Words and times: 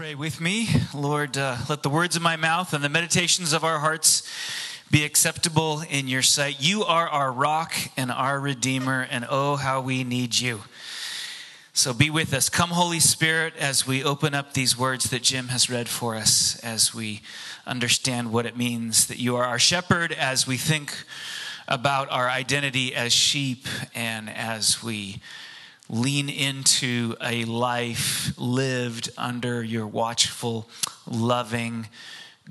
Pray 0.00 0.14
with 0.14 0.40
me. 0.40 0.66
Lord, 0.94 1.36
uh, 1.36 1.58
let 1.68 1.82
the 1.82 1.90
words 1.90 2.16
of 2.16 2.22
my 2.22 2.36
mouth 2.36 2.72
and 2.72 2.82
the 2.82 2.88
meditations 2.88 3.52
of 3.52 3.64
our 3.64 3.80
hearts 3.80 4.26
be 4.90 5.04
acceptable 5.04 5.82
in 5.90 6.08
your 6.08 6.22
sight. 6.22 6.56
You 6.58 6.84
are 6.84 7.06
our 7.06 7.30
rock 7.30 7.74
and 7.98 8.10
our 8.10 8.40
redeemer, 8.40 9.06
and 9.10 9.26
oh, 9.28 9.56
how 9.56 9.82
we 9.82 10.02
need 10.02 10.40
you. 10.40 10.62
So 11.74 11.92
be 11.92 12.08
with 12.08 12.32
us. 12.32 12.48
Come, 12.48 12.70
Holy 12.70 12.98
Spirit, 12.98 13.52
as 13.58 13.86
we 13.86 14.02
open 14.02 14.32
up 14.34 14.54
these 14.54 14.74
words 14.74 15.10
that 15.10 15.20
Jim 15.20 15.48
has 15.48 15.68
read 15.68 15.86
for 15.86 16.14
us, 16.14 16.58
as 16.60 16.94
we 16.94 17.20
understand 17.66 18.32
what 18.32 18.46
it 18.46 18.56
means 18.56 19.06
that 19.06 19.18
you 19.18 19.36
are 19.36 19.44
our 19.44 19.58
shepherd, 19.58 20.12
as 20.12 20.46
we 20.46 20.56
think 20.56 20.94
about 21.68 22.10
our 22.10 22.30
identity 22.30 22.94
as 22.94 23.12
sheep, 23.12 23.66
and 23.94 24.30
as 24.30 24.82
we 24.82 25.20
lean 25.90 26.28
into 26.28 27.16
a 27.20 27.44
life 27.44 28.32
lived 28.38 29.10
under 29.18 29.62
your 29.62 29.86
watchful, 29.86 30.68
loving, 31.06 31.88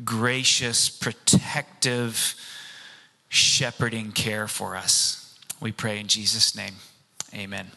gracious, 0.04 0.90
protective, 0.90 2.36
shepherding 3.30 4.12
care 4.12 4.48
for 4.48 4.76
us. 4.76 5.40
We 5.62 5.72
pray 5.72 6.00
in 6.00 6.08
Jesus' 6.08 6.54
name. 6.56 6.76
Amen. 7.34 7.72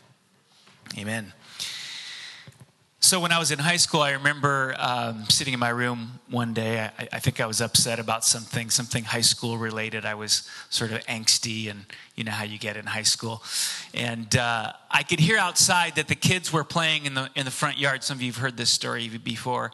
Amen. 0.98 1.33
So, 3.05 3.19
when 3.19 3.33
I 3.33 3.41
was 3.41 3.51
in 3.51 3.59
high 3.59 3.79
school, 3.79 4.01
I 4.01 4.12
remember 4.12 4.77
um, 4.79 5.24
sitting 5.29 5.52
in 5.52 5.59
my 5.59 5.70
room 5.70 6.20
one 6.30 6.55
day. 6.55 6.88
I, 6.97 7.09
I, 7.15 7.19
think 7.19 7.41
I 7.41 7.47
was 7.47 7.60
upset 7.60 7.98
about 7.98 8.24
something, 8.24 8.70
something 8.70 9.02
high 9.02 9.23
school 9.23 9.59
related. 9.59 10.06
I 10.06 10.15
was 10.15 10.48
sort 10.70 10.93
of 10.93 11.05
angsty, 11.07 11.69
and 11.69 11.84
you 12.15 12.23
know 12.23 12.30
how 12.30 12.45
you 12.45 12.60
get 12.60 12.77
in 12.77 12.87
high 12.87 13.02
school. 13.02 13.43
And 13.93 14.37
uh, 14.37 14.74
I 14.88 15.02
could 15.02 15.19
hear 15.19 15.37
outside 15.37 15.96
that 15.96 16.07
the 16.07 16.15
kids 16.15 16.52
were 16.52 16.62
playing 16.62 17.07
in 17.07 17.15
the 17.15 17.29
in 17.34 17.45
the 17.45 17.51
front 17.51 17.77
yard. 17.77 18.05
Some 18.05 18.19
of 18.19 18.23
you 18.23 18.30
have 18.30 18.41
heard 18.41 18.57
this 18.57 18.70
story 18.70 19.09
before. 19.09 19.73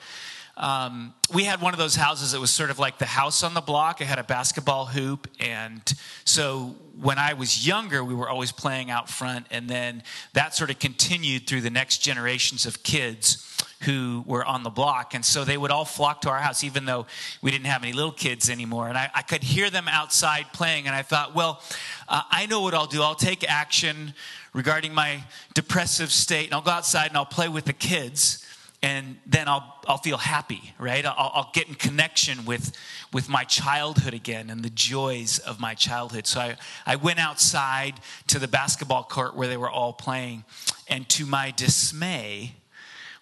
Um, 0.58 1.14
we 1.32 1.44
had 1.44 1.60
one 1.60 1.72
of 1.72 1.78
those 1.78 1.94
houses 1.94 2.32
that 2.32 2.40
was 2.40 2.50
sort 2.50 2.70
of 2.70 2.80
like 2.80 2.98
the 2.98 3.06
house 3.06 3.44
on 3.44 3.54
the 3.54 3.60
block. 3.60 4.00
It 4.00 4.06
had 4.06 4.18
a 4.18 4.24
basketball 4.24 4.86
hoop. 4.86 5.28
And 5.38 5.80
so 6.24 6.74
when 7.00 7.16
I 7.16 7.34
was 7.34 7.64
younger, 7.64 8.02
we 8.02 8.12
were 8.12 8.28
always 8.28 8.50
playing 8.50 8.90
out 8.90 9.08
front. 9.08 9.46
And 9.52 9.70
then 9.70 10.02
that 10.32 10.56
sort 10.56 10.70
of 10.70 10.80
continued 10.80 11.46
through 11.46 11.60
the 11.60 11.70
next 11.70 11.98
generations 11.98 12.66
of 12.66 12.82
kids 12.82 13.44
who 13.82 14.24
were 14.26 14.44
on 14.44 14.64
the 14.64 14.70
block. 14.70 15.14
And 15.14 15.24
so 15.24 15.44
they 15.44 15.56
would 15.56 15.70
all 15.70 15.84
flock 15.84 16.22
to 16.22 16.30
our 16.30 16.40
house, 16.40 16.64
even 16.64 16.86
though 16.86 17.06
we 17.40 17.52
didn't 17.52 17.66
have 17.66 17.84
any 17.84 17.92
little 17.92 18.10
kids 18.10 18.50
anymore. 18.50 18.88
And 18.88 18.98
I, 18.98 19.10
I 19.14 19.22
could 19.22 19.44
hear 19.44 19.70
them 19.70 19.86
outside 19.86 20.46
playing. 20.52 20.88
And 20.88 20.96
I 20.96 21.02
thought, 21.02 21.36
well, 21.36 21.62
uh, 22.08 22.22
I 22.32 22.46
know 22.46 22.62
what 22.62 22.74
I'll 22.74 22.86
do. 22.86 23.00
I'll 23.00 23.14
take 23.14 23.48
action 23.48 24.12
regarding 24.52 24.92
my 24.92 25.22
depressive 25.54 26.10
state, 26.10 26.46
and 26.46 26.54
I'll 26.54 26.62
go 26.62 26.72
outside 26.72 27.08
and 27.08 27.16
I'll 27.16 27.26
play 27.26 27.48
with 27.48 27.66
the 27.66 27.72
kids 27.72 28.44
and 28.82 29.16
then 29.26 29.48
I'll, 29.48 29.80
I'll 29.88 29.98
feel 29.98 30.18
happy, 30.18 30.72
right? 30.78 31.04
I'll, 31.04 31.32
I'll, 31.34 31.50
get 31.52 31.68
in 31.68 31.74
connection 31.74 32.44
with, 32.44 32.76
with 33.12 33.28
my 33.28 33.42
childhood 33.44 34.14
again 34.14 34.50
and 34.50 34.64
the 34.64 34.70
joys 34.70 35.40
of 35.40 35.58
my 35.58 35.74
childhood. 35.74 36.26
So 36.26 36.40
I, 36.40 36.56
I 36.86 36.96
went 36.96 37.18
outside 37.18 37.94
to 38.28 38.38
the 38.38 38.46
basketball 38.46 39.02
court 39.02 39.34
where 39.34 39.48
they 39.48 39.56
were 39.56 39.70
all 39.70 39.92
playing, 39.92 40.44
and 40.86 41.08
to 41.10 41.26
my 41.26 41.50
dismay, 41.50 42.54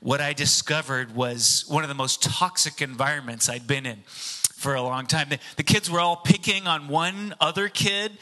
what 0.01 0.21
I 0.21 0.35
discovered 0.35 1.15
was 1.15 1.65
one 1.69 1.83
of 1.83 1.89
the 1.89 1.95
most 1.95 2.23
toxic 2.23 2.83
environments 2.83 3.49
I'd 3.49 3.67
been 3.67 3.87
in 3.87 4.03
for 4.57 4.75
a 4.75 4.83
long 4.83 5.07
time. 5.07 5.29
The, 5.31 5.39
the 5.57 5.63
kids 5.63 5.91
were 5.91 6.01
all 6.01 6.17
picking 6.17 6.67
on 6.67 6.89
one 6.89 7.35
other 7.41 7.69
kid 7.69 8.13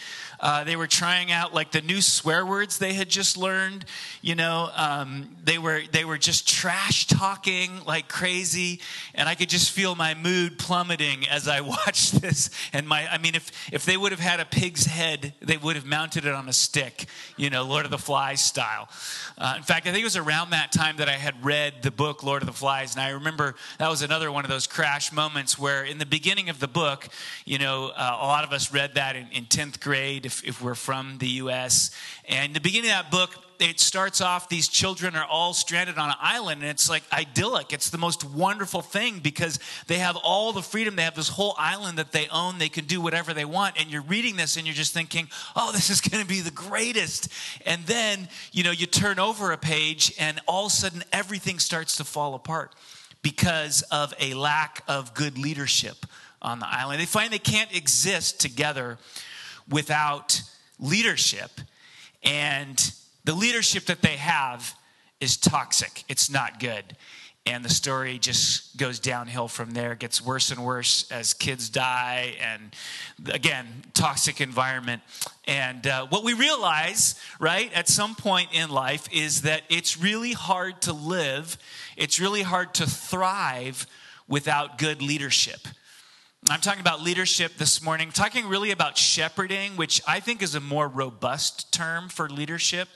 uh, 0.44 0.62
they 0.62 0.76
were 0.76 0.86
trying 0.86 1.32
out 1.32 1.54
like 1.54 1.70
the 1.70 1.80
new 1.80 2.02
swear 2.02 2.44
words 2.44 2.76
they 2.76 2.92
had 2.92 3.08
just 3.08 3.38
learned. 3.38 3.86
You 4.20 4.34
know, 4.34 4.68
um, 4.76 5.34
they 5.42 5.56
were 5.56 5.80
they 5.90 6.04
were 6.04 6.18
just 6.18 6.46
trash 6.46 7.06
talking 7.06 7.82
like 7.86 8.08
crazy, 8.08 8.82
and 9.14 9.26
I 9.26 9.36
could 9.36 9.48
just 9.48 9.70
feel 9.70 9.94
my 9.94 10.12
mood 10.12 10.58
plummeting 10.58 11.26
as 11.28 11.48
I 11.48 11.60
watched 11.62 12.20
this. 12.20 12.50
And 12.74 12.86
my, 12.86 13.10
I 13.10 13.16
mean, 13.16 13.34
if 13.34 13.50
if 13.72 13.86
they 13.86 13.96
would 13.96 14.12
have 14.12 14.20
had 14.20 14.38
a 14.38 14.44
pig's 14.44 14.84
head, 14.84 15.32
they 15.40 15.56
would 15.56 15.76
have 15.76 15.86
mounted 15.86 16.26
it 16.26 16.34
on 16.34 16.46
a 16.46 16.52
stick. 16.52 17.06
You 17.38 17.48
know, 17.48 17.64
Lord 17.64 17.86
of 17.86 17.90
the 17.90 17.96
Flies 17.96 18.42
style. 18.42 18.90
Uh, 19.38 19.54
in 19.56 19.62
fact, 19.62 19.86
I 19.86 19.92
think 19.92 20.02
it 20.02 20.04
was 20.04 20.18
around 20.18 20.50
that 20.50 20.72
time 20.72 20.98
that 20.98 21.08
I 21.08 21.12
had 21.12 21.42
read 21.42 21.80
the 21.80 21.90
book 21.90 22.22
Lord 22.22 22.42
of 22.42 22.46
the 22.46 22.52
Flies, 22.52 22.94
and 22.94 23.02
I 23.02 23.10
remember 23.10 23.54
that 23.78 23.88
was 23.88 24.02
another 24.02 24.30
one 24.30 24.44
of 24.44 24.50
those 24.50 24.66
crash 24.66 25.10
moments 25.10 25.58
where, 25.58 25.84
in 25.84 25.96
the 25.96 26.04
beginning 26.04 26.50
of 26.50 26.60
the 26.60 26.68
book, 26.68 27.08
you 27.46 27.56
know, 27.56 27.92
uh, 27.96 28.18
a 28.20 28.26
lot 28.26 28.44
of 28.44 28.52
us 28.52 28.74
read 28.74 28.96
that 28.96 29.16
in, 29.16 29.26
in 29.32 29.46
10th 29.46 29.80
grade 29.80 30.33
if, 30.34 30.44
if 30.44 30.62
we're 30.62 30.74
from 30.74 31.18
the 31.18 31.28
U.S. 31.28 31.90
And 32.28 32.54
the 32.54 32.60
beginning 32.60 32.90
of 32.90 32.96
that 32.96 33.10
book, 33.10 33.30
it 33.60 33.78
starts 33.78 34.20
off 34.20 34.48
these 34.48 34.66
children 34.66 35.14
are 35.14 35.24
all 35.24 35.54
stranded 35.54 35.96
on 35.96 36.08
an 36.08 36.16
island 36.20 36.62
and 36.62 36.70
it's 36.70 36.90
like 36.90 37.04
idyllic. 37.12 37.72
It's 37.72 37.90
the 37.90 37.98
most 37.98 38.24
wonderful 38.24 38.82
thing 38.82 39.20
because 39.20 39.60
they 39.86 39.98
have 39.98 40.16
all 40.16 40.52
the 40.52 40.62
freedom. 40.62 40.96
They 40.96 41.04
have 41.04 41.14
this 41.14 41.28
whole 41.28 41.54
island 41.56 41.98
that 41.98 42.10
they 42.10 42.26
own. 42.28 42.58
They 42.58 42.68
can 42.68 42.84
do 42.86 43.00
whatever 43.00 43.32
they 43.32 43.44
want. 43.44 43.80
And 43.80 43.90
you're 43.90 44.02
reading 44.02 44.34
this 44.34 44.56
and 44.56 44.66
you're 44.66 44.74
just 44.74 44.92
thinking 44.92 45.28
oh 45.54 45.70
this 45.70 45.88
is 45.88 46.00
going 46.00 46.20
to 46.20 46.28
be 46.28 46.40
the 46.40 46.50
greatest. 46.50 47.28
And 47.64 47.84
then 47.84 48.28
you 48.50 48.64
know 48.64 48.72
you 48.72 48.86
turn 48.86 49.20
over 49.20 49.52
a 49.52 49.56
page 49.56 50.12
and 50.18 50.40
all 50.46 50.66
of 50.66 50.72
a 50.72 50.74
sudden 50.74 51.04
everything 51.12 51.60
starts 51.60 51.96
to 51.98 52.04
fall 52.04 52.34
apart 52.34 52.74
because 53.22 53.82
of 53.90 54.12
a 54.18 54.34
lack 54.34 54.82
of 54.88 55.14
good 55.14 55.38
leadership 55.38 56.06
on 56.42 56.58
the 56.58 56.68
island. 56.68 57.00
They 57.00 57.06
find 57.06 57.32
they 57.32 57.38
can't 57.38 57.74
exist 57.74 58.40
together 58.40 58.98
without 59.68 60.42
leadership 60.78 61.50
and 62.24 62.92
the 63.24 63.34
leadership 63.34 63.84
that 63.86 64.02
they 64.02 64.16
have 64.16 64.74
is 65.20 65.36
toxic, 65.36 66.04
it's 66.08 66.30
not 66.30 66.60
good. 66.60 66.96
And 67.46 67.62
the 67.62 67.70
story 67.70 68.18
just 68.18 68.78
goes 68.78 68.98
downhill 68.98 69.48
from 69.48 69.72
there, 69.72 69.94
gets 69.94 70.24
worse 70.24 70.50
and 70.50 70.64
worse 70.64 71.10
as 71.10 71.34
kids 71.34 71.68
die, 71.68 72.36
and 72.40 72.74
again, 73.30 73.66
toxic 73.92 74.40
environment. 74.40 75.02
And 75.46 75.86
uh, 75.86 76.06
what 76.06 76.24
we 76.24 76.32
realize, 76.32 77.20
right, 77.38 77.70
at 77.74 77.86
some 77.86 78.14
point 78.14 78.48
in 78.54 78.70
life 78.70 79.06
is 79.12 79.42
that 79.42 79.62
it's 79.68 80.00
really 80.00 80.32
hard 80.32 80.80
to 80.82 80.94
live, 80.94 81.58
it's 81.98 82.18
really 82.18 82.42
hard 82.42 82.72
to 82.74 82.86
thrive 82.86 83.86
without 84.26 84.78
good 84.78 85.02
leadership. 85.02 85.68
I'm 86.50 86.60
talking 86.60 86.82
about 86.82 87.00
leadership 87.00 87.56
this 87.56 87.82
morning, 87.82 88.10
talking 88.10 88.46
really 88.46 88.70
about 88.70 88.98
shepherding, 88.98 89.76
which 89.76 90.02
I 90.06 90.20
think 90.20 90.42
is 90.42 90.54
a 90.54 90.60
more 90.60 90.86
robust 90.86 91.72
term 91.72 92.10
for 92.10 92.28
leadership. 92.28 92.86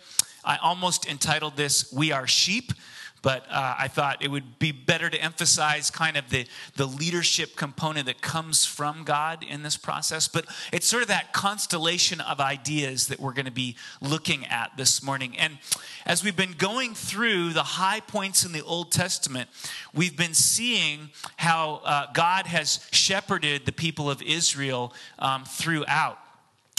I 0.44 0.59
almost 0.59 1.06
entitled 1.06 1.56
this, 1.56 1.91
We 1.91 2.12
Are 2.12 2.26
Sheep 2.26 2.75
but 3.22 3.44
uh, 3.50 3.74
I 3.78 3.88
thought 3.88 4.22
it 4.22 4.30
would 4.30 4.58
be 4.58 4.72
better 4.72 5.10
to 5.10 5.20
emphasize 5.20 5.90
kind 5.90 6.16
of 6.16 6.30
the, 6.30 6.46
the 6.76 6.86
leadership 6.86 7.56
component 7.56 8.06
that 8.06 8.20
comes 8.20 8.64
from 8.64 9.04
God 9.04 9.42
in 9.42 9.62
this 9.62 9.76
process. 9.76 10.28
But 10.28 10.46
it's 10.72 10.86
sort 10.86 11.02
of 11.02 11.08
that 11.08 11.32
constellation 11.32 12.20
of 12.20 12.40
ideas 12.40 13.08
that 13.08 13.20
we're 13.20 13.32
going 13.32 13.46
to 13.46 13.50
be 13.50 13.76
looking 14.00 14.46
at 14.46 14.76
this 14.76 15.02
morning. 15.02 15.36
And 15.38 15.58
as 16.06 16.22
we've 16.22 16.36
been 16.36 16.54
going 16.56 16.94
through 16.94 17.52
the 17.52 17.62
high 17.62 18.00
points 18.00 18.44
in 18.44 18.52
the 18.52 18.62
Old 18.62 18.92
Testament, 18.92 19.48
we've 19.94 20.16
been 20.16 20.34
seeing 20.34 21.10
how 21.36 21.80
uh, 21.84 22.06
God 22.12 22.46
has 22.46 22.86
shepherded 22.92 23.66
the 23.66 23.72
people 23.72 24.10
of 24.10 24.22
Israel 24.22 24.92
um, 25.18 25.44
throughout 25.44 26.18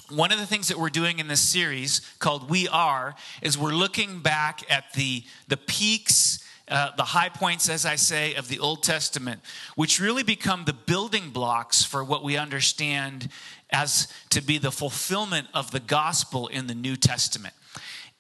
one 0.10 0.32
of 0.32 0.40
the 0.40 0.46
things 0.46 0.68
that 0.70 0.80
we're 0.80 0.90
doing 0.90 1.20
in 1.20 1.28
this 1.28 1.42
series 1.42 2.02
called 2.20 2.50
We 2.50 2.68
Are 2.68 3.16
is 3.42 3.58
we're 3.58 3.72
looking 3.72 4.20
back 4.20 4.64
at 4.70 4.92
the, 4.94 5.24
the 5.48 5.58
peaks, 5.58 6.44
uh, 6.68 6.92
the 6.98 7.04
high 7.04 7.30
points, 7.30 7.70
as 7.70 7.86
I 7.86 7.96
say, 7.96 8.34
of 8.36 8.48
the 8.48 8.60
Old 8.60 8.84
Testament, 8.84 9.42
which 9.76 10.00
really 10.00 10.24
become 10.24 10.66
the 10.66 10.74
building 10.74 11.30
blocks 11.30 11.84
for 11.84 12.04
what 12.04 12.24
we 12.24 12.38
understand 12.38 13.30
as 13.70 14.08
to 14.30 14.42
be 14.42 14.58
the 14.58 14.72
fulfillment 14.72 15.48
of 15.54 15.72
the 15.72 15.80
gospel 15.80 16.48
in 16.48 16.68
the 16.68 16.76
New 16.76 16.96
Testament. 16.96 17.54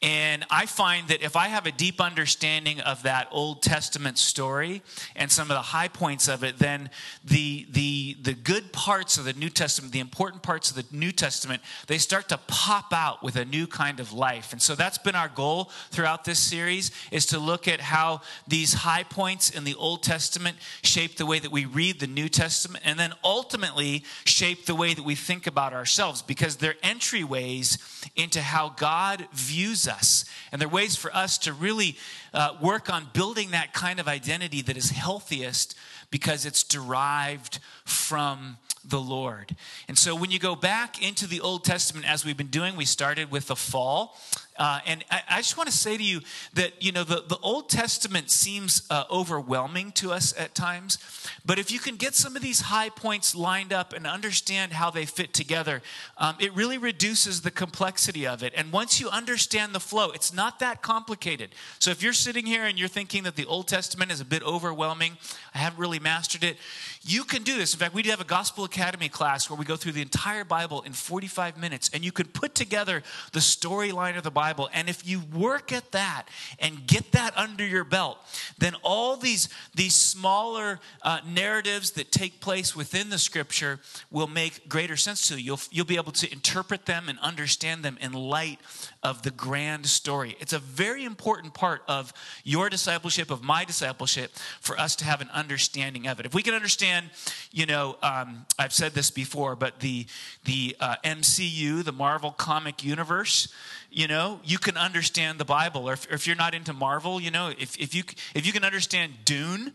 And 0.01 0.45
I 0.49 0.65
find 0.65 1.09
that 1.09 1.21
if 1.21 1.35
I 1.35 1.49
have 1.49 1.65
a 1.65 1.73
deep 1.73 1.99
understanding 1.99 2.79
of 2.79 3.03
that 3.03 3.27
Old 3.31 3.61
Testament 3.61 4.17
story 4.17 4.81
and 5.13 5.29
some 5.29 5.51
of 5.51 5.55
the 5.55 5.61
high 5.61 5.89
points 5.89 6.29
of 6.29 6.41
it, 6.41 6.57
then 6.57 6.89
the, 7.25 7.67
the, 7.69 8.15
the 8.21 8.33
good 8.33 8.71
parts 8.71 9.17
of 9.17 9.25
the 9.25 9.33
New 9.33 9.49
Testament, 9.49 9.91
the 9.91 9.99
important 9.99 10.41
parts 10.41 10.69
of 10.69 10.77
the 10.77 10.85
New 10.95 11.11
Testament, 11.11 11.61
they 11.87 11.97
start 11.97 12.29
to 12.29 12.37
pop 12.47 12.93
out 12.93 13.21
with 13.21 13.35
a 13.35 13.43
new 13.43 13.67
kind 13.67 13.99
of 13.99 14.13
life. 14.13 14.53
And 14.53 14.61
so 14.61 14.73
that's 14.73 14.97
been 14.97 15.15
our 15.15 15.27
goal 15.27 15.69
throughout 15.91 16.23
this 16.23 16.39
series 16.39 16.91
is 17.11 17.25
to 17.27 17.39
look 17.39 17.67
at 17.67 17.81
how 17.81 18.21
these 18.47 18.73
high 18.73 19.03
points 19.03 19.49
in 19.49 19.65
the 19.65 19.75
Old 19.75 20.01
Testament 20.01 20.55
shape 20.81 21.17
the 21.17 21.25
way 21.25 21.39
that 21.39 21.51
we 21.51 21.65
read 21.65 21.99
the 21.99 22.07
New 22.07 22.29
Testament 22.29 22.85
and 22.87 22.97
then 22.97 23.11
ultimately 23.21 24.05
shape 24.23 24.65
the 24.65 24.75
way 24.75 24.93
that 24.93 25.03
we 25.03 25.15
think 25.15 25.45
about 25.45 25.73
ourselves 25.73 26.21
because 26.21 26.55
they're 26.55 26.75
entryways 26.75 27.77
into 28.15 28.39
how 28.39 28.69
God 28.69 29.27
views 29.33 29.88
us. 29.89 30.25
And 30.51 30.61
there 30.61 30.67
are 30.67 30.71
ways 30.71 30.95
for 30.95 31.13
us 31.15 31.37
to 31.39 31.53
really 31.53 31.97
uh, 32.33 32.55
work 32.61 32.89
on 32.89 33.07
building 33.13 33.51
that 33.51 33.73
kind 33.73 33.99
of 33.99 34.07
identity 34.07 34.61
that 34.63 34.77
is 34.77 34.91
healthiest 34.91 35.75
because 36.11 36.45
it's 36.45 36.63
derived 36.63 37.59
from 37.83 38.57
the 38.85 38.99
Lord. 38.99 39.55
And 39.87 39.97
so 39.97 40.15
when 40.15 40.31
you 40.31 40.39
go 40.39 40.55
back 40.55 41.05
into 41.05 41.27
the 41.27 41.41
Old 41.41 41.63
Testament, 41.63 42.09
as 42.09 42.25
we've 42.25 42.37
been 42.37 42.47
doing, 42.47 42.75
we 42.75 42.85
started 42.85 43.31
with 43.31 43.47
the 43.47 43.55
fall 43.55 44.17
Uh, 44.59 44.81
and 44.85 45.05
I, 45.09 45.21
I, 45.29 45.37
just 45.37 45.55
want 45.55 45.69
to 45.69 45.75
say 45.75 45.95
to 45.95 46.03
you 46.03 46.19
that, 46.53 46.83
you 46.83 46.91
know, 46.91 47.05
the, 47.05 47.23
the 47.25 47.37
Old 47.41 47.69
Testament 47.69 48.29
seems 48.29 48.85
uh, 48.89 49.05
overwhelming 49.09 49.93
to 49.93 50.11
us 50.11 50.37
at 50.37 50.53
times. 50.53 50.97
But 51.45 51.59
if 51.59 51.71
you 51.71 51.79
can 51.79 51.95
get 51.95 52.13
some 52.13 52.35
of 52.35 52.41
these 52.41 52.59
high 52.59 52.89
points 52.89 53.33
lined 53.33 53.71
up 53.71 53.93
and 53.93 54.05
understand 54.05 54.73
how 54.73 54.91
they 54.91 55.05
fit 55.05 55.33
together, 55.33 55.81
um, 56.17 56.35
it 56.39 56.53
really 56.53 56.77
reduces 56.77 57.41
the 57.41 57.51
complexity 57.51 58.27
of 58.27 58.43
it. 58.43 58.51
And 58.53 58.73
once 58.73 58.99
you 58.99 59.07
understand 59.07 59.73
the 59.73 59.79
flow, 59.79 60.11
it's 60.11 60.33
not 60.33 60.59
that 60.59 60.81
complicated. 60.81 61.55
So 61.79 61.89
if 61.91 62.03
you're 62.03 62.11
sitting 62.11 62.45
here 62.45 62.65
and 62.65 62.77
you're 62.77 62.89
thinking 62.89 63.23
that 63.23 63.37
the 63.37 63.45
Old 63.45 63.69
Testament 63.69 64.11
is 64.11 64.19
a 64.19 64.25
bit 64.25 64.43
overwhelming, 64.43 65.17
I 65.55 65.59
haven't 65.59 65.79
really 65.79 65.99
mastered 65.99 66.43
it, 66.43 66.57
you 67.01 67.23
can 67.23 67.43
do 67.43 67.55
this. 67.55 67.73
In 67.73 67.79
fact, 67.79 67.93
we 67.93 68.03
do 68.03 68.09
have 68.09 68.19
a 68.19 68.25
Gospel 68.25 68.65
Academy 68.65 69.07
class 69.07 69.49
where 69.49 69.57
we 69.57 69.63
go 69.63 69.77
through 69.77 69.93
the 69.93 70.01
entire 70.01 70.43
Bible 70.43 70.81
in 70.81 70.91
45 70.91 71.57
minutes, 71.57 71.89
and 71.93 72.03
you 72.03 72.11
can 72.11 72.27
put 72.27 72.55
together 72.55 73.03
the 73.31 73.39
storyline 73.39 74.17
of 74.17 74.23
the 74.23 74.31
Bible. 74.31 74.48
And 74.73 74.89
if 74.89 75.07
you 75.07 75.21
work 75.33 75.71
at 75.71 75.91
that 75.91 76.27
and 76.59 76.87
get 76.87 77.11
that 77.11 77.37
under 77.37 77.65
your 77.65 77.83
belt, 77.83 78.17
then 78.57 78.75
all 78.81 79.17
these, 79.17 79.49
these 79.75 79.95
smaller 79.95 80.79
uh, 81.01 81.19
narratives 81.27 81.91
that 81.91 82.11
take 82.11 82.39
place 82.39 82.75
within 82.75 83.09
the 83.09 83.17
scripture 83.17 83.79
will 84.09 84.27
make 84.27 84.67
greater 84.69 84.97
sense 84.97 85.27
to 85.27 85.35
you. 85.35 85.49
You'll, 85.49 85.59
you'll 85.71 85.85
be 85.85 85.97
able 85.97 86.11
to 86.13 86.31
interpret 86.31 86.85
them 86.85 87.09
and 87.09 87.19
understand 87.19 87.83
them 87.83 87.97
in 88.01 88.13
light 88.13 88.59
of 89.03 89.23
the 89.23 89.31
grand 89.31 89.85
story. 89.87 90.35
It's 90.39 90.53
a 90.53 90.59
very 90.59 91.05
important 91.05 91.53
part 91.53 91.83
of 91.87 92.13
your 92.43 92.69
discipleship, 92.69 93.31
of 93.31 93.43
my 93.43 93.65
discipleship, 93.65 94.31
for 94.59 94.77
us 94.79 94.95
to 94.97 95.05
have 95.05 95.21
an 95.21 95.29
understanding 95.29 96.07
of 96.07 96.19
it. 96.19 96.25
If 96.25 96.33
we 96.33 96.43
can 96.43 96.53
understand, 96.53 97.09
you 97.51 97.65
know, 97.65 97.97
um, 98.03 98.45
I've 98.57 98.73
said 98.73 98.93
this 98.93 99.09
before, 99.11 99.55
but 99.55 99.79
the 99.79 100.05
the 100.45 100.75
uh, 100.79 100.95
MCU, 101.03 101.83
the 101.83 101.91
Marvel 101.91 102.31
comic 102.31 102.83
universe, 102.83 103.53
you 103.91 104.07
know, 104.07 104.38
you 104.43 104.57
can 104.57 104.77
understand 104.77 105.39
the 105.39 105.45
Bible. 105.45 105.89
Or 105.89 105.93
if, 105.93 106.09
or 106.09 106.15
if 106.15 106.27
you're 106.27 106.35
not 106.35 106.53
into 106.53 106.73
Marvel, 106.73 107.21
you 107.21 107.31
know, 107.31 107.51
if, 107.57 107.77
if 107.77 107.95
you 107.95 108.03
if 108.33 108.45
you 108.45 108.53
can 108.53 108.63
understand 108.63 109.13
Dune, 109.25 109.73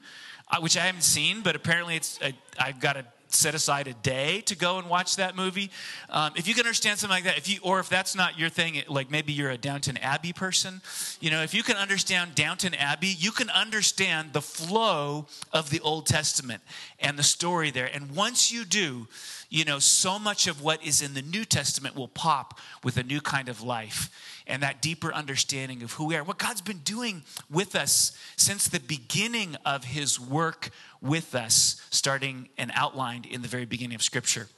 uh, 0.51 0.61
which 0.61 0.77
I 0.77 0.81
haven't 0.81 1.03
seen, 1.03 1.43
but 1.43 1.57
apparently 1.57 1.97
it's 1.97 2.21
uh, 2.21 2.33
I've 2.59 2.81
got 2.81 2.95
to 2.95 3.05
set 3.35 3.55
aside 3.55 3.89
a 3.89 3.95
day 3.95 4.41
to 4.43 4.57
go 4.57 4.79
and 4.79 4.89
watch 4.89 5.17
that 5.17 5.37
movie. 5.37 5.71
Um, 6.09 6.33
if 6.37 6.47
you 6.47 6.55
can 6.55 6.65
understand 6.65 6.99
something 6.99 7.15
like 7.15 7.25
that, 7.25 7.37
if 7.37 7.49
you 7.49 7.59
or 7.63 7.81
if 7.81 7.89
that's 7.89 8.15
not 8.15 8.39
your 8.39 8.49
thing, 8.49 8.83
like 8.89 9.11
maybe 9.11 9.33
you're 9.33 9.51
a 9.51 9.59
Downton 9.59 9.97
Abbey 9.99 10.33
person, 10.33 10.81
you 11.21 11.31
know, 11.31 11.43
if 11.43 11.55
you 11.55 11.63
can 11.63 11.77
understand 11.77 12.35
Downton 12.35 12.75
Abbey, 12.75 13.09
you 13.09 13.33
can 13.33 13.51
understand 13.51 14.33
the 14.33 14.43
flow 14.43 15.27
of 15.53 15.71
the 15.71 15.81
Old 15.81 16.07
Testament 16.07 16.63
and 17.01 17.19
the 17.19 17.23
story 17.23 17.71
there. 17.71 17.91
And 17.93 18.15
once 18.15 18.53
you 18.53 18.65
do, 18.65 19.09
you 19.51 19.65
know, 19.65 19.79
so 19.79 20.19
much 20.19 20.47
of 20.47 20.63
what 20.63 20.85
is 20.85 21.03
in 21.03 21.15
the 21.15 21.23
New 21.23 21.45
Testament 21.45 21.97
will 21.97 22.09
pop 22.09 22.59
with 22.83 22.97
a 22.97 23.03
new 23.03 23.21
kind 23.21 23.49
of 23.49 23.63
life 23.63 24.11
and 24.47 24.63
that 24.63 24.83
deeper 24.83 25.13
understanding 25.13 25.83
of 25.83 25.93
who 25.93 26.07
we 26.07 26.17
are, 26.17 26.25
what 26.25 26.39
God's 26.39 26.61
been 26.61 26.79
doing 26.79 27.23
with 27.51 27.75
us 27.75 28.17
since 28.37 28.69
the 28.69 28.81
beginning 28.81 29.57
of 29.65 29.85
His 29.85 30.21
work 30.21 30.71
with 31.01 31.35
us, 31.35 31.81
starting 31.91 32.49
and 32.59 32.71
outlined 32.75 33.27
in 33.27 33.43
the 33.43 33.49
very 33.49 33.65
beginning 33.65 33.95
of 33.95 34.03
Scripture. 34.03 34.49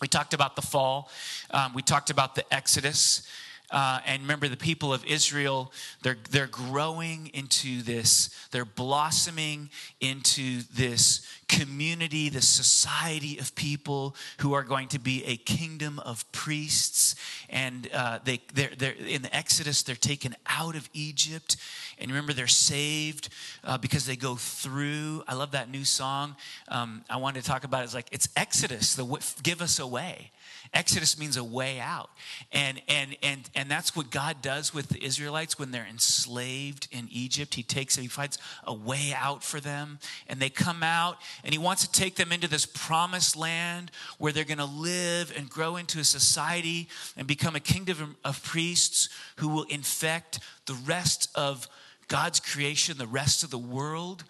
We 0.00 0.08
talked 0.08 0.34
about 0.34 0.56
the 0.56 0.62
fall, 0.62 1.10
um, 1.50 1.72
we 1.74 1.82
talked 1.82 2.10
about 2.10 2.34
the 2.34 2.44
Exodus. 2.54 3.26
Uh, 3.68 3.98
and 4.06 4.22
remember, 4.22 4.46
the 4.46 4.56
people 4.56 4.92
of 4.92 5.04
Israel, 5.04 5.72
they're, 6.02 6.18
they're 6.30 6.46
growing 6.46 7.30
into 7.34 7.82
this, 7.82 8.30
they're 8.52 8.64
blossoming 8.64 9.70
into 10.00 10.62
this 10.72 11.26
community, 11.48 12.28
this 12.28 12.48
society 12.48 13.38
of 13.38 13.54
people 13.54 14.16
who 14.38 14.52
are 14.52 14.62
going 14.62 14.88
to 14.88 14.98
be 14.98 15.24
a 15.24 15.36
kingdom 15.36 15.98
of 16.00 16.30
priests. 16.32 17.14
And 17.48 17.88
uh, 17.92 18.18
they, 18.24 18.40
they're, 18.54 18.72
they're, 18.76 18.92
in 18.92 19.22
the 19.22 19.34
Exodus, 19.34 19.82
they're 19.82 19.96
taken 19.96 20.34
out 20.46 20.76
of 20.76 20.88
Egypt. 20.92 21.56
And 21.98 22.10
remember, 22.10 22.32
they're 22.32 22.46
saved 22.46 23.28
uh, 23.64 23.78
because 23.78 24.06
they 24.06 24.16
go 24.16 24.36
through. 24.36 25.22
I 25.28 25.34
love 25.34 25.52
that 25.52 25.70
new 25.70 25.84
song. 25.84 26.36
Um, 26.68 27.04
I 27.08 27.16
wanted 27.16 27.42
to 27.42 27.48
talk 27.48 27.64
about 27.64 27.82
it. 27.82 27.84
It's 27.84 27.94
like, 27.94 28.08
it's 28.12 28.28
Exodus, 28.36 28.94
the 28.94 29.04
give 29.42 29.62
us 29.62 29.78
a 29.78 29.86
way. 29.86 30.32
Exodus 30.72 31.18
means 31.18 31.36
a 31.36 31.44
way 31.44 31.80
out. 31.80 32.10
And, 32.52 32.80
and, 32.88 33.16
and, 33.22 33.48
and 33.54 33.70
that's 33.70 33.94
what 33.94 34.10
God 34.10 34.42
does 34.42 34.74
with 34.74 34.88
the 34.88 35.02
Israelites 35.02 35.58
when 35.58 35.70
they're 35.70 35.86
enslaved 35.88 36.88
in 36.90 37.08
Egypt. 37.10 37.54
He 37.54 37.62
takes 37.62 37.96
he 37.96 38.08
finds 38.08 38.38
a 38.64 38.74
way 38.74 39.14
out 39.16 39.42
for 39.42 39.60
them. 39.60 39.98
And 40.28 40.40
they 40.40 40.50
come 40.50 40.82
out, 40.82 41.18
and 41.44 41.52
he 41.52 41.58
wants 41.58 41.86
to 41.86 41.92
take 41.92 42.16
them 42.16 42.32
into 42.32 42.48
this 42.48 42.66
promised 42.66 43.36
land 43.36 43.90
where 44.18 44.32
they're 44.32 44.44
going 44.44 44.58
to 44.58 44.64
live 44.64 45.32
and 45.36 45.48
grow 45.48 45.76
into 45.76 45.98
a 45.98 46.04
society 46.04 46.88
and 47.16 47.26
become 47.26 47.56
a 47.56 47.60
kingdom 47.60 48.16
of 48.24 48.42
priests 48.42 49.08
who 49.36 49.48
will 49.48 49.64
infect 49.64 50.40
the 50.66 50.74
rest 50.74 51.30
of 51.34 51.68
God's 52.08 52.40
creation, 52.40 52.98
the 52.98 53.06
rest 53.06 53.42
of 53.42 53.50
the 53.50 53.58
world 53.58 54.24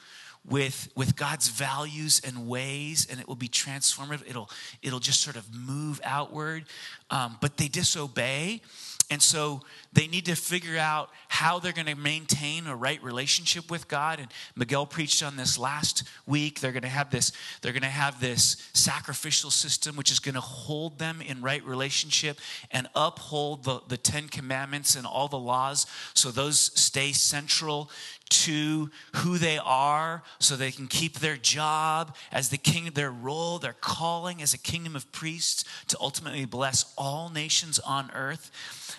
with, 0.48 0.88
with 0.94 1.16
God's 1.16 1.48
values 1.48 2.20
and 2.24 2.46
ways, 2.46 3.06
and 3.10 3.20
it 3.20 3.26
will 3.26 3.34
be 3.34 3.48
transformative. 3.48 4.22
It'll, 4.28 4.50
it'll 4.82 5.00
just 5.00 5.20
sort 5.20 5.36
of 5.36 5.46
move 5.54 6.00
outward. 6.04 6.64
Um, 7.10 7.36
but 7.40 7.56
they 7.56 7.68
disobey. 7.68 8.62
And 9.10 9.20
so 9.22 9.62
they 9.96 10.06
need 10.06 10.26
to 10.26 10.36
figure 10.36 10.76
out 10.76 11.08
how 11.28 11.58
they're 11.58 11.72
going 11.72 11.86
to 11.86 11.94
maintain 11.94 12.66
a 12.66 12.76
right 12.76 13.02
relationship 13.02 13.70
with 13.70 13.88
God. 13.88 14.20
And 14.20 14.28
Miguel 14.54 14.84
preached 14.84 15.22
on 15.22 15.36
this 15.36 15.58
last 15.58 16.02
week. 16.26 16.60
They're 16.60 16.72
going 16.72 16.82
to 16.82 16.88
have 16.88 17.10
this, 17.10 17.32
they're 17.62 17.72
going 17.72 17.82
to 17.82 17.88
have 17.88 18.20
this 18.20 18.68
sacrificial 18.74 19.50
system 19.50 19.96
which 19.96 20.12
is 20.12 20.18
going 20.18 20.34
to 20.34 20.40
hold 20.42 20.98
them 20.98 21.22
in 21.22 21.40
right 21.40 21.64
relationship 21.64 22.38
and 22.70 22.88
uphold 22.94 23.64
the, 23.64 23.80
the 23.88 23.96
Ten 23.96 24.28
Commandments 24.28 24.96
and 24.96 25.06
all 25.06 25.28
the 25.28 25.38
laws 25.38 25.86
so 26.12 26.30
those 26.30 26.58
stay 26.58 27.12
central 27.12 27.90
to 28.28 28.90
who 29.16 29.38
they 29.38 29.58
are 29.58 30.22
so 30.40 30.56
they 30.56 30.72
can 30.72 30.88
keep 30.88 31.20
their 31.20 31.36
job 31.36 32.16
as 32.32 32.48
the 32.48 32.58
king 32.58 32.90
their 32.94 33.10
role 33.10 33.58
their 33.58 33.72
calling 33.72 34.42
as 34.42 34.52
a 34.52 34.58
kingdom 34.58 34.96
of 34.96 35.10
priests 35.12 35.64
to 35.86 35.96
ultimately 36.00 36.44
bless 36.44 36.92
all 36.98 37.30
nations 37.30 37.78
on 37.78 38.10
earth 38.14 38.50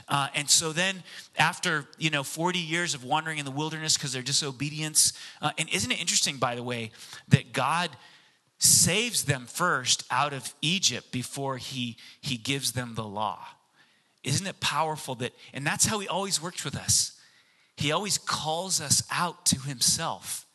uh, 0.07 0.29
and 0.33 0.50
so 0.50 0.71
then 0.71 0.87
after 1.38 1.88
you 1.98 2.10
know 2.10 2.24
40 2.24 2.60
years 2.60 2.94
of 2.94 3.04
wandering 3.04 3.38
in 3.38 3.45
the 3.45 3.51
wilderness 3.51 3.98
because 3.98 4.13
their 4.13 4.22
disobedience 4.22 5.13
uh, 5.42 5.51
and 5.57 5.69
isn't 5.69 5.92
it 5.92 6.00
interesting 6.00 6.38
by 6.38 6.56
the 6.56 6.63
way 6.63 6.92
that 7.28 7.54
god 7.54 7.89
saves 8.60 9.25
them 9.25 9.45
first 9.45 10.04
out 10.10 10.34
of 10.34 10.54
egypt 10.62 11.12
before 11.12 11.57
he 11.57 11.98
he 12.22 12.38
gives 12.38 12.72
them 12.72 12.94
the 12.95 13.04
law 13.04 13.39
isn't 14.24 14.48
it 14.48 14.60
powerful 14.60 15.16
that 15.16 15.34
and 15.54 15.66
that's 15.66 15.86
how 15.86 16.00
he 16.00 16.07
always 16.07 16.42
works 16.42 16.63
with 16.63 16.75
us 16.75 17.18
he 17.78 17.92
always 17.92 18.18
calls 18.18 18.81
us 18.81 19.04
out 19.12 19.45
to 19.45 19.60
himself. 19.60 20.45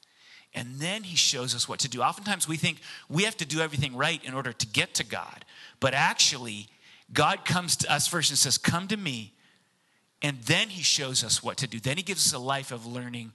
And 0.54 0.74
then 0.80 1.04
he 1.04 1.16
shows 1.16 1.54
us 1.54 1.68
what 1.68 1.78
to 1.78 1.88
do. 1.88 2.02
Oftentimes 2.02 2.46
we 2.46 2.56
think 2.56 2.80
we 3.08 3.22
have 3.22 3.36
to 3.38 3.46
do 3.46 3.60
everything 3.60 3.96
right 3.96 4.22
in 4.24 4.34
order 4.34 4.52
to 4.52 4.66
get 4.66 4.94
to 4.94 5.04
God. 5.04 5.44
But 5.80 5.94
actually, 5.94 6.66
God 7.12 7.44
comes 7.44 7.76
to 7.76 7.92
us 7.92 8.06
first 8.06 8.30
and 8.30 8.38
says, 8.38 8.58
Come 8.58 8.88
to 8.88 8.96
me. 8.96 9.32
And 10.22 10.40
then 10.42 10.68
he 10.68 10.82
shows 10.82 11.24
us 11.24 11.42
what 11.42 11.56
to 11.58 11.66
do. 11.66 11.80
Then 11.80 11.96
he 11.96 12.02
gives 12.02 12.26
us 12.26 12.32
a 12.32 12.38
life 12.38 12.70
of 12.72 12.86
learning 12.86 13.32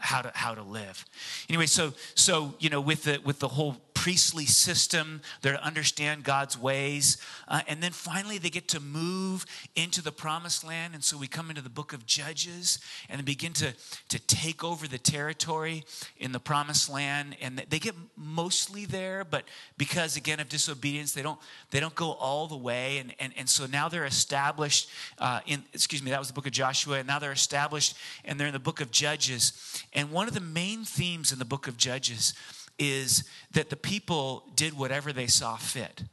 how 0.00 0.22
to 0.22 0.32
how 0.34 0.54
to 0.54 0.62
live. 0.62 1.04
Anyway, 1.48 1.66
so 1.66 1.92
so 2.14 2.54
you 2.58 2.68
know 2.68 2.80
with 2.80 3.04
the 3.04 3.20
with 3.24 3.38
the 3.38 3.48
whole 3.48 3.76
priestly 3.98 4.46
system. 4.46 5.20
They're 5.42 5.54
to 5.54 5.64
understand 5.64 6.22
God's 6.22 6.56
ways. 6.56 7.16
Uh, 7.48 7.62
and 7.66 7.82
then 7.82 7.90
finally, 7.90 8.38
they 8.38 8.48
get 8.48 8.68
to 8.68 8.80
move 8.80 9.44
into 9.74 10.00
the 10.00 10.12
promised 10.12 10.62
land. 10.64 10.94
And 10.94 11.02
so 11.02 11.18
we 11.18 11.26
come 11.26 11.50
into 11.50 11.62
the 11.62 11.68
book 11.68 11.92
of 11.92 12.06
Judges 12.06 12.78
and 13.08 13.24
begin 13.24 13.52
to, 13.54 13.74
to 14.10 14.18
take 14.20 14.62
over 14.62 14.86
the 14.86 14.98
territory 14.98 15.82
in 16.16 16.30
the 16.30 16.38
promised 16.38 16.88
land. 16.88 17.36
And 17.40 17.58
they 17.68 17.80
get 17.80 17.96
mostly 18.16 18.84
there, 18.84 19.24
but 19.24 19.44
because, 19.76 20.16
again, 20.16 20.38
of 20.38 20.48
disobedience, 20.48 21.12
they 21.12 21.22
don't, 21.22 21.40
they 21.72 21.80
don't 21.80 21.96
go 21.96 22.12
all 22.12 22.46
the 22.46 22.56
way. 22.56 22.98
And, 22.98 23.12
and, 23.18 23.32
and 23.36 23.48
so 23.48 23.66
now 23.66 23.88
they're 23.88 24.06
established 24.06 24.90
uh, 25.18 25.40
in, 25.44 25.64
excuse 25.74 26.04
me, 26.04 26.12
that 26.12 26.20
was 26.20 26.28
the 26.28 26.34
book 26.34 26.46
of 26.46 26.52
Joshua. 26.52 26.98
And 26.98 27.08
now 27.08 27.18
they're 27.18 27.32
established 27.32 27.96
and 28.24 28.38
they're 28.38 28.46
in 28.46 28.52
the 28.52 28.60
book 28.60 28.80
of 28.80 28.92
Judges. 28.92 29.82
And 29.92 30.12
one 30.12 30.28
of 30.28 30.34
the 30.34 30.40
main 30.40 30.84
themes 30.84 31.32
in 31.32 31.40
the 31.40 31.44
book 31.44 31.66
of 31.66 31.76
Judges 31.76 32.32
is 32.78 33.24
that 33.52 33.70
the 33.70 33.76
people 33.76 34.44
did 34.54 34.76
whatever 34.76 35.12
they 35.12 35.26
saw 35.26 35.56
fit. 35.56 36.04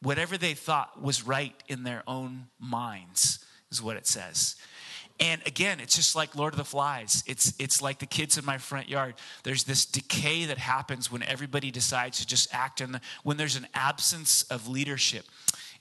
Whatever 0.00 0.36
they 0.36 0.54
thought 0.54 1.00
was 1.00 1.26
right 1.26 1.54
in 1.66 1.82
their 1.82 2.02
own 2.06 2.48
minds, 2.60 3.44
is 3.70 3.80
what 3.80 3.96
it 3.96 4.06
says. 4.06 4.56
And 5.20 5.40
again, 5.46 5.78
it's 5.78 5.94
just 5.94 6.16
like 6.16 6.34
Lord 6.34 6.54
of 6.54 6.58
the 6.58 6.64
Flies. 6.64 7.22
It's, 7.26 7.54
it's 7.58 7.80
like 7.80 8.00
the 8.00 8.06
kids 8.06 8.36
in 8.36 8.44
my 8.44 8.58
front 8.58 8.88
yard. 8.88 9.14
There's 9.44 9.64
this 9.64 9.86
decay 9.86 10.44
that 10.46 10.58
happens 10.58 11.10
when 11.10 11.22
everybody 11.22 11.70
decides 11.70 12.18
to 12.18 12.26
just 12.26 12.52
act 12.52 12.80
in 12.80 12.92
the, 12.92 13.00
when 13.22 13.36
there's 13.36 13.56
an 13.56 13.68
absence 13.74 14.42
of 14.44 14.68
leadership. 14.68 15.24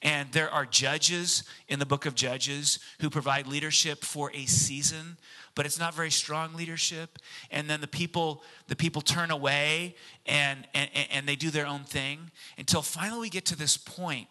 And 0.04 0.32
there 0.34 0.52
are 0.52 0.66
judges 0.66 1.44
in 1.68 1.80
the 1.80 1.86
book 1.86 2.06
of 2.06 2.14
Judges 2.14 2.80
who 3.00 3.10
provide 3.10 3.48
leadership 3.48 4.04
for 4.04 4.32
a 4.34 4.46
season, 4.46 5.18
but 5.56 5.66
it's 5.66 5.80
not 5.80 5.94
very 5.94 6.12
strong 6.12 6.56
leadership. 6.56 7.20
And 7.52 7.70
then 7.70 7.82
the 7.82 7.88
people, 7.88 8.44
the 8.68 8.76
people 8.76 9.02
turn 9.02 9.32
away 9.32 9.96
and, 10.26 10.68
and, 10.74 10.90
and 11.12 11.28
they 11.28 11.36
do 11.36 11.50
their 11.50 11.68
own 11.68 11.84
thing 11.84 12.32
until 12.58 12.82
finally 12.82 13.22
we 13.22 13.30
get 13.30 13.46
to 13.46 13.56
this 13.56 13.78
point 13.78 14.28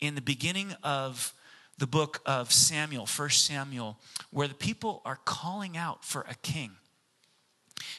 in 0.00 0.14
the 0.14 0.20
beginning 0.20 0.74
of 0.82 1.32
the 1.78 1.86
book 1.86 2.20
of 2.24 2.52
Samuel, 2.52 3.06
1 3.06 3.30
Samuel, 3.30 3.98
where 4.30 4.48
the 4.48 4.54
people 4.54 5.02
are 5.04 5.18
calling 5.24 5.76
out 5.76 6.04
for 6.04 6.22
a 6.22 6.34
king. 6.36 6.72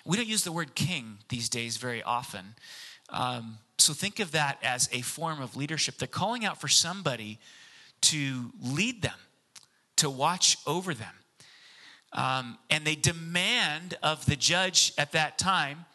We 0.05 0.17
don't 0.17 0.27
use 0.27 0.43
the 0.43 0.51
word 0.51 0.73
king 0.73 1.19
these 1.29 1.49
days 1.49 1.77
very 1.77 2.01
often. 2.01 2.55
Um, 3.09 3.59
so 3.77 3.93
think 3.93 4.19
of 4.19 4.31
that 4.31 4.57
as 4.63 4.89
a 4.91 5.01
form 5.01 5.41
of 5.41 5.55
leadership. 5.55 5.97
They're 5.97 6.07
calling 6.07 6.45
out 6.45 6.59
for 6.59 6.67
somebody 6.67 7.39
to 8.01 8.51
lead 8.61 9.01
them, 9.01 9.17
to 9.97 10.09
watch 10.09 10.57
over 10.65 10.93
them. 10.93 11.13
Um, 12.13 12.57
and 12.69 12.85
they 12.85 12.95
demand 12.95 13.97
of 14.01 14.25
the 14.25 14.35
judge 14.35 14.93
at 14.97 15.11
that 15.11 15.37
time, 15.37 15.85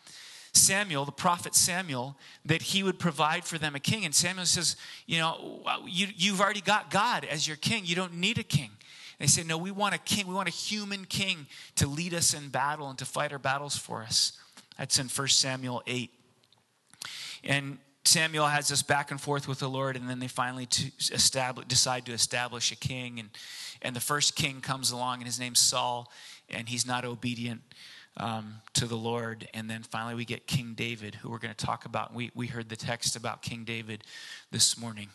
Samuel, 0.52 1.04
the 1.06 1.12
prophet 1.12 1.54
Samuel, 1.54 2.16
that 2.44 2.60
he 2.60 2.82
would 2.82 2.98
provide 2.98 3.44
for 3.44 3.56
them 3.56 3.74
a 3.74 3.80
king. 3.80 4.04
And 4.04 4.14
Samuel 4.14 4.44
says, 4.44 4.76
You 5.06 5.18
know, 5.18 5.62
you, 5.86 6.08
you've 6.14 6.40
already 6.40 6.60
got 6.60 6.90
God 6.90 7.24
as 7.24 7.48
your 7.48 7.56
king. 7.56 7.84
You 7.86 7.94
don't 7.94 8.14
need 8.14 8.38
a 8.38 8.42
king. 8.42 8.70
They 9.18 9.26
say, 9.26 9.44
No, 9.44 9.56
we 9.56 9.70
want 9.70 9.94
a 9.94 9.98
king. 9.98 10.26
We 10.26 10.34
want 10.34 10.48
a 10.48 10.52
human 10.52 11.06
king 11.06 11.46
to 11.76 11.86
lead 11.86 12.12
us 12.12 12.34
in 12.34 12.48
battle 12.50 12.90
and 12.90 12.98
to 12.98 13.06
fight 13.06 13.32
our 13.32 13.38
battles 13.38 13.76
for 13.76 14.02
us. 14.02 14.32
That's 14.78 14.98
in 14.98 15.08
1 15.08 15.28
Samuel 15.28 15.82
8. 15.86 16.10
And 17.44 17.78
Samuel 18.04 18.46
has 18.46 18.68
this 18.68 18.82
back 18.82 19.10
and 19.10 19.20
forth 19.20 19.46
with 19.46 19.60
the 19.60 19.68
Lord, 19.68 19.96
and 19.96 20.08
then 20.08 20.18
they 20.18 20.28
finally 20.28 20.66
to 20.66 20.90
establish, 21.12 21.66
decide 21.66 22.04
to 22.06 22.12
establish 22.12 22.72
a 22.72 22.76
king. 22.76 23.20
And, 23.20 23.30
and 23.82 23.94
the 23.94 24.00
first 24.00 24.36
king 24.36 24.60
comes 24.60 24.90
along, 24.90 25.18
and 25.18 25.26
his 25.26 25.38
name's 25.38 25.58
Saul, 25.58 26.10
and 26.48 26.68
he's 26.68 26.86
not 26.86 27.04
obedient 27.04 27.62
um, 28.16 28.56
to 28.74 28.86
the 28.86 28.96
Lord. 28.96 29.48
And 29.54 29.68
then 29.68 29.82
finally, 29.82 30.14
we 30.14 30.24
get 30.24 30.46
King 30.46 30.74
David, 30.74 31.16
who 31.16 31.30
we're 31.30 31.38
going 31.38 31.54
to 31.54 31.66
talk 31.66 31.84
about. 31.84 32.14
We, 32.14 32.30
we 32.34 32.46
heard 32.46 32.68
the 32.68 32.76
text 32.76 33.16
about 33.16 33.42
King 33.42 33.64
David 33.64 34.04
this 34.50 34.78
morning. 34.78 35.08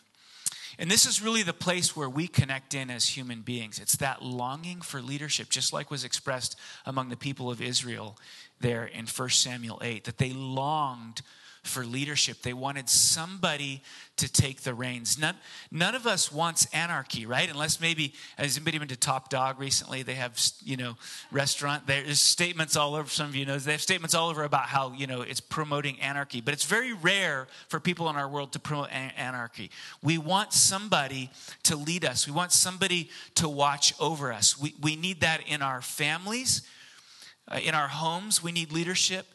And 0.78 0.90
this 0.90 1.06
is 1.06 1.22
really 1.22 1.42
the 1.42 1.52
place 1.52 1.96
where 1.96 2.08
we 2.08 2.28
connect 2.28 2.74
in 2.74 2.90
as 2.90 3.06
human 3.16 3.40
beings. 3.40 3.78
It's 3.78 3.96
that 3.96 4.22
longing 4.22 4.80
for 4.80 5.00
leadership, 5.00 5.48
just 5.48 5.72
like 5.72 5.90
was 5.90 6.04
expressed 6.04 6.56
among 6.86 7.08
the 7.08 7.16
people 7.16 7.50
of 7.50 7.60
Israel 7.60 8.16
there 8.60 8.84
in 8.84 9.06
1 9.06 9.28
Samuel 9.30 9.80
8, 9.82 10.04
that 10.04 10.18
they 10.18 10.32
longed 10.32 11.22
for 11.68 11.84
leadership. 11.84 12.42
They 12.42 12.52
wanted 12.52 12.88
somebody 12.88 13.82
to 14.16 14.30
take 14.30 14.62
the 14.62 14.74
reins. 14.74 15.18
None, 15.18 15.36
none 15.70 15.94
of 15.94 16.06
us 16.06 16.32
wants 16.32 16.66
anarchy, 16.74 17.24
right? 17.24 17.48
Unless 17.48 17.80
maybe, 17.80 18.14
has 18.36 18.56
anybody 18.56 18.78
been 18.78 18.88
to 18.88 18.96
Top 18.96 19.28
Dog 19.28 19.60
recently? 19.60 20.02
They 20.02 20.14
have, 20.14 20.36
you 20.64 20.76
know, 20.76 20.96
restaurant. 21.30 21.86
There's 21.86 22.20
statements 22.20 22.76
all 22.76 22.96
over, 22.96 23.08
some 23.08 23.28
of 23.28 23.36
you 23.36 23.46
know, 23.46 23.56
they 23.58 23.72
have 23.72 23.80
statements 23.80 24.14
all 24.14 24.28
over 24.28 24.42
about 24.42 24.66
how, 24.66 24.92
you 24.92 25.06
know, 25.06 25.22
it's 25.22 25.40
promoting 25.40 26.00
anarchy. 26.00 26.40
But 26.40 26.54
it's 26.54 26.64
very 26.64 26.92
rare 26.92 27.46
for 27.68 27.78
people 27.78 28.10
in 28.10 28.16
our 28.16 28.28
world 28.28 28.52
to 28.52 28.58
promote 28.58 28.90
anarchy. 28.92 29.70
We 30.02 30.18
want 30.18 30.52
somebody 30.52 31.30
to 31.64 31.76
lead 31.76 32.04
us. 32.04 32.26
We 32.26 32.32
want 32.32 32.50
somebody 32.52 33.10
to 33.36 33.48
watch 33.48 33.94
over 34.00 34.32
us. 34.32 34.58
We, 34.58 34.74
we 34.80 34.96
need 34.96 35.20
that 35.20 35.42
in 35.46 35.62
our 35.62 35.80
families, 35.80 36.62
uh, 37.46 37.60
in 37.62 37.74
our 37.74 37.88
homes. 37.88 38.42
We 38.42 38.50
need 38.50 38.72
leadership 38.72 39.26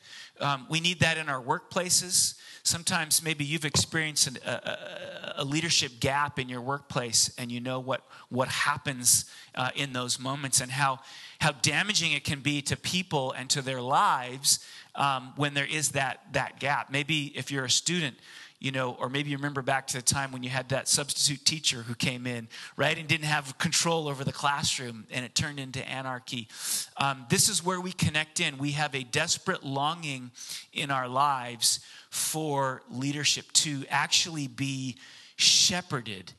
um, 0.43 0.67
we 0.69 0.79
need 0.79 0.99
that 0.99 1.17
in 1.17 1.29
our 1.29 1.41
workplaces. 1.41 2.35
Sometimes 2.63 3.23
maybe 3.23 3.45
you've 3.45 3.65
experienced 3.65 4.27
an, 4.27 4.37
a, 4.45 5.33
a, 5.37 5.43
leadership 5.45 5.99
gap 5.99 6.37
in 6.37 6.49
your 6.49 6.61
workplace 6.61 7.33
and 7.37 7.51
you 7.51 7.59
know 7.59 7.79
what, 7.79 8.05
what 8.29 8.49
happens 8.49 9.25
uh, 9.55 9.69
in 9.75 9.93
those 9.93 10.19
moments 10.19 10.61
and 10.61 10.71
how, 10.71 10.99
how 11.39 11.51
damaging 11.51 12.11
it 12.11 12.23
can 12.23 12.41
be 12.41 12.61
to 12.61 12.77
people 12.77 13.31
and 13.31 13.49
to 13.49 13.61
their 13.61 13.81
lives 13.81 14.65
um, 14.95 15.33
when 15.37 15.53
there 15.53 15.65
is 15.65 15.91
that, 15.91 16.21
that 16.33 16.59
gap. 16.59 16.91
Maybe 16.91 17.33
if 17.35 17.49
you're 17.49 17.65
a 17.65 17.69
student, 17.69 18.17
you 18.63 18.71
know, 18.71 18.95
or 18.97 19.09
maybe 19.09 19.29
you 19.29 19.35
remember 19.35 19.61
back 19.61 19.87
to 19.87 19.97
the 19.97 20.01
time 20.01 20.31
when 20.31 20.41
you 20.41 20.49
had 20.49 20.69
that 20.69 20.87
substitute 20.87 21.43
teacher 21.43 21.83
who 21.83 21.93
came 21.93 22.25
in, 22.25 22.47
right, 22.77 22.97
and 22.97 23.09
didn't 23.09 23.25
have 23.25 23.57
control 23.57 24.07
over 24.07 24.23
the 24.23 24.31
classroom 24.31 25.05
and 25.11 25.25
it 25.25 25.35
turned 25.35 25.59
into 25.59 25.85
anarchy. 25.87 26.47
Um, 26.95 27.25
this 27.29 27.49
is 27.49 27.63
where 27.63 27.81
we 27.81 27.91
connect 27.91 28.39
in. 28.39 28.57
We 28.57 28.71
have 28.71 28.95
a 28.95 29.03
desperate 29.03 29.65
longing 29.65 30.31
in 30.71 30.91
our 30.91 31.09
lives 31.09 31.81
for 32.09 32.83
leadership 32.89 33.51
to 33.51 33.83
actually 33.89 34.47
be 34.47 34.95
shepherded 35.35 36.31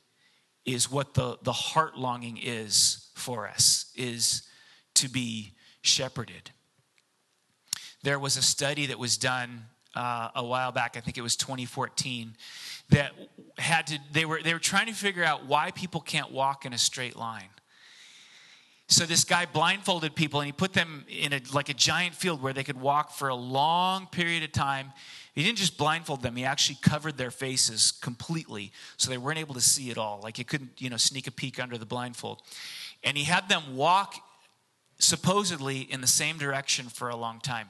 is 0.65 0.91
what 0.91 1.13
the, 1.13 1.37
the 1.43 1.53
heart 1.53 1.95
longing 1.95 2.39
is 2.41 3.11
for 3.13 3.47
us 3.47 3.91
is 3.95 4.41
to 4.95 5.07
be 5.07 5.53
shepherded 5.83 6.49
there 8.05 8.19
was 8.19 8.37
a 8.37 8.41
study 8.41 8.85
that 8.85 8.99
was 8.99 9.17
done 9.17 9.65
uh, 9.95 10.29
a 10.35 10.43
while 10.43 10.71
back. 10.71 10.97
I 10.97 10.99
think 10.99 11.17
it 11.17 11.21
was 11.21 11.35
2014. 11.35 12.35
That 12.89 13.13
had 13.57 13.87
to. 13.87 13.99
They 14.11 14.25
were 14.25 14.41
they 14.43 14.53
were 14.53 14.59
trying 14.59 14.87
to 14.87 14.93
figure 14.93 15.23
out 15.23 15.45
why 15.45 15.71
people 15.71 16.01
can't 16.01 16.31
walk 16.31 16.65
in 16.65 16.73
a 16.73 16.77
straight 16.77 17.15
line. 17.15 17.49
So 18.87 19.05
this 19.05 19.23
guy 19.23 19.47
blindfolded 19.47 20.13
people 20.13 20.41
and 20.41 20.45
he 20.45 20.51
put 20.51 20.73
them 20.73 21.05
in 21.09 21.33
a, 21.33 21.41
like 21.51 21.69
a 21.69 21.73
giant 21.73 22.13
field 22.13 22.43
where 22.43 22.53
they 22.53 22.63
could 22.63 22.79
walk 22.79 23.11
for 23.11 23.29
a 23.29 23.35
long 23.35 24.05
period 24.05 24.43
of 24.43 24.51
time. 24.51 24.93
He 25.33 25.43
didn't 25.43 25.57
just 25.57 25.77
blindfold 25.77 26.21
them; 26.21 26.35
he 26.35 26.45
actually 26.45 26.77
covered 26.81 27.17
their 27.17 27.31
faces 27.31 27.91
completely, 27.91 28.71
so 28.97 29.09
they 29.09 29.17
weren't 29.17 29.39
able 29.39 29.55
to 29.55 29.61
see 29.61 29.89
at 29.89 29.97
all. 29.97 30.19
Like 30.21 30.37
you 30.37 30.45
couldn't, 30.45 30.79
you 30.79 30.91
know, 30.91 30.97
sneak 30.97 31.25
a 31.25 31.31
peek 31.31 31.59
under 31.59 31.77
the 31.77 31.85
blindfold. 31.85 32.43
And 33.03 33.17
he 33.17 33.23
had 33.23 33.49
them 33.49 33.75
walk 33.75 34.15
supposedly 34.99 35.79
in 35.81 36.01
the 36.01 36.07
same 36.07 36.37
direction 36.37 36.87
for 36.87 37.09
a 37.09 37.15
long 37.15 37.39
time 37.39 37.69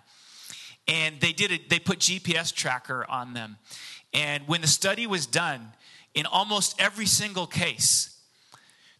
and 0.87 1.19
they 1.19 1.31
did 1.31 1.51
it 1.51 1.69
they 1.69 1.79
put 1.79 1.99
gps 1.99 2.53
tracker 2.53 3.05
on 3.09 3.33
them. 3.33 3.57
And 4.13 4.47
when 4.47 4.61
the 4.61 4.67
study 4.67 5.07
was 5.07 5.25
done 5.25 5.73
in 6.13 6.25
almost 6.25 6.79
every 6.79 7.05
single 7.05 7.47
case 7.47 8.17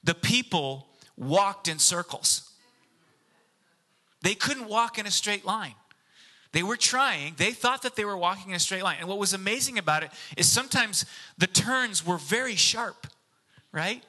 the 0.04 0.14
people 0.14 0.88
walked 1.18 1.68
in 1.68 1.80
circles. 1.80 2.52
They 4.22 4.36
couldn't 4.36 4.68
walk 4.68 5.00
in 5.00 5.06
a 5.06 5.12
straight 5.12 5.46
line. 5.46 5.76
They 6.52 6.62
were 6.64 6.78
trying. 6.78 7.34
They 7.38 7.52
thought 7.52 7.82
that 7.82 7.96
they 7.96 8.06
were 8.06 8.18
walking 8.18 8.52
in 8.52 8.56
a 8.56 8.60
straight 8.60 8.84
line. 8.84 8.98
And 9.00 9.08
what 9.08 9.18
was 9.18 9.34
amazing 9.34 9.78
about 9.78 10.04
it 10.04 10.12
is 10.38 10.50
sometimes 10.50 11.06
the 11.38 11.48
turns 11.48 12.06
were 12.06 12.18
very 12.18 12.56
sharp 12.56 13.08
right? 13.76 14.02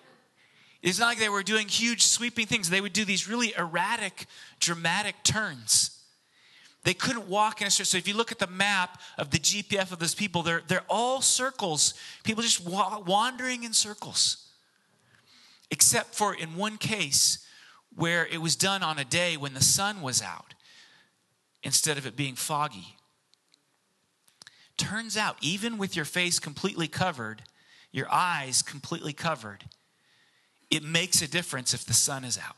It's 0.80 1.00
not 1.00 1.06
like 1.06 1.18
they 1.18 1.28
were 1.28 1.42
doing 1.42 1.66
huge 1.66 2.04
sweeping 2.04 2.46
things. 2.46 2.70
They 2.70 2.80
would 2.80 2.92
do 2.92 3.04
these 3.04 3.28
really 3.28 3.52
erratic 3.58 4.26
dramatic 4.60 5.16
turns 5.24 5.95
they 6.86 6.94
couldn't 6.94 7.26
walk 7.26 7.60
in 7.60 7.66
a 7.66 7.70
circle. 7.70 7.86
So 7.86 7.98
if 7.98 8.06
you 8.06 8.14
look 8.14 8.30
at 8.30 8.38
the 8.38 8.46
map 8.46 9.00
of 9.18 9.30
the 9.30 9.40
GPS 9.40 9.90
of 9.90 9.98
those 9.98 10.14
people, 10.14 10.44
they're, 10.44 10.62
they're 10.68 10.84
all 10.88 11.20
circles. 11.20 11.94
People 12.22 12.44
just 12.44 12.64
wa- 12.64 13.00
wandering 13.00 13.64
in 13.64 13.72
circles. 13.72 14.46
Except 15.68 16.14
for 16.14 16.32
in 16.32 16.54
one 16.54 16.76
case 16.76 17.44
where 17.96 18.24
it 18.28 18.40
was 18.40 18.54
done 18.54 18.84
on 18.84 19.00
a 19.00 19.04
day 19.04 19.36
when 19.36 19.52
the 19.52 19.64
sun 19.64 20.00
was 20.00 20.22
out 20.22 20.54
instead 21.64 21.98
of 21.98 22.06
it 22.06 22.14
being 22.14 22.36
foggy. 22.36 22.94
Turns 24.76 25.16
out, 25.16 25.38
even 25.40 25.78
with 25.78 25.96
your 25.96 26.04
face 26.04 26.38
completely 26.38 26.86
covered, 26.86 27.42
your 27.90 28.06
eyes 28.12 28.62
completely 28.62 29.12
covered, 29.12 29.64
it 30.70 30.84
makes 30.84 31.20
a 31.20 31.26
difference 31.26 31.74
if 31.74 31.84
the 31.84 31.94
sun 31.94 32.24
is 32.24 32.38
out. 32.38 32.54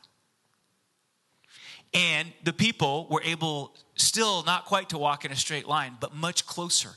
And 1.94 2.32
the 2.44 2.52
people 2.52 3.06
were 3.10 3.22
able, 3.24 3.74
still 3.98 4.42
not 4.44 4.64
quite 4.64 4.88
to 4.90 4.98
walk 4.98 5.24
in 5.24 5.32
a 5.32 5.36
straight 5.36 5.66
line, 5.68 5.96
but 6.00 6.14
much 6.14 6.46
closer. 6.46 6.90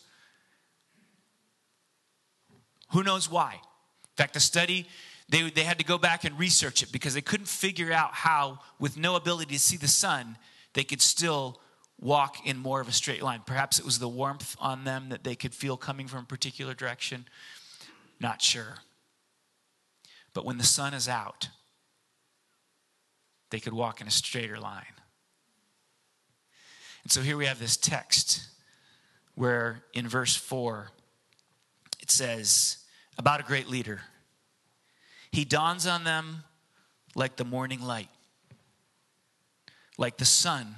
Who 2.91 3.03
knows 3.03 3.29
why? 3.29 3.53
In 3.53 4.15
fact, 4.17 4.33
the 4.33 4.39
study, 4.39 4.87
they, 5.29 5.49
they 5.49 5.63
had 5.63 5.79
to 5.79 5.85
go 5.85 5.97
back 5.97 6.23
and 6.23 6.37
research 6.37 6.83
it 6.83 6.91
because 6.91 7.13
they 7.13 7.21
couldn't 7.21 7.47
figure 7.47 7.91
out 7.91 8.13
how, 8.13 8.59
with 8.79 8.97
no 8.97 9.15
ability 9.15 9.53
to 9.53 9.59
see 9.59 9.77
the 9.77 9.87
sun, 9.87 10.37
they 10.73 10.83
could 10.83 11.01
still 11.01 11.59
walk 11.99 12.45
in 12.45 12.57
more 12.57 12.81
of 12.81 12.87
a 12.87 12.91
straight 12.91 13.21
line. 13.21 13.41
Perhaps 13.45 13.79
it 13.79 13.85
was 13.85 13.99
the 13.99 14.09
warmth 14.09 14.55
on 14.59 14.83
them 14.83 15.09
that 15.09 15.23
they 15.23 15.35
could 15.35 15.53
feel 15.53 15.77
coming 15.77 16.07
from 16.07 16.23
a 16.23 16.27
particular 16.27 16.73
direction. 16.73 17.25
Not 18.19 18.41
sure. 18.41 18.75
But 20.33 20.45
when 20.45 20.57
the 20.57 20.63
sun 20.63 20.93
is 20.93 21.07
out, 21.07 21.49
they 23.51 23.59
could 23.59 23.73
walk 23.73 24.01
in 24.01 24.07
a 24.07 24.11
straighter 24.11 24.59
line. 24.59 24.83
And 27.03 27.11
so 27.11 27.21
here 27.21 27.37
we 27.37 27.45
have 27.45 27.59
this 27.59 27.77
text 27.77 28.47
where 29.35 29.83
in 29.93 30.07
verse 30.07 30.35
4 30.35 30.91
it 32.01 32.11
says 32.11 32.77
about 33.17 33.39
a 33.39 33.43
great 33.43 33.67
leader. 33.67 34.01
He 35.31 35.45
dawns 35.45 35.87
on 35.87 36.03
them 36.03 36.43
like 37.15 37.37
the 37.37 37.45
morning 37.45 37.81
light, 37.81 38.09
like 39.97 40.17
the 40.17 40.25
sun 40.25 40.75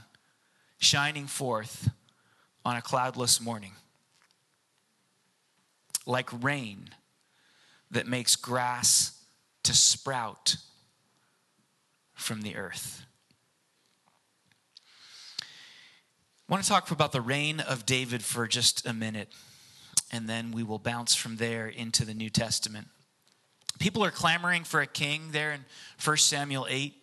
shining 0.77 1.27
forth 1.27 1.89
on 2.65 2.75
a 2.75 2.81
cloudless 2.81 3.41
morning, 3.41 3.73
like 6.05 6.29
rain 6.43 6.89
that 7.91 8.07
makes 8.07 8.35
grass 8.35 9.23
to 9.63 9.73
sprout 9.73 10.57
from 12.13 12.41
the 12.41 12.55
earth. 12.55 13.05
I 16.50 16.51
want 16.51 16.63
to 16.63 16.69
talk 16.69 16.91
about 16.91 17.13
the 17.13 17.21
reign 17.21 17.62
of 17.62 17.85
David 17.85 18.21
for 18.21 18.47
just 18.47 18.85
a 18.85 18.91
minute, 18.91 19.29
and 20.12 20.27
then 20.27 20.51
we 20.51 20.62
will 20.62 20.77
bounce 20.77 21.15
from 21.15 21.38
there 21.38 21.69
into 21.69 22.03
the 22.03 22.13
New 22.13 22.29
Testament. 22.29 22.88
People 23.79 24.03
are 24.03 24.12
clamoring 24.12 24.65
for 24.65 24.81
a 24.81 24.85
king 24.85 25.29
there 25.31 25.53
in 25.53 25.63
1 26.03 26.17
Samuel 26.17 26.67
8. 26.69 26.93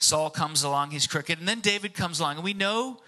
Saul 0.00 0.28
comes 0.30 0.64
along, 0.64 0.90
he's 0.90 1.06
crooked, 1.06 1.38
and 1.38 1.46
then 1.46 1.60
David 1.60 1.94
comes 1.94 2.18
along. 2.18 2.34
And 2.34 2.44
we 2.44 2.52
know 2.52 2.98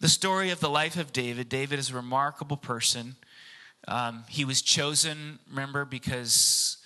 the 0.00 0.08
story 0.08 0.50
of 0.50 0.58
the 0.58 0.68
life 0.68 0.96
of 0.98 1.12
David. 1.12 1.48
David 1.48 1.78
is 1.78 1.90
a 1.90 1.94
remarkable 1.94 2.56
person. 2.56 3.14
Um, 3.86 4.24
he 4.28 4.44
was 4.44 4.62
chosen, 4.62 5.38
remember, 5.48 5.84
because 5.84 6.78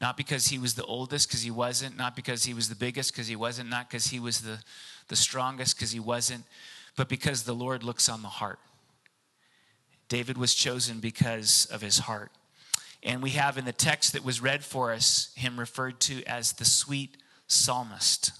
not 0.00 0.16
because 0.16 0.46
he 0.46 0.58
was 0.58 0.74
the 0.74 0.84
oldest, 0.84 1.28
because 1.28 1.42
he 1.42 1.50
wasn't, 1.50 1.96
not 1.96 2.14
because 2.14 2.44
he 2.44 2.54
was 2.54 2.68
the 2.68 2.76
biggest, 2.76 3.12
because 3.12 3.26
he 3.26 3.34
wasn't, 3.34 3.68
not 3.68 3.90
because 3.90 4.06
he 4.06 4.20
was 4.20 4.42
the, 4.42 4.60
the 5.08 5.16
strongest, 5.16 5.76
because 5.76 5.90
he 5.90 5.98
wasn't, 5.98 6.44
but 6.98 7.08
because 7.08 7.44
the 7.44 7.54
Lord 7.54 7.84
looks 7.84 8.08
on 8.08 8.22
the 8.22 8.28
heart. 8.28 8.58
David 10.08 10.36
was 10.36 10.52
chosen 10.52 10.98
because 10.98 11.66
of 11.70 11.80
his 11.80 12.00
heart. 12.00 12.32
And 13.04 13.22
we 13.22 13.30
have 13.30 13.56
in 13.56 13.64
the 13.64 13.72
text 13.72 14.14
that 14.14 14.24
was 14.24 14.42
read 14.42 14.64
for 14.64 14.92
us 14.92 15.30
him 15.36 15.60
referred 15.60 16.00
to 16.00 16.24
as 16.24 16.54
the 16.54 16.64
sweet 16.64 17.16
psalmist. 17.46 18.32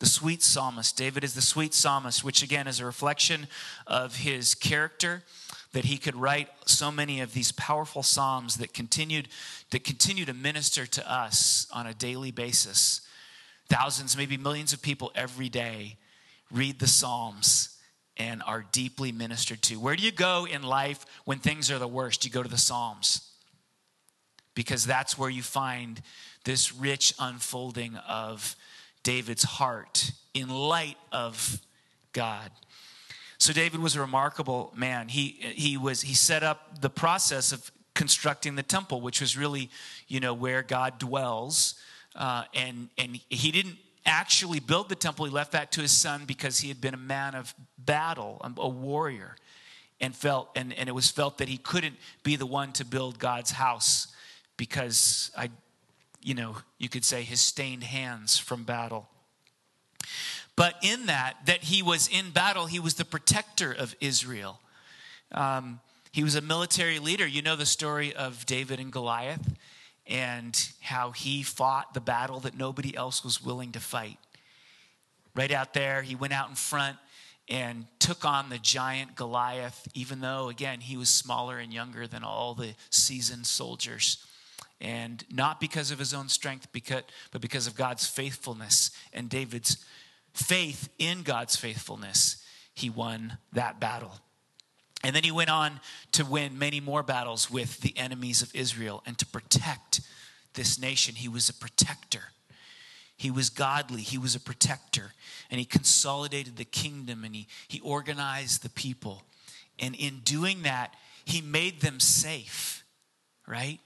The 0.00 0.06
sweet 0.06 0.42
psalmist. 0.42 0.96
David 0.96 1.22
is 1.22 1.34
the 1.34 1.42
sweet 1.42 1.74
psalmist, 1.74 2.24
which 2.24 2.42
again 2.42 2.66
is 2.66 2.80
a 2.80 2.84
reflection 2.84 3.46
of 3.86 4.16
his 4.16 4.56
character 4.56 5.22
that 5.70 5.84
he 5.84 5.96
could 5.96 6.16
write 6.16 6.48
so 6.66 6.90
many 6.90 7.20
of 7.20 7.34
these 7.34 7.52
powerful 7.52 8.02
psalms 8.02 8.56
that 8.56 8.74
continued 8.74 9.28
that 9.70 9.84
continue 9.84 10.24
to 10.24 10.34
minister 10.34 10.86
to 10.86 11.10
us 11.10 11.68
on 11.72 11.86
a 11.86 11.94
daily 11.94 12.32
basis. 12.32 13.00
Thousands, 13.68 14.16
maybe 14.16 14.36
millions 14.36 14.72
of 14.72 14.82
people 14.82 15.12
every 15.14 15.48
day 15.48 15.98
read 16.50 16.80
the 16.80 16.88
psalms 16.88 17.71
and 18.22 18.40
are 18.46 18.64
deeply 18.70 19.10
ministered 19.10 19.60
to. 19.62 19.80
Where 19.80 19.96
do 19.96 20.04
you 20.04 20.12
go 20.12 20.46
in 20.46 20.62
life 20.62 21.04
when 21.24 21.40
things 21.40 21.72
are 21.72 21.78
the 21.80 21.88
worst? 21.88 22.24
You 22.24 22.30
go 22.30 22.42
to 22.42 22.48
the 22.48 22.56
psalms. 22.56 23.28
Because 24.54 24.86
that's 24.86 25.18
where 25.18 25.30
you 25.30 25.42
find 25.42 26.00
this 26.44 26.72
rich 26.72 27.14
unfolding 27.18 27.96
of 27.96 28.54
David's 29.02 29.42
heart 29.42 30.12
in 30.34 30.48
light 30.48 30.98
of 31.10 31.60
God. 32.12 32.52
So 33.38 33.52
David 33.52 33.80
was 33.80 33.96
a 33.96 34.00
remarkable 34.00 34.72
man. 34.76 35.08
He, 35.08 35.36
he, 35.56 35.76
was, 35.76 36.02
he 36.02 36.14
set 36.14 36.44
up 36.44 36.80
the 36.80 36.90
process 36.90 37.50
of 37.50 37.72
constructing 37.94 38.54
the 38.54 38.62
temple, 38.62 39.00
which 39.00 39.20
was 39.20 39.36
really, 39.36 39.68
you 40.06 40.20
know, 40.20 40.32
where 40.32 40.62
God 40.62 41.00
dwells. 41.00 41.74
Uh, 42.14 42.44
and, 42.54 42.88
and 42.96 43.18
he 43.30 43.50
didn't 43.50 43.78
actually 44.04 44.60
build 44.60 44.88
the 44.88 44.94
temple. 44.94 45.24
He 45.24 45.30
left 45.30 45.52
that 45.52 45.72
to 45.72 45.80
his 45.80 45.92
son 45.92 46.24
because 46.26 46.58
he 46.58 46.68
had 46.68 46.80
been 46.80 46.94
a 46.94 46.98
man 46.98 47.34
of 47.34 47.54
battle, 47.78 48.40
a 48.56 48.68
warrior, 48.68 49.36
and 50.00 50.14
felt 50.14 50.50
and, 50.56 50.72
and 50.72 50.88
it 50.88 50.92
was 50.92 51.10
felt 51.10 51.38
that 51.38 51.48
he 51.48 51.58
couldn't 51.58 51.96
be 52.22 52.36
the 52.36 52.46
one 52.46 52.72
to 52.72 52.84
build 52.84 53.18
God's 53.18 53.52
house 53.52 54.08
because 54.56 55.30
I, 55.36 55.50
you 56.22 56.34
know, 56.34 56.56
you 56.78 56.88
could 56.88 57.04
say 57.04 57.22
his 57.22 57.40
stained 57.40 57.84
hands 57.84 58.38
from 58.38 58.64
battle. 58.64 59.08
But 60.56 60.74
in 60.82 61.06
that, 61.06 61.36
that 61.46 61.64
he 61.64 61.82
was 61.82 62.08
in 62.08 62.30
battle, 62.30 62.66
he 62.66 62.78
was 62.78 62.94
the 62.94 63.04
protector 63.04 63.72
of 63.72 63.94
Israel. 64.00 64.60
Um, 65.30 65.80
he 66.12 66.22
was 66.22 66.34
a 66.34 66.42
military 66.42 66.98
leader. 66.98 67.26
You 67.26 67.40
know 67.40 67.56
the 67.56 67.64
story 67.64 68.14
of 68.14 68.44
David 68.44 68.78
and 68.78 68.92
Goliath 68.92 69.56
and 70.12 70.68
how 70.82 71.10
he 71.10 71.42
fought 71.42 71.94
the 71.94 72.00
battle 72.00 72.38
that 72.40 72.54
nobody 72.54 72.94
else 72.94 73.24
was 73.24 73.42
willing 73.42 73.72
to 73.72 73.80
fight. 73.80 74.18
Right 75.34 75.50
out 75.50 75.72
there, 75.72 76.02
he 76.02 76.14
went 76.14 76.34
out 76.34 76.50
in 76.50 76.54
front 76.54 76.98
and 77.48 77.86
took 77.98 78.26
on 78.26 78.50
the 78.50 78.58
giant 78.58 79.16
Goliath, 79.16 79.88
even 79.94 80.20
though, 80.20 80.50
again, 80.50 80.80
he 80.80 80.98
was 80.98 81.08
smaller 81.08 81.58
and 81.58 81.72
younger 81.72 82.06
than 82.06 82.24
all 82.24 82.54
the 82.54 82.74
seasoned 82.90 83.46
soldiers. 83.46 84.22
And 84.82 85.24
not 85.30 85.60
because 85.60 85.90
of 85.90 85.98
his 85.98 86.12
own 86.12 86.28
strength, 86.28 86.68
but 86.72 87.40
because 87.40 87.66
of 87.66 87.74
God's 87.74 88.06
faithfulness 88.06 88.90
and 89.14 89.30
David's 89.30 89.82
faith 90.34 90.90
in 90.98 91.22
God's 91.22 91.56
faithfulness, 91.56 92.44
he 92.74 92.90
won 92.90 93.38
that 93.54 93.80
battle. 93.80 94.20
And 95.02 95.16
then 95.16 95.24
he 95.24 95.32
went 95.32 95.50
on 95.50 95.80
to 96.12 96.24
win 96.24 96.58
many 96.58 96.80
more 96.80 97.02
battles 97.02 97.50
with 97.50 97.80
the 97.80 97.96
enemies 97.96 98.42
of 98.42 98.54
Israel 98.54 99.02
and 99.04 99.18
to 99.18 99.26
protect 99.26 100.00
this 100.54 100.78
nation. 100.78 101.16
He 101.16 101.28
was 101.28 101.48
a 101.48 101.54
protector. 101.54 102.32
He 103.16 103.30
was 103.30 103.50
godly. 103.50 104.02
He 104.02 104.18
was 104.18 104.34
a 104.34 104.40
protector. 104.40 105.12
And 105.50 105.58
he 105.58 105.64
consolidated 105.64 106.56
the 106.56 106.64
kingdom 106.64 107.24
and 107.24 107.34
he, 107.34 107.48
he 107.68 107.80
organized 107.80 108.62
the 108.62 108.70
people. 108.70 109.24
And 109.78 109.94
in 109.94 110.20
doing 110.20 110.62
that, 110.62 110.94
he 111.24 111.40
made 111.40 111.80
them 111.80 112.00
safe, 112.00 112.84
right? 113.46 113.80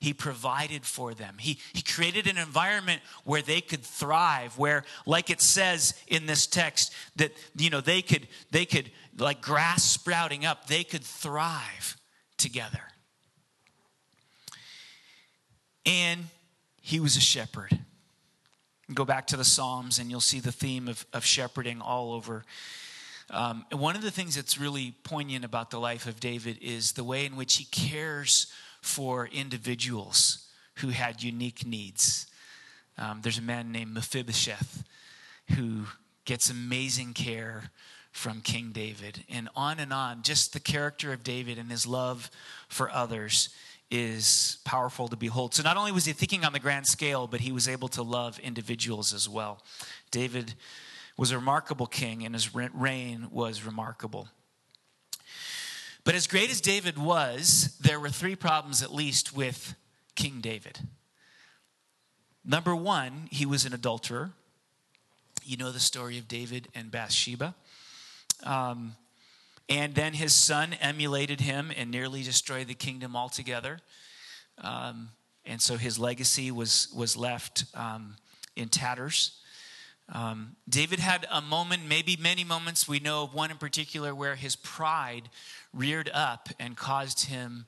He 0.00 0.12
provided 0.14 0.84
for 0.84 1.12
them. 1.12 1.36
He, 1.40 1.58
he 1.72 1.82
created 1.82 2.28
an 2.28 2.38
environment 2.38 3.02
where 3.24 3.42
they 3.42 3.60
could 3.60 3.82
thrive, 3.82 4.56
where, 4.56 4.84
like 5.06 5.28
it 5.28 5.40
says 5.40 5.94
in 6.06 6.26
this 6.26 6.46
text, 6.46 6.92
that 7.16 7.32
you 7.56 7.68
know 7.68 7.80
they 7.80 8.00
could 8.02 8.28
they 8.52 8.64
could 8.64 8.90
like 9.18 9.40
grass 9.40 9.82
sprouting 9.82 10.46
up, 10.46 10.68
they 10.68 10.84
could 10.84 11.02
thrive 11.02 11.96
together. 12.36 12.82
And 15.84 16.26
he 16.80 17.00
was 17.00 17.16
a 17.16 17.20
shepherd. 17.20 17.78
Go 18.94 19.04
back 19.04 19.26
to 19.28 19.36
the 19.36 19.44
Psalms, 19.44 19.98
and 19.98 20.10
you'll 20.10 20.20
see 20.20 20.38
the 20.38 20.52
theme 20.52 20.86
of, 20.86 21.04
of 21.12 21.24
shepherding 21.24 21.80
all 21.80 22.12
over. 22.12 22.44
Um, 23.30 23.66
one 23.72 23.96
of 23.96 24.02
the 24.02 24.10
things 24.10 24.36
that's 24.36 24.58
really 24.58 24.94
poignant 25.02 25.44
about 25.44 25.70
the 25.70 25.78
life 25.78 26.06
of 26.06 26.20
David 26.20 26.58
is 26.62 26.92
the 26.92 27.04
way 27.04 27.26
in 27.26 27.36
which 27.36 27.56
he 27.56 27.64
cares 27.64 28.46
for 28.80 29.26
individuals 29.26 30.46
who 30.76 30.88
had 30.88 31.22
unique 31.22 31.66
needs. 31.66 32.26
Um, 32.96 33.20
there's 33.22 33.38
a 33.38 33.42
man 33.42 33.72
named 33.72 33.94
Mephibosheth 33.94 34.84
who 35.56 35.84
gets 36.24 36.50
amazing 36.50 37.14
care 37.14 37.70
from 38.12 38.40
King 38.40 38.70
David. 38.72 39.24
And 39.28 39.48
on 39.54 39.78
and 39.78 39.92
on, 39.92 40.22
just 40.22 40.52
the 40.52 40.60
character 40.60 41.12
of 41.12 41.22
David 41.22 41.58
and 41.58 41.70
his 41.70 41.86
love 41.86 42.30
for 42.68 42.90
others 42.90 43.50
is 43.90 44.58
powerful 44.64 45.08
to 45.08 45.16
behold. 45.16 45.54
So 45.54 45.62
not 45.62 45.76
only 45.76 45.92
was 45.92 46.04
he 46.04 46.12
thinking 46.12 46.44
on 46.44 46.52
the 46.52 46.58
grand 46.58 46.86
scale, 46.86 47.26
but 47.26 47.40
he 47.40 47.52
was 47.52 47.68
able 47.68 47.88
to 47.88 48.02
love 48.02 48.38
individuals 48.40 49.14
as 49.14 49.28
well. 49.28 49.62
David 50.10 50.54
was 51.16 51.30
a 51.30 51.36
remarkable 51.36 51.86
king, 51.86 52.24
and 52.24 52.34
his 52.34 52.54
reign 52.54 53.28
was 53.30 53.64
remarkable. 53.64 54.28
But 56.08 56.14
as 56.14 56.26
great 56.26 56.48
as 56.48 56.62
David 56.62 56.96
was, 56.96 57.76
there 57.82 58.00
were 58.00 58.08
three 58.08 58.34
problems 58.34 58.82
at 58.82 58.94
least 58.94 59.36
with 59.36 59.74
King 60.14 60.40
David. 60.40 60.78
Number 62.42 62.74
one, 62.74 63.28
he 63.30 63.44
was 63.44 63.66
an 63.66 63.74
adulterer. 63.74 64.30
You 65.44 65.58
know 65.58 65.70
the 65.70 65.78
story 65.78 66.16
of 66.16 66.26
David 66.26 66.68
and 66.74 66.90
Bathsheba. 66.90 67.54
Um, 68.42 68.96
and 69.68 69.94
then 69.94 70.14
his 70.14 70.32
son 70.32 70.72
emulated 70.80 71.42
him 71.42 71.70
and 71.76 71.90
nearly 71.90 72.22
destroyed 72.22 72.68
the 72.68 72.74
kingdom 72.74 73.14
altogether. 73.14 73.78
Um, 74.56 75.10
and 75.44 75.60
so 75.60 75.76
his 75.76 75.98
legacy 75.98 76.50
was, 76.50 76.88
was 76.96 77.18
left 77.18 77.66
um, 77.74 78.16
in 78.56 78.70
tatters. 78.70 79.42
Um, 80.10 80.56
David 80.68 81.00
had 81.00 81.26
a 81.30 81.40
moment, 81.42 81.82
maybe 81.86 82.16
many 82.16 82.44
moments, 82.44 82.88
we 82.88 82.98
know 82.98 83.24
of 83.24 83.34
one 83.34 83.50
in 83.50 83.58
particular, 83.58 84.14
where 84.14 84.36
his 84.36 84.56
pride 84.56 85.28
reared 85.74 86.10
up 86.14 86.48
and 86.58 86.76
caused 86.76 87.26
him 87.26 87.66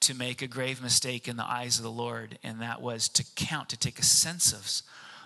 to 0.00 0.14
make 0.14 0.42
a 0.42 0.46
grave 0.46 0.82
mistake 0.82 1.26
in 1.26 1.36
the 1.36 1.44
eyes 1.44 1.78
of 1.78 1.82
the 1.82 1.90
Lord, 1.90 2.38
and 2.42 2.60
that 2.60 2.82
was 2.82 3.08
to 3.10 3.24
count, 3.36 3.70
to 3.70 3.76
take 3.76 3.98
a 3.98 4.04
census 4.04 4.82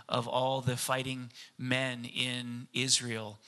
of 0.09 0.29
all 0.29 0.61
the 0.61 0.77
fighting 0.77 1.31
men 1.59 2.05
in 2.05 2.68
Israel. 2.72 3.38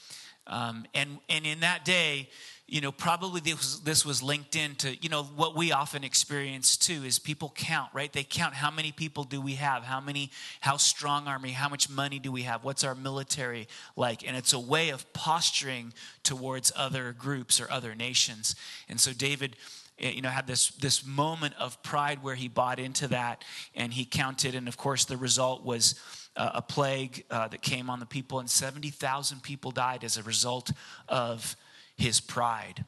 Um, 0.46 0.84
and, 0.92 1.18
and 1.28 1.46
in 1.46 1.60
that 1.60 1.84
day, 1.84 2.28
you 2.66 2.80
know, 2.80 2.90
probably 2.90 3.42
this 3.42 3.56
was, 3.56 3.80
this 3.80 4.06
was 4.06 4.22
linked 4.22 4.56
into, 4.56 4.96
you 4.96 5.10
know, 5.10 5.22
what 5.22 5.54
we 5.54 5.70
often 5.70 6.02
experience 6.02 6.78
too 6.78 7.04
is 7.04 7.18
people 7.18 7.52
count, 7.54 7.90
right? 7.92 8.10
They 8.10 8.24
count 8.24 8.54
how 8.54 8.70
many 8.70 8.90
people 8.90 9.24
do 9.24 9.40
we 9.40 9.56
have? 9.56 9.84
How 9.84 10.00
many, 10.00 10.30
how 10.60 10.78
strong 10.78 11.28
are 11.28 11.38
we? 11.38 11.50
How 11.50 11.68
much 11.68 11.90
money 11.90 12.18
do 12.18 12.32
we 12.32 12.42
have? 12.42 12.64
What's 12.64 12.82
our 12.82 12.94
military 12.94 13.68
like? 13.96 14.26
And 14.26 14.34
it's 14.34 14.54
a 14.54 14.58
way 14.58 14.88
of 14.88 15.12
posturing 15.12 15.92
towards 16.22 16.72
other 16.74 17.12
groups 17.12 17.60
or 17.60 17.70
other 17.70 17.94
nations. 17.94 18.56
And 18.88 18.98
so 18.98 19.12
David, 19.12 19.56
eh, 19.98 20.12
you 20.12 20.22
know, 20.22 20.30
had 20.30 20.46
this, 20.46 20.68
this 20.70 21.04
moment 21.04 21.54
of 21.58 21.82
pride 21.82 22.22
where 22.22 22.34
he 22.34 22.48
bought 22.48 22.78
into 22.78 23.08
that 23.08 23.44
and 23.74 23.92
he 23.92 24.06
counted. 24.06 24.54
And 24.54 24.68
of 24.68 24.78
course, 24.78 25.04
the 25.04 25.18
result 25.18 25.64
was, 25.64 25.96
uh, 26.36 26.50
a 26.54 26.62
plague 26.62 27.24
uh, 27.30 27.46
that 27.46 27.62
came 27.62 27.88
on 27.88 28.00
the 28.00 28.06
people, 28.06 28.40
and 28.40 28.50
70,000 28.50 29.40
people 29.40 29.70
died 29.70 30.02
as 30.02 30.16
a 30.16 30.22
result 30.24 30.72
of 31.08 31.56
his 31.96 32.20
pride. 32.20 32.84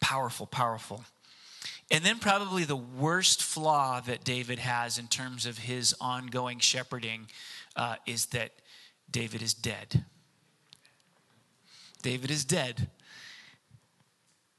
Powerful, 0.00 0.46
powerful. 0.46 1.04
And 1.90 2.04
then, 2.04 2.18
probably 2.18 2.64
the 2.64 2.76
worst 2.76 3.42
flaw 3.42 4.00
that 4.00 4.24
David 4.24 4.58
has 4.58 4.98
in 4.98 5.06
terms 5.06 5.46
of 5.46 5.58
his 5.58 5.94
ongoing 6.00 6.58
shepherding 6.58 7.28
uh, 7.76 7.96
is 8.06 8.26
that 8.26 8.50
David 9.10 9.40
is 9.40 9.54
dead. 9.54 10.04
David 12.02 12.30
is 12.30 12.44
dead. 12.44 12.88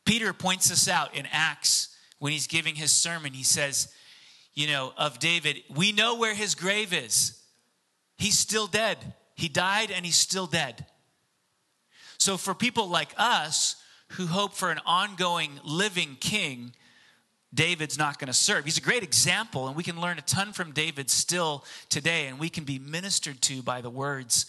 Peter 0.05 0.31
points 0.31 0.69
this 0.69 0.87
out 0.87 1.15
in 1.15 1.27
Acts 1.31 1.95
when 2.19 2.31
he's 2.31 2.47
giving 2.47 2.75
his 2.75 2.93
sermon. 2.93 3.33
He 3.33 3.43
says, 3.43 3.93
you 4.53 4.67
know, 4.67 4.93
of 4.97 5.19
David, 5.19 5.63
we 5.69 5.91
know 5.91 6.15
where 6.15 6.33
his 6.33 6.55
grave 6.55 6.93
is. 6.93 7.39
He's 8.17 8.39
still 8.39 8.67
dead. 8.67 8.97
He 9.35 9.49
died 9.49 9.91
and 9.91 10.05
he's 10.05 10.15
still 10.15 10.47
dead. 10.47 10.85
So 12.17 12.37
for 12.37 12.53
people 12.53 12.87
like 12.87 13.13
us 13.17 13.75
who 14.09 14.27
hope 14.27 14.53
for 14.53 14.71
an 14.71 14.79
ongoing 14.85 15.59
living 15.63 16.17
king, 16.19 16.73
David's 17.53 17.97
not 17.97 18.19
going 18.19 18.27
to 18.27 18.33
serve. 18.33 18.65
He's 18.65 18.77
a 18.77 18.81
great 18.81 19.03
example, 19.03 19.67
and 19.67 19.75
we 19.75 19.83
can 19.83 19.99
learn 19.99 20.17
a 20.17 20.21
ton 20.21 20.53
from 20.53 20.71
David 20.71 21.09
still 21.09 21.63
today, 21.89 22.27
and 22.27 22.39
we 22.39 22.49
can 22.49 22.63
be 22.63 22.79
ministered 22.79 23.41
to 23.43 23.61
by 23.61 23.81
the 23.81 23.89
words 23.89 24.45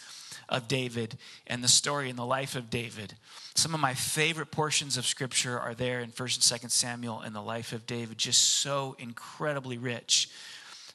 of 0.48 0.66
David 0.66 1.16
and 1.46 1.62
the 1.62 1.68
story 1.68 2.10
and 2.10 2.18
the 2.18 2.24
life 2.24 2.56
of 2.56 2.70
David. 2.70 3.14
Some 3.54 3.74
of 3.74 3.80
my 3.80 3.94
favorite 3.94 4.50
portions 4.50 4.96
of 4.96 5.06
scripture 5.06 5.58
are 5.58 5.74
there 5.74 6.00
in 6.00 6.10
1st 6.10 6.52
and 6.52 6.62
2nd 6.62 6.70
Samuel 6.70 7.20
and 7.20 7.34
the 7.34 7.40
life 7.40 7.72
of 7.72 7.86
David, 7.86 8.18
just 8.18 8.40
so 8.40 8.96
incredibly 8.98 9.78
rich. 9.78 10.28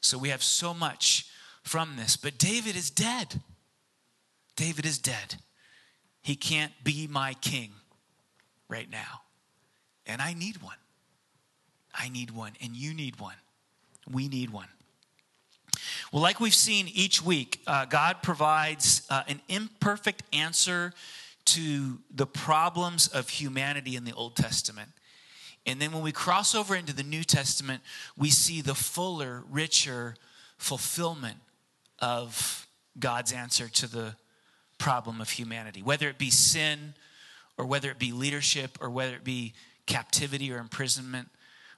So 0.00 0.18
we 0.18 0.30
have 0.30 0.42
so 0.42 0.74
much 0.74 1.26
from 1.62 1.96
this. 1.96 2.16
But 2.16 2.38
David 2.38 2.76
is 2.76 2.90
dead. 2.90 3.40
David 4.56 4.84
is 4.84 4.98
dead. 4.98 5.36
He 6.24 6.36
can't 6.36 6.72
be 6.82 7.06
my 7.06 7.34
king 7.34 7.70
right 8.66 8.90
now. 8.90 9.20
And 10.06 10.22
I 10.22 10.32
need 10.32 10.62
one. 10.62 10.78
I 11.94 12.08
need 12.08 12.30
one, 12.30 12.52
and 12.62 12.74
you 12.74 12.94
need 12.94 13.20
one. 13.20 13.36
We 14.10 14.26
need 14.26 14.50
one. 14.50 14.68
Well, 16.10 16.22
like 16.22 16.40
we've 16.40 16.54
seen 16.54 16.88
each 16.88 17.22
week, 17.22 17.60
uh, 17.66 17.84
God 17.84 18.22
provides 18.22 19.06
uh, 19.10 19.22
an 19.28 19.42
imperfect 19.48 20.22
answer 20.32 20.94
to 21.44 21.98
the 22.10 22.26
problems 22.26 23.06
of 23.06 23.28
humanity 23.28 23.94
in 23.94 24.04
the 24.04 24.14
Old 24.14 24.34
Testament. 24.34 24.88
And 25.66 25.80
then 25.80 25.92
when 25.92 26.02
we 26.02 26.10
cross 26.10 26.54
over 26.54 26.74
into 26.74 26.94
the 26.94 27.02
New 27.02 27.22
Testament, 27.22 27.82
we 28.16 28.30
see 28.30 28.62
the 28.62 28.74
fuller, 28.74 29.44
richer 29.50 30.16
fulfillment 30.56 31.36
of 31.98 32.66
God's 32.98 33.30
answer 33.32 33.68
to 33.68 33.86
the 33.86 34.16
problem 34.84 35.18
of 35.18 35.30
humanity, 35.30 35.82
whether 35.82 36.10
it 36.10 36.18
be 36.18 36.28
sin 36.28 36.92
or 37.56 37.64
whether 37.64 37.90
it 37.90 37.98
be 37.98 38.12
leadership 38.12 38.76
or 38.82 38.90
whether 38.90 39.14
it 39.14 39.24
be 39.24 39.54
captivity 39.86 40.52
or 40.52 40.58
imprisonment, 40.58 41.26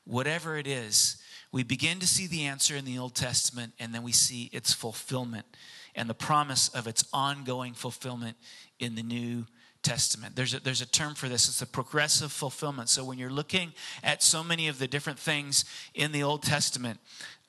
whatever 0.05 0.57
it 0.57 0.66
is, 0.66 1.23
we 1.53 1.62
begin 1.62 2.01
to 2.01 2.07
see 2.09 2.27
the 2.27 2.47
answer 2.47 2.75
in 2.75 2.85
the 2.85 2.99
Old 2.99 3.14
Testament, 3.14 3.75
and 3.79 3.95
then 3.95 4.03
we 4.03 4.11
see 4.11 4.51
its 4.53 4.73
fulfillment 4.73 5.47
and 5.95 6.11
the 6.11 6.14
promise 6.14 6.69
of 6.71 6.88
its 6.88 7.05
ongoing 7.12 7.75
fulfillment 7.75 8.37
in 8.81 8.97
the 8.97 9.05
New 9.05 9.47
Testament. 9.87 10.35
There's 10.35 10.53
a, 10.53 10.61
there's 10.61 10.83
a 10.83 10.87
term 10.87 11.14
for 11.14 11.29
this, 11.29 11.49
it's 11.49 11.62
a 11.62 11.66
progressive 11.66 12.33
fulfillment. 12.33 12.88
So 12.88 13.05
when 13.05 13.18
you're 13.18 13.31
looking 13.31 13.72
at 14.03 14.22
so 14.22 14.42
many 14.42 14.66
of 14.66 14.79
the 14.79 14.88
different 14.88 15.18
things 15.18 15.64
in 15.94 16.11
the 16.11 16.25
Old 16.25 16.42
Testament, 16.42 16.99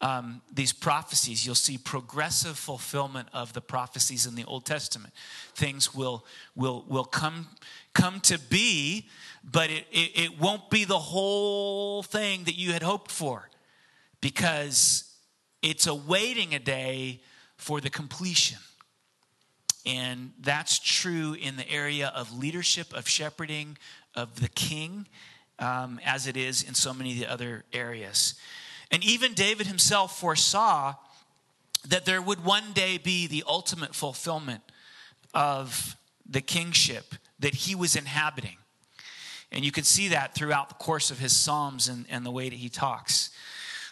um, 0.02 0.41
these 0.54 0.71
prophecies, 0.71 1.45
you'll 1.45 1.56
see 1.56 1.80
progressive 1.80 2.56
fulfillment 2.56 3.30
of 3.34 3.54
the 3.54 3.62
prophecies 3.62 4.28
in 4.28 4.36
the 4.36 4.45
Old 4.45 4.65
Testament. 4.65 5.13
Things 5.56 5.95
will, 5.95 6.23
will, 6.56 6.86
will 6.88 7.06
come, 7.06 7.47
come 7.93 8.19
to 8.21 8.38
be, 8.38 9.10
but 9.43 9.71
it, 9.71 9.86
it, 9.91 10.12
it 10.15 10.39
won't 10.39 10.69
be 10.69 10.86
the 10.86 11.00
whole 11.00 12.04
thing 12.04 12.43
that 12.43 12.56
you 12.56 12.73
had 12.73 12.84
hoped 12.84 13.10
for 13.10 13.50
because 14.21 15.12
it's 15.63 15.88
awaiting 15.88 16.54
a 16.54 16.60
day 16.60 17.21
for 17.58 17.82
the 17.82 17.89
completion. 17.89 18.60
And 19.88 20.34
that's 20.41 20.80
true 20.80 21.34
in 21.34 21.56
the 21.56 21.69
area 21.71 22.12
of 22.13 22.38
leadership, 22.38 22.93
of 22.93 23.08
shepherding, 23.08 23.78
of 24.15 24.41
the 24.41 24.50
king, 24.50 25.08
um, 25.60 26.02
as 26.06 26.28
it 26.28 26.36
is 26.36 26.62
in 26.62 26.73
so 26.73 26.93
many 26.93 27.13
of 27.13 27.19
the 27.19 27.32
other 27.32 27.63
areas. 27.71 28.34
And 28.91 29.02
even 29.06 29.34
David 29.34 29.65
himself 29.65 30.19
foresaw 30.19 30.95
that 31.88 32.04
there 32.04 32.21
would 32.21 32.43
one 32.43 32.73
day 32.73 32.97
be 32.97 33.28
the 33.28 33.45
ultimate 33.47 33.95
fulfillment 33.95 34.62
of 35.34 35.95
the 36.30 36.41
kingship 36.41 37.15
that 37.39 37.54
he 37.56 37.73
was 37.73 37.95
inhabiting. 37.95 38.58
And 39.54 39.63
you 39.63 39.71
can 39.71 39.86
see 39.86 40.10
that 40.10 40.36
throughout 40.36 40.67
the 40.67 40.76
course 40.76 41.12
of 41.12 41.19
his 41.19 41.34
Psalms 41.34 41.88
and, 41.88 42.06
and 42.10 42.26
the 42.26 42.32
way 42.32 42.50
that 42.50 42.56
he 42.58 42.67
talks. 42.67 43.30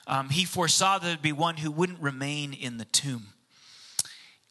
Um, 0.08 0.29
he 0.29 0.43
foresaw 0.43 0.97
that 0.97 1.05
there'd 1.05 1.21
be 1.21 1.31
one 1.31 1.55
who 1.55 1.71
wouldn't 1.71 2.01
remain 2.01 2.51
in 2.51 2.75
the 2.77 2.86
tomb. 2.86 3.27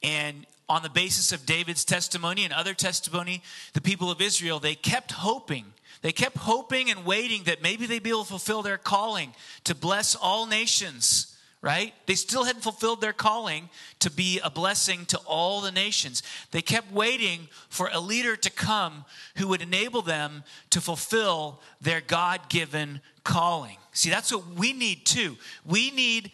And 0.03 0.47
on 0.69 0.83
the 0.83 0.91
basis 0.91 1.33
of 1.33 1.47
David's 1.47 1.85
testimony 1.85 2.45
and 2.45 2.53
other 2.53 2.75
testimony, 2.75 3.43
the 3.73 3.81
people 3.81 4.11
of 4.11 4.21
Israel, 4.21 4.59
they 4.59 4.75
kept 4.75 5.13
hoping. 5.13 5.67
They 6.03 6.13
kept 6.13 6.37
hoping 6.37 6.91
and 6.91 7.05
waiting 7.05 7.45
that 7.45 7.63
maybe 7.63 7.87
they'd 7.87 8.03
be 8.03 8.11
able 8.11 8.25
to 8.25 8.31
fulfill 8.31 8.63
their 8.63 8.79
calling 8.79 9.35
to 9.65 9.75
bless 9.75 10.15
all 10.15 10.47
nations 10.47 11.35
right? 11.65 11.95
They 12.05 12.15
still 12.15 12.45
hadn't 12.45 12.61
fulfilled 12.61 13.01
their 13.01 13.15
calling 13.15 13.71
to 14.01 14.11
be 14.11 14.39
a 14.45 14.51
blessing 14.51 15.07
to 15.07 15.19
all 15.25 15.63
the 15.63 15.73
nations. 15.73 16.23
They 16.51 16.61
kept 16.61 16.93
waiting 16.93 17.49
for 17.71 17.89
a 17.91 18.01
leader 18.01 18.37
to 18.37 18.51
come 18.51 19.07
who 19.37 19.49
would 19.49 19.63
enable 19.63 20.03
them 20.03 20.45
to 20.69 20.83
fulfill 20.83 21.63
their 21.81 22.03
God 22.03 22.51
given 22.51 23.01
calling. 23.25 23.79
See, 23.93 24.11
that's 24.11 24.31
what 24.31 24.47
we 24.47 24.75
need 24.75 25.07
too. 25.07 25.39
We 25.65 25.91
need 25.91 26.33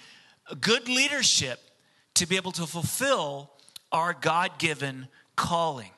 good 0.61 0.89
leadership 0.89 1.61
to 2.15 2.27
be 2.27 2.35
able 2.35 2.53
to 2.53 2.67
fulfill 2.67 3.53
our 3.93 4.15
God 4.15 4.59
given 4.59 5.09
calling. 5.37 5.91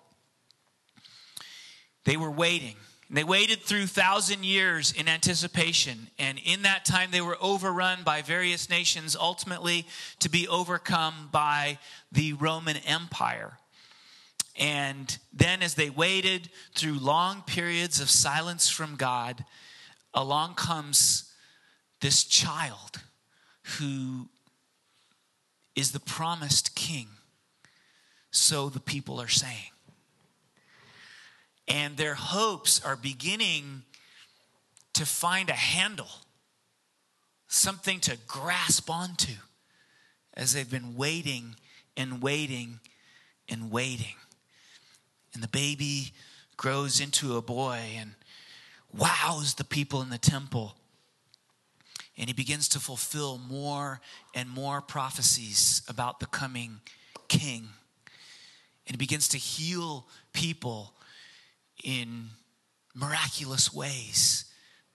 They 2.04 2.16
were 2.16 2.30
waiting. 2.30 2.76
And 3.08 3.16
they 3.18 3.24
waited 3.24 3.60
through 3.60 3.88
thousand 3.88 4.44
years 4.44 4.92
in 4.92 5.06
anticipation. 5.06 6.08
And 6.18 6.38
in 6.42 6.62
that 6.62 6.86
time, 6.86 7.10
they 7.10 7.20
were 7.20 7.36
overrun 7.40 8.04
by 8.04 8.22
various 8.22 8.70
nations, 8.70 9.14
ultimately 9.14 9.86
to 10.20 10.30
be 10.30 10.48
overcome 10.48 11.28
by 11.30 11.78
the 12.10 12.32
Roman 12.32 12.78
Empire. 12.78 13.58
And 14.56 15.18
then, 15.32 15.62
as 15.62 15.74
they 15.74 15.90
waited 15.90 16.48
through 16.74 16.98
long 16.98 17.42
periods 17.42 18.00
of 18.00 18.10
silence 18.10 18.70
from 18.70 18.96
God, 18.96 19.44
along 20.14 20.54
comes 20.54 21.30
this 22.00 22.24
child 22.24 23.02
who 23.78 24.28
is 25.74 25.92
the 25.92 26.00
promised 26.00 26.74
king. 26.74 27.08
So 28.32 28.68
the 28.68 28.80
people 28.80 29.20
are 29.20 29.28
saying 29.28 29.72
and 31.68 31.96
their 31.96 32.14
hopes 32.14 32.84
are 32.84 32.96
beginning 32.96 33.82
to 34.94 35.06
find 35.06 35.48
a 35.48 35.54
handle, 35.54 36.10
something 37.48 38.00
to 38.00 38.18
grasp 38.26 38.90
onto 38.90 39.32
as 40.34 40.52
they've 40.52 40.70
been 40.70 40.96
waiting 40.96 41.56
and 41.96 42.22
waiting 42.22 42.80
and 43.48 43.70
waiting. 43.70 44.16
And 45.34 45.42
the 45.42 45.48
baby 45.48 46.12
grows 46.56 47.00
into 47.00 47.36
a 47.36 47.42
boy 47.42 47.80
and 47.96 48.14
wows 48.92 49.54
the 49.54 49.64
people 49.64 50.02
in 50.02 50.10
the 50.10 50.18
temple. 50.18 50.76
And 52.18 52.28
he 52.28 52.34
begins 52.34 52.68
to 52.70 52.80
fulfill 52.80 53.38
more 53.38 54.00
and 54.34 54.50
more 54.50 54.82
prophecies 54.82 55.80
about 55.88 56.20
the 56.20 56.26
coming 56.26 56.80
king. 57.28 57.68
And 58.86 58.94
he 58.94 58.98
begins 58.98 59.28
to 59.28 59.38
heal 59.38 60.06
people 60.32 60.94
in 61.82 62.30
miraculous 62.94 63.72
ways. 63.72 64.46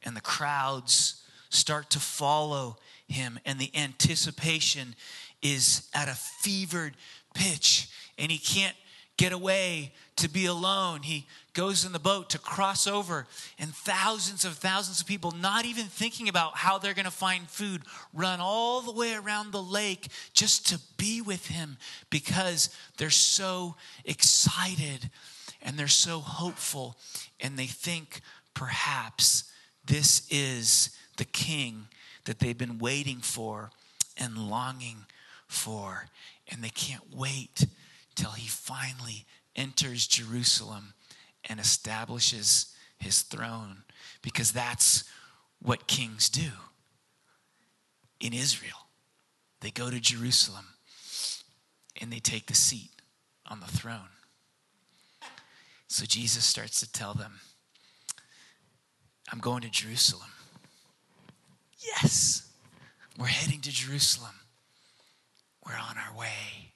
And 0.03 0.15
the 0.15 0.21
crowds 0.21 1.23
start 1.49 1.89
to 1.91 1.99
follow 1.99 2.77
him, 3.07 3.39
and 3.45 3.59
the 3.59 3.71
anticipation 3.75 4.95
is 5.41 5.89
at 5.93 6.09
a 6.09 6.15
fevered 6.15 6.95
pitch, 7.33 7.89
and 8.17 8.31
he 8.31 8.37
can't 8.37 8.75
get 9.17 9.33
away 9.33 9.91
to 10.17 10.29
be 10.29 10.45
alone. 10.45 11.01
He 11.01 11.25
goes 11.53 11.83
in 11.83 11.91
the 11.91 11.99
boat 11.99 12.29
to 12.31 12.39
cross 12.39 12.87
over, 12.87 13.25
and 13.59 13.73
thousands 13.73 14.45
of 14.45 14.53
thousands 14.53 15.01
of 15.01 15.07
people, 15.07 15.31
not 15.31 15.65
even 15.65 15.85
thinking 15.85 16.29
about 16.29 16.57
how 16.57 16.77
they're 16.77 16.93
going 16.93 17.05
to 17.05 17.11
find 17.11 17.49
food, 17.49 17.81
run 18.13 18.39
all 18.39 18.81
the 18.81 18.91
way 18.91 19.15
around 19.15 19.51
the 19.51 19.61
lake 19.61 20.07
just 20.33 20.67
to 20.67 20.79
be 20.97 21.21
with 21.21 21.47
him 21.47 21.77
because 22.09 22.69
they're 22.97 23.09
so 23.09 23.75
excited 24.05 25.09
and 25.61 25.77
they're 25.77 25.87
so 25.87 26.19
hopeful 26.19 26.95
and 27.39 27.57
they 27.57 27.65
think 27.65 28.21
perhaps 28.53 29.51
this 29.85 30.27
is 30.29 30.95
the 31.17 31.25
king 31.25 31.87
that 32.25 32.39
they've 32.39 32.57
been 32.57 32.77
waiting 32.77 33.19
for 33.19 33.71
and 34.17 34.37
longing 34.37 35.05
for. 35.47 36.07
And 36.49 36.63
they 36.63 36.69
can't 36.69 37.15
wait 37.15 37.65
till 38.17 38.31
he 38.31 38.47
finally 38.47 39.25
enters 39.55 40.07
Jerusalem 40.07 40.93
and 41.45 41.59
establishes 41.59 42.75
his 42.97 43.21
throne 43.21 43.83
because 44.21 44.51
that's 44.51 45.03
what 45.61 45.87
kings 45.87 46.27
do 46.27 46.49
in 48.19 48.33
Israel. 48.33 48.87
They 49.61 49.71
go 49.71 49.89
to 49.89 49.99
Jerusalem 49.99 50.65
and 52.01 52.11
they 52.11 52.19
take 52.19 52.47
the 52.47 52.55
seat 52.55 52.91
on 53.45 53.59
the 53.59 53.67
throne. 53.67 54.09
So 55.87 56.05
Jesus 56.05 56.43
starts 56.43 56.79
to 56.81 56.91
tell 56.91 57.13
them, 57.13 57.39
I'm 59.31 59.39
going 59.39 59.61
to 59.61 59.69
Jerusalem. 59.69 60.29
Yes, 61.79 62.49
We're 63.17 63.27
heading 63.27 63.61
to 63.61 63.71
Jerusalem. 63.71 64.35
We're 65.65 65.73
on 65.73 65.97
our 65.97 66.17
way. 66.17 66.73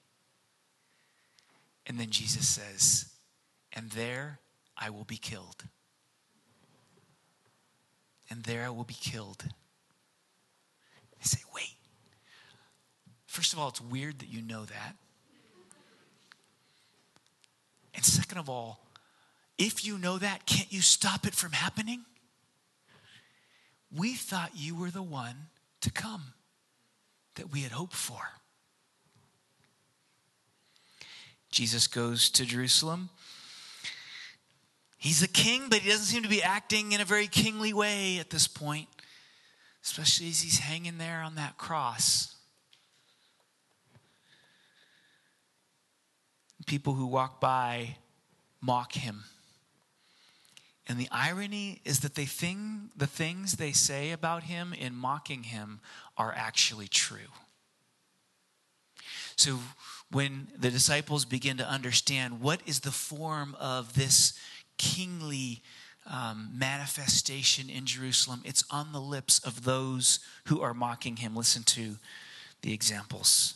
And 1.92 2.00
then 2.00 2.10
Jesus 2.10 2.48
says, 2.48 3.10
And 3.74 3.90
there 3.90 4.40
I 4.78 4.90
will 4.90 5.04
be 5.04 5.18
killed. 5.18 5.66
And 8.30 8.44
there 8.44 8.64
I 8.64 8.70
will 8.70 8.86
be 8.86 8.94
killed. 8.94 9.44
They 11.18 11.24
say, 11.24 11.42
Wait. 11.54 11.76
First 13.26 13.52
of 13.52 13.60
all, 13.60 13.68
it's 13.68 13.82
weird 13.82 14.20
that 14.20 14.30
you 14.30 14.42
know 14.42 14.64
that. 14.64 14.96
And 17.94 18.06
second 18.06 18.38
of 18.38 18.50
all, 18.50 18.86
if 19.58 19.84
you 19.84 19.98
know 19.98 20.18
that, 20.18 20.46
can't 20.46 20.72
you 20.72 20.80
stop 20.80 21.28
it 21.28 21.36
from 21.36 21.52
happening? 21.52 22.06
We 23.94 24.14
thought 24.14 24.52
you 24.56 24.80
were 24.80 24.92
the 24.92 25.04
one 25.04 25.48
to 25.82 25.92
come 25.92 26.36
that 27.36 27.52
we 27.52 27.64
had 27.64 27.74
hoped 27.74 27.96
for. 27.96 28.41
Jesus 31.52 31.88
goes 31.88 32.30
to 32.32 32.46
Jerusalem. 32.46 33.10
He's 34.98 35.22
a 35.22 35.28
king, 35.28 35.68
but 35.70 35.80
he 35.80 35.90
doesn't 35.90 36.06
seem 36.06 36.24
to 36.24 36.30
be 36.30 36.44
acting 36.44 36.94
in 36.94 37.02
a 37.02 37.06
very 37.06 37.28
kingly 37.28 37.74
way 37.74 38.20
at 38.20 38.30
this 38.30 38.48
point, 38.48 38.88
especially 39.84 40.30
as 40.30 40.42
he's 40.42 40.60
hanging 40.60 40.98
there 40.98 41.22
on 41.22 41.36
that 41.36 41.58
cross. 41.58 42.36
People 46.68 46.94
who 46.94 47.08
walk 47.08 47.42
by 47.42 47.98
mock 48.62 48.94
him. 48.94 49.24
And 50.88 51.00
the 51.00 51.10
irony 51.12 51.82
is 51.84 52.02
that 52.02 52.16
they 52.16 52.26
think 52.26 52.60
the 52.96 53.08
things 53.08 53.54
they 53.54 53.72
say 53.72 54.12
about 54.12 54.44
him 54.44 54.74
in 54.74 54.96
mocking 54.96 55.44
him 55.44 55.80
are 56.18 56.34
actually 56.36 56.88
true. 56.88 57.32
So 59.36 59.58
when 60.12 60.48
the 60.58 60.70
disciples 60.70 61.26
begin 61.26 61.58
to 61.58 61.68
understand 61.68 62.42
what 62.42 62.62
is 62.66 62.82
the 62.82 62.92
form 62.92 63.56
of 63.60 63.94
this 63.94 64.34
kingly 64.78 65.62
um, 66.10 66.50
manifestation 66.54 67.70
in 67.70 67.86
Jerusalem, 67.86 68.42
it's 68.44 68.64
on 68.72 68.92
the 68.92 69.02
lips 69.02 69.40
of 69.40 69.64
those 69.64 70.20
who 70.48 70.62
are 70.62 70.74
mocking 70.74 71.18
him. 71.18 71.36
Listen 71.36 71.64
to 71.64 71.98
the 72.62 72.74
examples. 72.74 73.56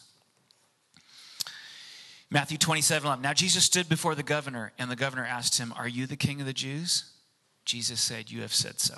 Matthew 2.30 2.58
27 2.58 3.22
Now 3.22 3.34
Jesus 3.34 3.64
stood 3.64 3.90
before 3.90 4.16
the 4.16 4.24
governor, 4.24 4.72
and 4.78 4.90
the 4.90 4.96
governor 4.96 5.26
asked 5.26 5.58
him, 5.58 5.74
Are 5.76 5.88
you 5.88 6.08
the 6.08 6.16
king 6.16 6.40
of 6.40 6.48
the 6.48 6.54
Jews? 6.54 7.12
Jesus 7.66 8.00
said, 8.00 8.30
You 8.30 8.42
have 8.42 8.54
said 8.54 8.80
so. 8.80 8.96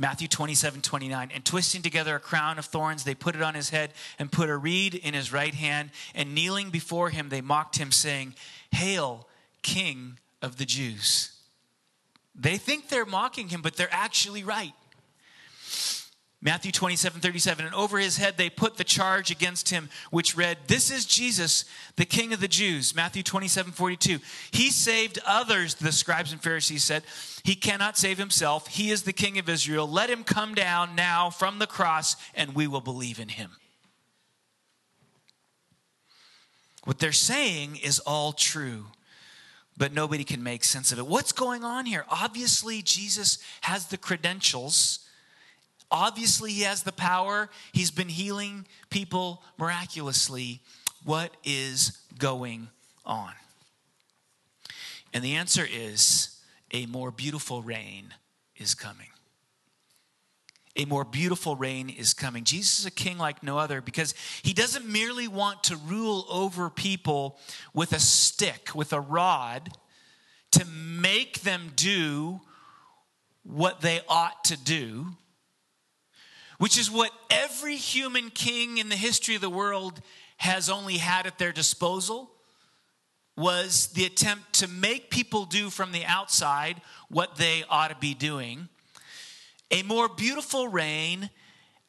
Matthew 0.00 0.28
27, 0.28 0.80
29. 0.80 1.30
And 1.34 1.44
twisting 1.44 1.82
together 1.82 2.14
a 2.14 2.20
crown 2.20 2.58
of 2.58 2.64
thorns, 2.64 3.02
they 3.02 3.16
put 3.16 3.34
it 3.34 3.42
on 3.42 3.54
his 3.54 3.70
head 3.70 3.92
and 4.18 4.30
put 4.30 4.48
a 4.48 4.56
reed 4.56 4.94
in 4.94 5.12
his 5.12 5.32
right 5.32 5.52
hand. 5.52 5.90
And 6.14 6.34
kneeling 6.34 6.70
before 6.70 7.10
him, 7.10 7.28
they 7.28 7.40
mocked 7.40 7.76
him, 7.76 7.90
saying, 7.90 8.34
Hail, 8.70 9.26
King 9.62 10.18
of 10.40 10.56
the 10.56 10.64
Jews. 10.64 11.32
They 12.34 12.56
think 12.56 12.88
they're 12.88 13.04
mocking 13.04 13.48
him, 13.48 13.60
but 13.60 13.74
they're 13.74 13.88
actually 13.90 14.44
right. 14.44 14.72
Matthew 16.40 16.70
27, 16.70 17.20
37. 17.20 17.66
And 17.66 17.74
over 17.74 17.98
his 17.98 18.16
head 18.16 18.36
they 18.36 18.48
put 18.48 18.76
the 18.76 18.84
charge 18.84 19.30
against 19.30 19.70
him, 19.70 19.88
which 20.10 20.36
read, 20.36 20.58
This 20.68 20.90
is 20.90 21.04
Jesus, 21.04 21.64
the 21.96 22.04
King 22.04 22.32
of 22.32 22.40
the 22.40 22.46
Jews. 22.46 22.94
Matthew 22.94 23.24
27, 23.24 23.72
42. 23.72 24.18
He 24.52 24.70
saved 24.70 25.18
others, 25.26 25.74
the 25.74 25.90
scribes 25.90 26.30
and 26.30 26.40
Pharisees 26.40 26.84
said. 26.84 27.02
He 27.42 27.56
cannot 27.56 27.98
save 27.98 28.18
himself. 28.18 28.68
He 28.68 28.90
is 28.90 29.02
the 29.02 29.12
King 29.12 29.38
of 29.38 29.48
Israel. 29.48 29.88
Let 29.88 30.10
him 30.10 30.22
come 30.22 30.54
down 30.54 30.94
now 30.94 31.30
from 31.30 31.58
the 31.58 31.66
cross, 31.66 32.14
and 32.34 32.54
we 32.54 32.68
will 32.68 32.80
believe 32.80 33.18
in 33.18 33.28
him. 33.28 33.50
What 36.84 37.00
they're 37.00 37.12
saying 37.12 37.76
is 37.82 37.98
all 37.98 38.32
true 38.32 38.86
but 39.76 39.92
nobody 39.92 40.24
can 40.24 40.42
make 40.42 40.64
sense 40.64 40.90
of 40.90 40.98
it. 40.98 41.06
What's 41.06 41.30
going 41.30 41.62
on 41.62 41.86
here? 41.86 42.04
Obviously, 42.10 42.82
Jesus 42.82 43.38
has 43.60 43.86
the 43.86 43.96
credentials 43.96 45.07
Obviously, 45.90 46.52
he 46.52 46.62
has 46.62 46.82
the 46.82 46.92
power. 46.92 47.48
He's 47.72 47.90
been 47.90 48.08
healing 48.08 48.66
people 48.90 49.42
miraculously. 49.58 50.60
What 51.04 51.34
is 51.44 51.98
going 52.18 52.68
on? 53.06 53.32
And 55.14 55.24
the 55.24 55.36
answer 55.36 55.66
is 55.68 56.38
a 56.72 56.86
more 56.86 57.10
beautiful 57.10 57.62
reign 57.62 58.14
is 58.56 58.74
coming. 58.74 59.08
A 60.76 60.84
more 60.84 61.04
beautiful 61.04 61.56
reign 61.56 61.88
is 61.88 62.14
coming. 62.14 62.44
Jesus 62.44 62.80
is 62.80 62.86
a 62.86 62.90
king 62.90 63.18
like 63.18 63.42
no 63.42 63.58
other 63.58 63.80
because 63.80 64.14
he 64.42 64.52
doesn't 64.52 64.86
merely 64.86 65.26
want 65.26 65.64
to 65.64 65.76
rule 65.76 66.24
over 66.30 66.70
people 66.70 67.38
with 67.74 67.92
a 67.92 67.98
stick, 67.98 68.74
with 68.74 68.92
a 68.92 69.00
rod, 69.00 69.70
to 70.52 70.64
make 70.66 71.40
them 71.40 71.72
do 71.74 72.40
what 73.42 73.80
they 73.80 74.02
ought 74.08 74.44
to 74.44 74.56
do 74.56 75.16
which 76.58 76.78
is 76.78 76.90
what 76.90 77.12
every 77.30 77.76
human 77.76 78.30
king 78.30 78.78
in 78.78 78.88
the 78.88 78.96
history 78.96 79.34
of 79.34 79.40
the 79.40 79.50
world 79.50 80.00
has 80.36 80.68
only 80.68 80.98
had 80.98 81.26
at 81.26 81.38
their 81.38 81.52
disposal 81.52 82.30
was 83.36 83.88
the 83.88 84.04
attempt 84.04 84.52
to 84.52 84.66
make 84.68 85.10
people 85.10 85.44
do 85.44 85.70
from 85.70 85.92
the 85.92 86.04
outside 86.04 86.80
what 87.08 87.36
they 87.36 87.64
ought 87.68 87.88
to 87.88 87.96
be 87.96 88.12
doing. 88.12 88.68
A 89.70 89.82
more 89.84 90.08
beautiful 90.08 90.66
reign 90.66 91.30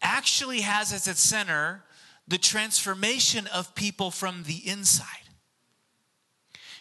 actually 0.02 0.62
has 0.62 0.94
as 0.94 1.08
its 1.08 1.20
center 1.20 1.84
the 2.28 2.38
transformation 2.38 3.48
of 3.48 3.74
people 3.74 4.12
from 4.12 4.44
the 4.44 4.58
inside 4.68 5.19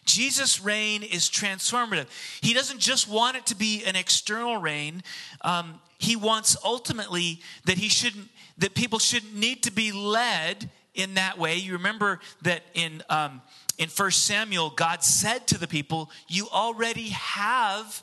Jesus' 0.08 0.60
reign 0.60 1.02
is 1.04 1.28
transformative. 1.28 2.06
He 2.40 2.54
doesn't 2.54 2.80
just 2.80 3.06
want 3.06 3.36
it 3.36 3.46
to 3.46 3.54
be 3.54 3.84
an 3.84 3.94
external 3.94 4.56
reign. 4.56 5.02
Um, 5.42 5.80
he 5.98 6.16
wants 6.16 6.56
ultimately 6.64 7.40
that 7.66 7.78
he 7.78 7.88
shouldn't, 7.88 8.28
that 8.56 8.74
people 8.74 8.98
shouldn't 8.98 9.36
need 9.36 9.62
to 9.64 9.70
be 9.70 9.92
led 9.92 10.70
in 10.94 11.14
that 11.14 11.38
way. 11.38 11.56
You 11.56 11.74
remember 11.74 12.18
that 12.42 12.62
in 12.74 13.02
um, 13.08 13.42
in 13.76 13.88
First 13.88 14.24
Samuel, 14.24 14.70
God 14.70 15.04
said 15.04 15.46
to 15.48 15.58
the 15.58 15.68
people, 15.68 16.10
"You 16.26 16.48
already 16.48 17.10
have 17.10 18.02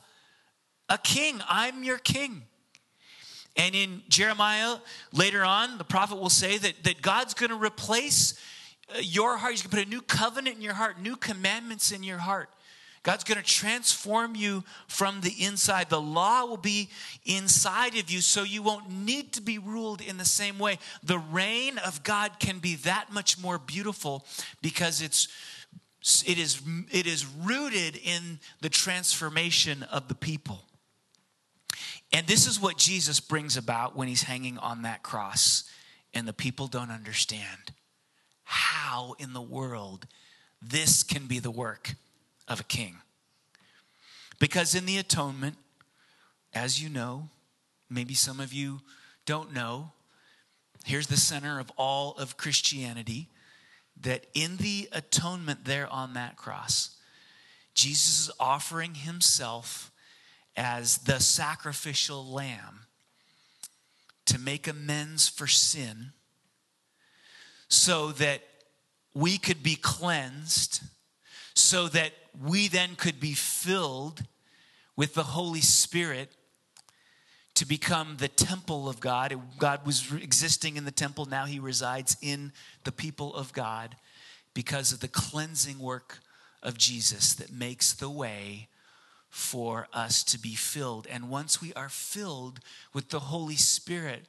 a 0.88 0.98
king. 0.98 1.42
I'm 1.50 1.84
your 1.84 1.98
king." 1.98 2.44
And 3.58 3.74
in 3.74 4.04
Jeremiah, 4.10 4.78
later 5.12 5.44
on, 5.44 5.78
the 5.78 5.86
prophet 5.86 6.18
will 6.18 6.30
say 6.30 6.58
that, 6.58 6.84
that 6.84 7.02
God's 7.02 7.34
going 7.34 7.52
to 7.52 7.56
replace 7.56 8.34
your 9.02 9.38
heart. 9.38 9.52
He's 9.52 9.62
going 9.62 9.72
to 9.72 9.78
put 9.78 9.88
a 9.88 9.90
new 9.90 10.02
covenant 10.02 10.56
in 10.58 10.62
your 10.62 10.74
heart, 10.74 11.00
new 11.00 11.16
commandments 11.16 11.92
in 11.92 12.04
your 12.04 12.20
heart. 12.20 12.50
God's 13.06 13.24
going 13.24 13.38
to 13.38 13.44
transform 13.44 14.36
you 14.36 14.64
from 14.88 15.22
the 15.22 15.34
inside. 15.40 15.90
The 15.90 16.02
law 16.02 16.46
will 16.46 16.58
be 16.58 16.90
inside 17.24 17.96
of 17.98 18.10
you, 18.10 18.20
so 18.20 18.42
you 18.42 18.64
won't 18.64 18.90
need 18.90 19.32
to 19.34 19.44
be 19.44 19.60
ruled 19.60 20.02
in 20.02 20.18
the 20.18 20.26
same 20.26 20.58
way. 20.58 20.80
The 21.04 21.20
reign 21.20 21.78
of 21.78 22.02
God 22.04 22.40
can 22.40 22.58
be 22.58 22.76
that 22.78 23.14
much 23.14 23.40
more 23.40 23.60
beautiful 23.60 24.26
because 24.64 25.04
it's 25.04 25.28
it 26.26 26.40
is 26.40 26.62
it 26.92 27.06
is 27.06 27.28
rooted 27.44 27.96
in 27.96 28.40
the 28.62 28.70
transformation 28.70 29.84
of 29.84 30.08
the 30.08 30.16
people. 30.16 30.64
And 32.12 32.26
this 32.26 32.48
is 32.48 32.60
what 32.60 32.78
Jesus 32.78 33.20
brings 33.20 33.56
about 33.56 33.96
when 33.96 34.08
he's 34.08 34.24
hanging 34.24 34.58
on 34.58 34.82
that 34.82 35.04
cross 35.04 35.64
and 36.12 36.28
the 36.28 36.34
people 36.34 36.66
don't 36.66 36.92
understand 36.92 37.75
how 38.46 39.16
in 39.20 39.34
the 39.34 39.42
world 39.42 40.08
this 40.62 41.04
can 41.04 41.28
be 41.28 41.40
the 41.40 41.52
work 41.52 41.96
of 42.48 42.60
a 42.60 42.64
king. 42.64 42.98
Because 44.40 44.76
in 44.76 44.86
the 44.86 44.98
atonement, 44.98 45.58
as 46.54 46.82
you 46.82 46.90
know, 46.90 47.30
maybe 47.90 48.14
some 48.14 48.40
of 48.40 48.54
you 48.54 48.80
don't 49.26 49.54
know, 49.54 49.92
here's 50.86 51.08
the 51.08 51.18
center 51.18 51.60
of 51.60 51.72
all 51.78 52.14
of 52.14 52.38
Christianity 52.38 53.30
that 54.02 54.26
in 54.34 54.58
the 54.58 54.90
atonement 54.92 55.66
there 55.66 55.92
on 55.92 56.14
that 56.14 56.36
cross, 56.36 56.98
Jesus 57.74 58.28
is 58.28 58.32
offering 58.40 58.96
himself 58.96 59.92
as 60.56 61.00
the 61.00 61.20
sacrificial 61.20 62.26
lamb 62.26 62.82
to 64.26 64.40
make 64.40 64.68
amends 64.68 65.28
for 65.28 65.48
sin 65.48 66.14
so 67.68 68.12
that 68.14 68.42
we 69.14 69.38
could 69.38 69.64
be 69.64 69.76
cleansed, 69.76 70.82
so 71.54 71.88
that 71.88 72.12
we 72.44 72.68
then 72.68 72.96
could 72.96 73.20
be 73.20 73.34
filled 73.34 74.24
with 74.96 75.14
the 75.14 75.24
Holy 75.24 75.62
Spirit 75.62 76.32
to 77.56 77.66
become 77.66 78.18
the 78.18 78.28
temple 78.28 78.90
of 78.90 79.00
God. 79.00 79.34
God 79.58 79.86
was 79.86 80.12
existing 80.12 80.76
in 80.76 80.86
the 80.86 80.92
temple, 80.92 81.26
now 81.26 81.46
he 81.46 81.60
resides 81.60 82.18
in 82.22 82.52
the 82.84 82.92
people 82.92 83.34
of 83.34 83.54
God 83.54 83.96
because 84.54 84.92
of 84.92 85.00
the 85.00 85.08
cleansing 85.08 85.80
work 85.80 86.20
of 86.62 86.78
Jesus 86.78 87.34
that 87.36 87.52
makes 87.52 87.94
the 87.94 88.10
way 88.10 88.68
for 89.30 89.88
us 89.94 90.24
to 90.24 90.40
be 90.40 90.56
filled. 90.56 91.08
And 91.08 91.30
once 91.30 91.62
we 91.62 91.74
are 91.74 91.90
filled 91.90 92.60
with 92.94 93.10
the 93.10 93.20
Holy 93.20 93.56
Spirit, 93.56 94.26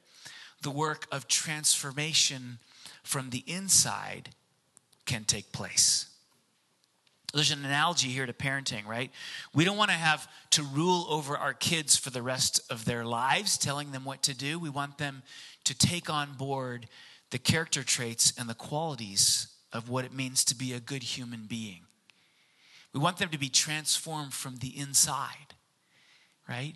the 0.61 0.71
work 0.71 1.07
of 1.11 1.27
transformation 1.27 2.59
from 3.07 3.29
the 3.29 3.43
inside 3.47 4.29
can 5.05 5.23
take 5.23 5.53
place. 5.53 6.07
There's 7.33 7.51
an 7.51 7.63
analogy 7.63 8.09
here 8.09 8.25
to 8.25 8.33
parenting, 8.33 8.85
right? 8.85 9.11
We 9.53 9.63
don't 9.63 9.77
want 9.77 9.91
to 9.91 9.97
have 9.97 10.27
to 10.51 10.63
rule 10.63 11.05
over 11.09 11.37
our 11.37 11.53
kids 11.53 11.95
for 11.95 12.09
the 12.09 12.21
rest 12.21 12.59
of 12.69 12.83
their 12.83 13.05
lives, 13.05 13.57
telling 13.57 13.91
them 13.91 14.03
what 14.03 14.23
to 14.23 14.35
do. 14.35 14.59
We 14.59 14.69
want 14.69 14.97
them 14.97 15.23
to 15.63 15.77
take 15.77 16.09
on 16.09 16.33
board 16.33 16.87
the 17.31 17.37
character 17.37 17.81
traits 17.81 18.33
and 18.37 18.49
the 18.49 18.53
qualities 18.53 19.47
of 19.71 19.89
what 19.89 20.03
it 20.03 20.13
means 20.13 20.43
to 20.45 20.55
be 20.55 20.73
a 20.73 20.79
good 20.79 21.03
human 21.03 21.45
being. 21.47 21.81
We 22.93 22.99
want 22.99 23.17
them 23.17 23.29
to 23.29 23.39
be 23.39 23.49
transformed 23.49 24.33
from 24.33 24.57
the 24.57 24.77
inside, 24.77 25.55
right? 26.47 26.75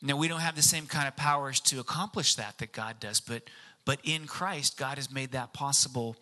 Now, 0.00 0.16
we 0.16 0.28
don't 0.28 0.40
have 0.40 0.56
the 0.56 0.62
same 0.62 0.86
kind 0.86 1.08
of 1.08 1.16
powers 1.16 1.60
to 1.60 1.80
accomplish 1.80 2.34
that 2.36 2.58
that 2.58 2.72
God 2.72 3.00
does, 3.00 3.20
but, 3.20 3.42
but 3.86 4.00
in 4.04 4.26
Christ, 4.26 4.76
God 4.76 4.98
has 4.98 5.10
made 5.10 5.32
that 5.32 5.54
possible 5.54 6.16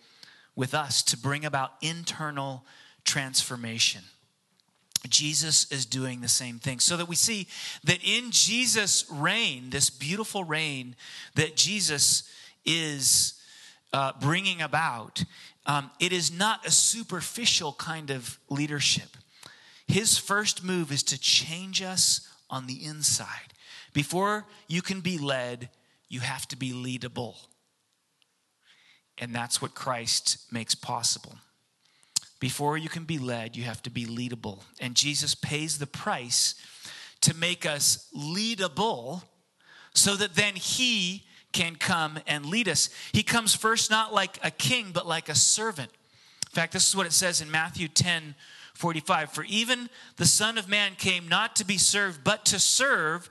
with 0.54 0.74
us 0.74 1.02
to 1.04 1.16
bring 1.16 1.44
about 1.44 1.72
internal 1.82 2.64
transformation. 3.04 4.02
Jesus 5.08 5.70
is 5.72 5.84
doing 5.84 6.20
the 6.20 6.28
same 6.28 6.58
thing. 6.58 6.78
So 6.78 6.96
that 6.96 7.08
we 7.08 7.16
see 7.16 7.48
that 7.82 7.98
in 8.04 8.30
Jesus' 8.30 9.04
reign, 9.10 9.70
this 9.70 9.90
beautiful 9.90 10.44
reign 10.44 10.94
that 11.34 11.56
Jesus 11.56 12.30
is 12.64 13.34
uh, 13.92 14.12
bringing 14.20 14.62
about, 14.62 15.24
um, 15.66 15.90
it 16.00 16.12
is 16.12 16.30
not 16.30 16.66
a 16.66 16.70
superficial 16.70 17.72
kind 17.74 18.10
of 18.10 18.38
leadership. 18.48 19.16
His 19.86 20.16
first 20.18 20.64
move 20.64 20.92
is 20.92 21.02
to 21.04 21.18
change 21.18 21.82
us 21.82 22.28
on 22.48 22.66
the 22.66 22.84
inside. 22.84 23.52
Before 23.92 24.46
you 24.68 24.82
can 24.82 25.00
be 25.00 25.18
led, 25.18 25.68
you 26.08 26.20
have 26.20 26.46
to 26.48 26.56
be 26.56 26.72
leadable. 26.72 27.36
And 29.18 29.34
that's 29.34 29.62
what 29.62 29.74
Christ 29.74 30.38
makes 30.52 30.74
possible. 30.74 31.36
Before 32.40 32.76
you 32.76 32.88
can 32.88 33.04
be 33.04 33.18
led, 33.18 33.56
you 33.56 33.62
have 33.64 33.82
to 33.84 33.90
be 33.90 34.06
leadable. 34.06 34.62
And 34.80 34.94
Jesus 34.94 35.34
pays 35.34 35.78
the 35.78 35.86
price 35.86 36.54
to 37.20 37.34
make 37.34 37.64
us 37.64 38.08
leadable 38.14 39.22
so 39.94 40.16
that 40.16 40.34
then 40.34 40.56
he 40.56 41.24
can 41.52 41.76
come 41.76 42.18
and 42.26 42.46
lead 42.46 42.68
us. 42.68 42.90
He 43.12 43.22
comes 43.22 43.54
first 43.54 43.90
not 43.90 44.12
like 44.12 44.38
a 44.42 44.50
king, 44.50 44.90
but 44.92 45.06
like 45.06 45.28
a 45.28 45.34
servant. 45.34 45.90
In 46.42 46.54
fact, 46.54 46.72
this 46.72 46.88
is 46.88 46.96
what 46.96 47.06
it 47.06 47.12
says 47.12 47.40
in 47.40 47.50
Matthew 47.50 47.88
10 47.88 48.34
45. 48.74 49.30
For 49.30 49.44
even 49.44 49.88
the 50.16 50.26
Son 50.26 50.58
of 50.58 50.68
Man 50.68 50.96
came 50.96 51.28
not 51.28 51.54
to 51.56 51.64
be 51.64 51.78
served, 51.78 52.24
but 52.24 52.44
to 52.46 52.58
serve, 52.58 53.30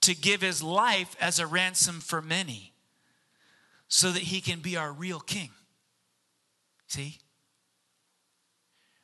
to 0.00 0.12
give 0.12 0.40
his 0.40 0.60
life 0.60 1.14
as 1.20 1.38
a 1.38 1.46
ransom 1.46 2.00
for 2.00 2.20
many 2.20 2.71
so 3.94 4.10
that 4.10 4.22
he 4.22 4.40
can 4.40 4.60
be 4.60 4.74
our 4.78 4.90
real 4.90 5.20
king. 5.20 5.50
See? 6.86 7.18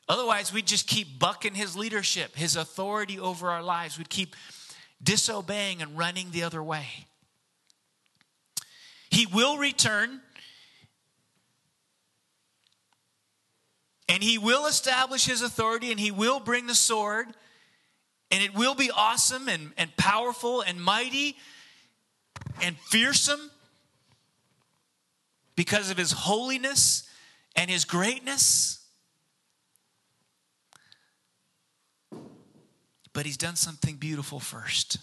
Otherwise, 0.08 0.50
we'd 0.50 0.66
just 0.66 0.86
keep 0.86 1.18
bucking 1.18 1.54
his 1.54 1.76
leadership, 1.76 2.34
his 2.34 2.56
authority 2.56 3.18
over 3.18 3.50
our 3.50 3.62
lives. 3.62 3.98
We'd 3.98 4.08
keep 4.08 4.34
disobeying 5.02 5.82
and 5.82 5.98
running 5.98 6.30
the 6.30 6.42
other 6.42 6.62
way. 6.62 6.86
He 9.10 9.26
will 9.26 9.58
return 9.58 10.22
and 14.08 14.22
he 14.22 14.38
will 14.38 14.66
establish 14.66 15.26
his 15.26 15.42
authority 15.42 15.90
and 15.90 16.00
he 16.00 16.10
will 16.10 16.40
bring 16.40 16.66
the 16.66 16.74
sword 16.74 17.26
and 18.30 18.42
it 18.42 18.54
will 18.54 18.74
be 18.74 18.90
awesome 18.90 19.50
and, 19.50 19.72
and 19.76 19.94
powerful 19.98 20.62
and 20.62 20.82
mighty 20.82 21.36
and 22.62 22.74
fearsome 22.78 23.50
because 25.58 25.90
of 25.90 25.96
his 25.96 26.12
holiness 26.12 27.02
and 27.56 27.68
his 27.68 27.84
greatness. 27.84 28.78
But 33.12 33.26
he's 33.26 33.36
done 33.36 33.56
something 33.56 33.96
beautiful 33.96 34.38
first, 34.38 34.98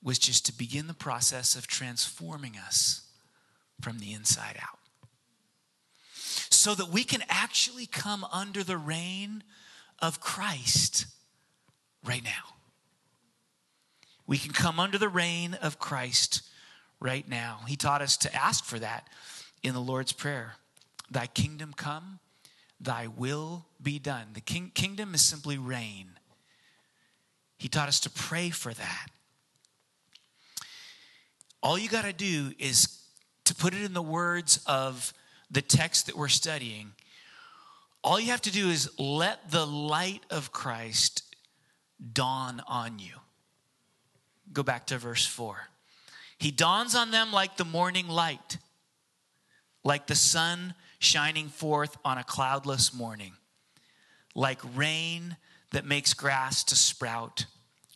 which 0.00 0.26
is 0.26 0.40
to 0.40 0.56
begin 0.56 0.86
the 0.86 0.94
process 0.94 1.54
of 1.54 1.66
transforming 1.66 2.56
us 2.56 3.02
from 3.82 3.98
the 3.98 4.14
inside 4.14 4.56
out. 4.58 4.78
So 6.14 6.74
that 6.74 6.88
we 6.88 7.04
can 7.04 7.22
actually 7.28 7.84
come 7.84 8.24
under 8.32 8.64
the 8.64 8.78
reign 8.78 9.44
of 9.98 10.18
Christ 10.18 11.04
right 12.02 12.24
now. 12.24 12.54
We 14.26 14.38
can 14.38 14.52
come 14.52 14.80
under 14.80 14.96
the 14.96 15.10
reign 15.10 15.52
of 15.52 15.78
Christ 15.78 16.40
right 17.00 17.28
now. 17.28 17.60
He 17.66 17.76
taught 17.76 18.02
us 18.02 18.16
to 18.18 18.34
ask 18.34 18.64
for 18.64 18.78
that 18.78 19.08
in 19.62 19.74
the 19.74 19.80
Lord's 19.80 20.12
Prayer. 20.12 20.54
Thy 21.10 21.26
kingdom 21.26 21.72
come, 21.76 22.18
thy 22.80 23.06
will 23.06 23.66
be 23.82 23.98
done. 23.98 24.28
The 24.34 24.40
king, 24.40 24.70
kingdom 24.74 25.14
is 25.14 25.22
simply 25.22 25.58
reign. 25.58 26.10
He 27.58 27.68
taught 27.68 27.88
us 27.88 28.00
to 28.00 28.10
pray 28.10 28.50
for 28.50 28.72
that. 28.72 29.06
All 31.62 31.78
you 31.78 31.88
got 31.88 32.04
to 32.04 32.12
do 32.12 32.52
is 32.58 33.00
to 33.44 33.54
put 33.54 33.74
it 33.74 33.82
in 33.82 33.94
the 33.94 34.02
words 34.02 34.60
of 34.66 35.12
the 35.50 35.62
text 35.62 36.06
that 36.06 36.16
we're 36.16 36.28
studying. 36.28 36.92
All 38.04 38.20
you 38.20 38.30
have 38.30 38.42
to 38.42 38.52
do 38.52 38.68
is 38.68 38.90
let 38.98 39.50
the 39.50 39.66
light 39.66 40.22
of 40.30 40.52
Christ 40.52 41.22
dawn 42.12 42.62
on 42.68 42.98
you. 42.98 43.14
Go 44.52 44.62
back 44.62 44.86
to 44.86 44.98
verse 44.98 45.26
4. 45.26 45.68
He 46.38 46.50
dawns 46.50 46.94
on 46.94 47.10
them 47.10 47.32
like 47.32 47.56
the 47.56 47.64
morning 47.64 48.08
light, 48.08 48.58
like 49.84 50.06
the 50.06 50.14
sun 50.14 50.74
shining 50.98 51.48
forth 51.48 51.96
on 52.04 52.18
a 52.18 52.24
cloudless 52.24 52.94
morning, 52.94 53.32
like 54.34 54.60
rain 54.76 55.36
that 55.72 55.84
makes 55.84 56.14
grass 56.14 56.62
to 56.64 56.76
sprout 56.76 57.46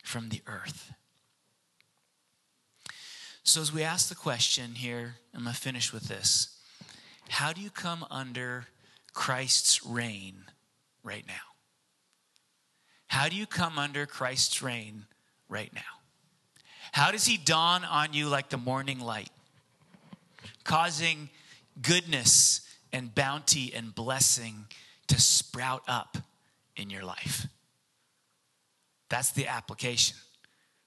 from 0.02 0.28
the 0.28 0.42
earth. 0.46 0.92
So, 3.44 3.60
as 3.60 3.72
we 3.72 3.82
ask 3.82 4.08
the 4.08 4.14
question 4.14 4.74
here, 4.76 5.16
I'm 5.34 5.42
going 5.42 5.54
to 5.54 5.60
finish 5.60 5.92
with 5.92 6.04
this 6.04 6.58
How 7.28 7.52
do 7.52 7.60
you 7.60 7.70
come 7.70 8.04
under 8.10 8.66
Christ's 9.14 9.84
reign 9.84 10.44
right 11.02 11.24
now? 11.26 11.34
How 13.08 13.28
do 13.28 13.36
you 13.36 13.46
come 13.46 13.78
under 13.78 14.06
Christ's 14.06 14.62
reign 14.62 15.06
right 15.48 15.72
now? 15.74 15.91
How 16.92 17.10
does 17.10 17.24
he 17.24 17.38
dawn 17.38 17.84
on 17.84 18.12
you 18.12 18.28
like 18.28 18.50
the 18.50 18.58
morning 18.58 19.00
light, 19.00 19.30
causing 20.62 21.30
goodness 21.80 22.60
and 22.92 23.14
bounty 23.14 23.72
and 23.74 23.94
blessing 23.94 24.66
to 25.08 25.20
sprout 25.20 25.82
up 25.88 26.18
in 26.76 26.90
your 26.90 27.02
life? 27.02 27.46
That's 29.08 29.32
the 29.32 29.46
application. 29.46 30.16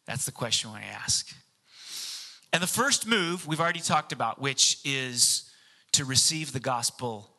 That's 0.06 0.26
the 0.26 0.32
question 0.32 0.70
I 0.74 0.84
ask. 0.84 1.34
And 2.54 2.62
the 2.62 2.68
first 2.68 3.08
move 3.08 3.48
we've 3.48 3.60
already 3.60 3.80
talked 3.80 4.12
about, 4.14 4.40
which 4.40 4.78
is 4.86 5.50
to 5.94 6.06
receive 6.06 6.54
the 6.54 6.60
gospel 6.60 7.32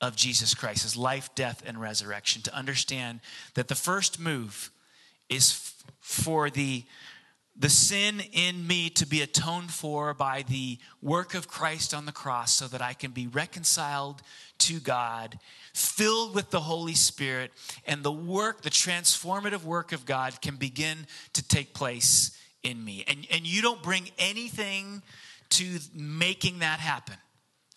of 0.00 0.14
Jesus 0.14 0.54
Christ, 0.54 0.84
his 0.84 0.96
life, 0.96 1.34
death, 1.34 1.62
and 1.66 1.80
resurrection, 1.80 2.42
to 2.42 2.54
understand 2.54 3.20
that 3.54 3.66
the 3.66 3.74
first 3.74 4.20
move 4.20 4.70
is 5.28 5.74
for 6.00 6.50
the 6.50 6.84
the 7.54 7.68
sin 7.68 8.22
in 8.32 8.66
me 8.66 8.88
to 8.90 9.06
be 9.06 9.20
atoned 9.20 9.70
for 9.70 10.14
by 10.14 10.44
the 10.48 10.78
work 11.02 11.34
of 11.34 11.48
Christ 11.48 11.92
on 11.92 12.06
the 12.06 12.12
cross 12.12 12.52
so 12.52 12.66
that 12.68 12.80
I 12.80 12.94
can 12.94 13.10
be 13.10 13.26
reconciled 13.26 14.22
to 14.58 14.80
God, 14.80 15.38
filled 15.74 16.34
with 16.34 16.50
the 16.50 16.60
Holy 16.60 16.94
Spirit, 16.94 17.50
and 17.86 18.02
the 18.02 18.12
work, 18.12 18.62
the 18.62 18.70
transformative 18.70 19.64
work 19.64 19.92
of 19.92 20.06
God 20.06 20.40
can 20.40 20.56
begin 20.56 21.06
to 21.34 21.46
take 21.46 21.74
place 21.74 22.36
in 22.62 22.82
me. 22.82 23.04
And, 23.06 23.26
and 23.30 23.46
you 23.46 23.60
don't 23.60 23.82
bring 23.82 24.08
anything 24.18 25.02
to 25.50 25.78
making 25.94 26.60
that 26.60 26.80
happen. 26.80 27.16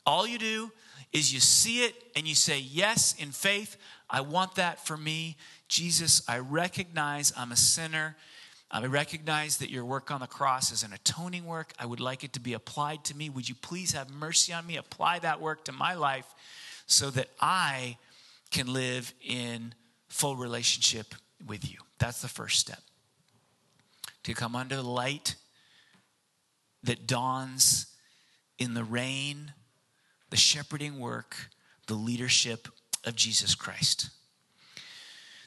All 0.06 0.26
you 0.26 0.38
do 0.38 0.72
is 1.12 1.34
you 1.34 1.40
see 1.40 1.84
it 1.84 1.96
and 2.16 2.28
you 2.28 2.36
say, 2.36 2.60
Yes, 2.60 3.16
in 3.18 3.32
faith, 3.32 3.78
I 4.10 4.22
want 4.22 4.56
that 4.56 4.86
for 4.86 4.96
me. 4.96 5.38
Jesus, 5.68 6.22
I 6.30 6.40
recognize 6.40 7.34
I'm 7.36 7.52
a 7.52 7.58
sinner 7.58 8.16
Um, 8.72 8.84
I 8.84 8.88
recognize 8.88 9.58
that 9.58 9.70
your 9.70 9.86
work 9.86 10.12
on 10.12 10.22
the 10.22 10.28
cross 10.28 10.72
is 10.72 10.84
an 10.84 10.94
atoning 10.94 11.46
work. 11.46 11.74
I 11.80 11.86
would 11.86 12.00
like 12.00 12.24
it 12.24 12.34
to 12.34 12.40
be 12.40 12.54
applied 12.54 13.04
to 13.06 13.16
me. 13.16 13.30
Would 13.30 13.48
you 13.48 13.56
please 13.56 13.92
have 13.92 14.10
mercy 14.10 14.54
on 14.54 14.66
me? 14.66 14.78
Apply 14.78 15.20
that 15.20 15.40
work 15.40 15.66
to 15.66 15.72
my 15.72 15.94
life 15.94 16.34
so 16.88 17.10
that 17.12 17.30
I 17.40 17.98
can 18.52 18.72
live 18.72 19.14
in 19.22 19.74
full 20.08 20.36
relationship 20.36 21.14
with 21.46 21.70
you. 21.70 21.78
That's 22.00 22.22
the 22.22 22.28
first 22.28 22.60
step. 22.60 22.82
To 24.24 24.34
come 24.34 24.56
under 24.56 24.76
the 24.76 24.84
light 24.84 25.36
that 26.84 27.08
dawns 27.08 27.88
in 28.58 28.74
the 28.74 28.84
reign, 28.84 29.54
the 30.30 30.38
shepherding 30.38 31.00
work, 31.00 31.36
the 31.88 31.96
leadership 31.96 32.68
of 33.04 33.16
Jesus 33.16 33.54
Christ. 33.54 34.10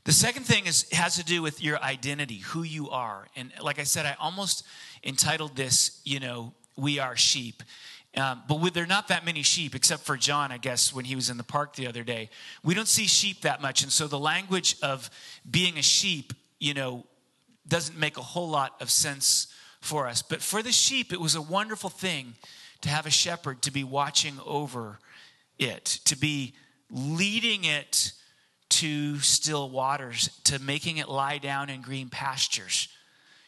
The 0.09 0.14
second 0.14 0.44
thing 0.44 0.64
is 0.64 0.86
has 0.92 1.16
to 1.16 1.22
do 1.22 1.42
with 1.42 1.62
your 1.62 1.78
identity, 1.82 2.38
who 2.38 2.62
you 2.62 2.88
are. 2.88 3.28
And 3.36 3.52
like 3.61 3.78
I 3.78 3.82
said, 3.82 4.06
I 4.06 4.16
almost 4.18 4.64
entitled 5.04 5.54
this, 5.54 6.00
you 6.02 6.18
know, 6.18 6.54
we 6.78 6.98
are 6.98 7.14
sheep. 7.14 7.62
Um, 8.16 8.42
but 8.48 8.59
with, 8.59 8.72
there 8.72 8.84
are 8.84 8.86
not 8.86 9.09
that 9.09 9.26
many 9.26 9.42
sheep, 9.42 9.74
except 9.74 10.04
for 10.04 10.16
John, 10.16 10.50
I 10.50 10.56
guess, 10.56 10.94
when 10.94 11.04
he 11.04 11.14
was 11.14 11.28
in 11.28 11.36
the 11.36 11.44
park 11.44 11.76
the 11.76 11.86
other 11.86 12.04
day. 12.04 12.30
We 12.64 12.72
don't 12.72 12.88
see 12.88 13.06
sheep 13.06 13.42
that 13.42 13.61
much. 13.61 13.82
And 13.82 13.92
so 13.92 14.06
the 14.06 14.18
language 14.18 14.76
of 14.82 15.11
being 15.50 15.76
a 15.76 15.82
sheep, 15.82 16.32
you 16.59 16.72
know, 16.72 17.04
doesn't 17.66 17.98
make 17.98 18.16
a 18.16 18.22
whole 18.22 18.48
lot 18.48 18.76
of 18.80 18.90
sense 18.90 19.48
for 19.82 20.06
us. 20.06 20.22
But 20.22 20.40
for 20.40 20.62
the 20.62 20.72
sheep, 20.72 21.12
it 21.12 21.20
was 21.20 21.34
a 21.34 21.42
wonderful 21.42 21.90
thing 21.90 22.32
to 22.80 22.88
have 22.88 23.04
a 23.04 23.11
shepherd 23.11 23.61
to 23.61 23.70
be 23.70 23.84
watching 23.84 24.38
over 24.46 25.00
it, 25.59 25.84
to 26.06 26.16
be 26.16 26.54
leading 26.90 27.64
it 27.64 28.12
to 28.79 29.18
still 29.18 29.68
waters, 29.68 30.29
to 30.45 30.61
making 30.61 30.99
it 30.99 31.09
lie 31.09 31.39
down 31.39 31.68
in 31.68 31.83
green 31.83 32.09
pastures, 32.09 32.87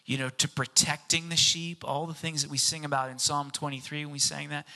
you 0.04 0.18
know, 0.18 0.28
to 0.28 0.48
protecting 0.48 1.28
the 1.28 1.36
sheep, 1.36 1.84
all 1.86 2.06
the 2.06 2.14
things 2.14 2.42
that 2.42 2.50
we 2.50 2.58
sing 2.58 2.84
about 2.84 3.10
in 3.10 3.18
Psalm 3.20 3.52
23 3.52 4.04
when 4.06 4.12
we 4.12 4.18
sang 4.18 4.48
that. 4.48 4.66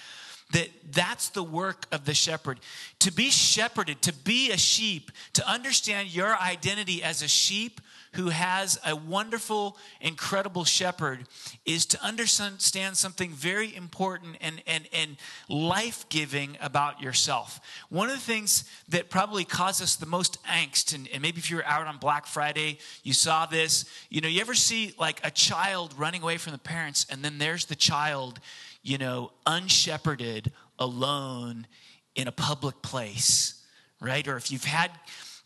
That 0.52 0.68
that's 0.92 1.30
the 1.30 1.42
work 1.42 1.86
of 1.90 2.04
the 2.04 2.14
shepherd. 2.14 2.60
To 3.00 3.10
be 3.10 3.30
shepherded, 3.30 4.00
to 4.02 4.12
be 4.12 4.52
a 4.52 4.56
sheep, 4.56 5.10
to 5.32 5.48
understand 5.50 6.14
your 6.14 6.36
identity 6.36 7.02
as 7.02 7.22
a 7.22 7.28
sheep 7.28 7.80
who 8.14 8.28
has 8.28 8.78
a 8.86 8.94
wonderful, 8.94 9.76
incredible 10.00 10.64
shepherd 10.64 11.26
is 11.64 11.86
to 11.86 12.02
understand 12.02 12.60
something 12.60 13.30
very 13.30 13.74
important 13.74 14.36
and, 14.40 14.62
and, 14.66 14.88
and 14.92 15.16
life 15.48 16.08
giving 16.08 16.56
about 16.60 17.00
yourself. 17.00 17.60
One 17.88 18.08
of 18.08 18.14
the 18.14 18.20
things 18.20 18.64
that 18.88 19.10
probably 19.10 19.44
caused 19.44 19.82
us 19.82 19.96
the 19.96 20.06
most 20.06 20.42
angst, 20.44 20.94
and, 20.94 21.08
and 21.12 21.22
maybe 21.22 21.38
if 21.38 21.50
you 21.50 21.56
were 21.56 21.66
out 21.66 21.86
on 21.86 21.98
Black 21.98 22.26
Friday, 22.26 22.78
you 23.02 23.12
saw 23.12 23.46
this. 23.46 23.84
You 24.10 24.20
know, 24.20 24.28
you 24.28 24.40
ever 24.40 24.54
see 24.54 24.94
like 24.98 25.20
a 25.24 25.30
child 25.30 25.94
running 25.98 26.22
away 26.22 26.38
from 26.38 26.52
the 26.52 26.58
parents, 26.58 27.06
and 27.10 27.22
then 27.22 27.38
there's 27.38 27.66
the 27.66 27.74
child, 27.74 28.40
you 28.82 28.98
know, 28.98 29.32
unshepherded, 29.46 30.52
alone 30.78 31.66
in 32.14 32.28
a 32.28 32.32
public 32.32 32.82
place, 32.82 33.62
right? 34.00 34.26
Or 34.26 34.36
if 34.36 34.50
you've 34.50 34.64
had 34.64 34.90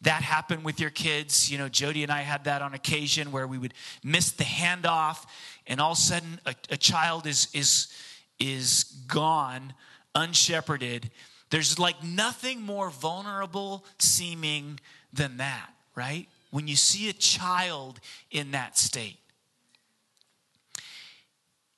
that 0.03 0.22
happen 0.22 0.62
with 0.62 0.80
your 0.80 0.90
kids. 0.90 1.51
You 1.51 1.59
know, 1.59 1.68
Jody 1.68 2.03
and 2.03 2.12
I 2.12 2.22
had 2.22 2.44
that 2.44 2.62
on 2.62 2.74
occasion 2.74 3.32
where 3.32 3.46
we 3.46 3.59
would 3.59 3.74
miss 4.05 4.30
the 4.30 4.44
handoff, 4.44 5.24
and 5.66 5.80
all 5.80 5.92
of 5.92 5.99
a 5.99 6.01
sudden 6.01 6.40
a, 6.46 6.55
a 6.70 6.76
child 6.76 7.26
is 7.26 7.49
is 7.53 7.88
is 8.38 8.84
gone, 9.07 9.74
unshepherded. 10.14 11.11
There's 11.51 11.78
like 11.78 12.03
nothing 12.05 12.62
more 12.62 12.90
vulnerable 12.90 13.84
seeming 13.99 14.78
than 15.12 15.38
that, 15.38 15.70
right? 15.94 16.28
When 16.51 16.68
you 16.68 16.76
see 16.76 17.09
a 17.09 17.12
child 17.12 18.01
in 18.30 18.53
that 18.53 18.78
state. 18.78 19.18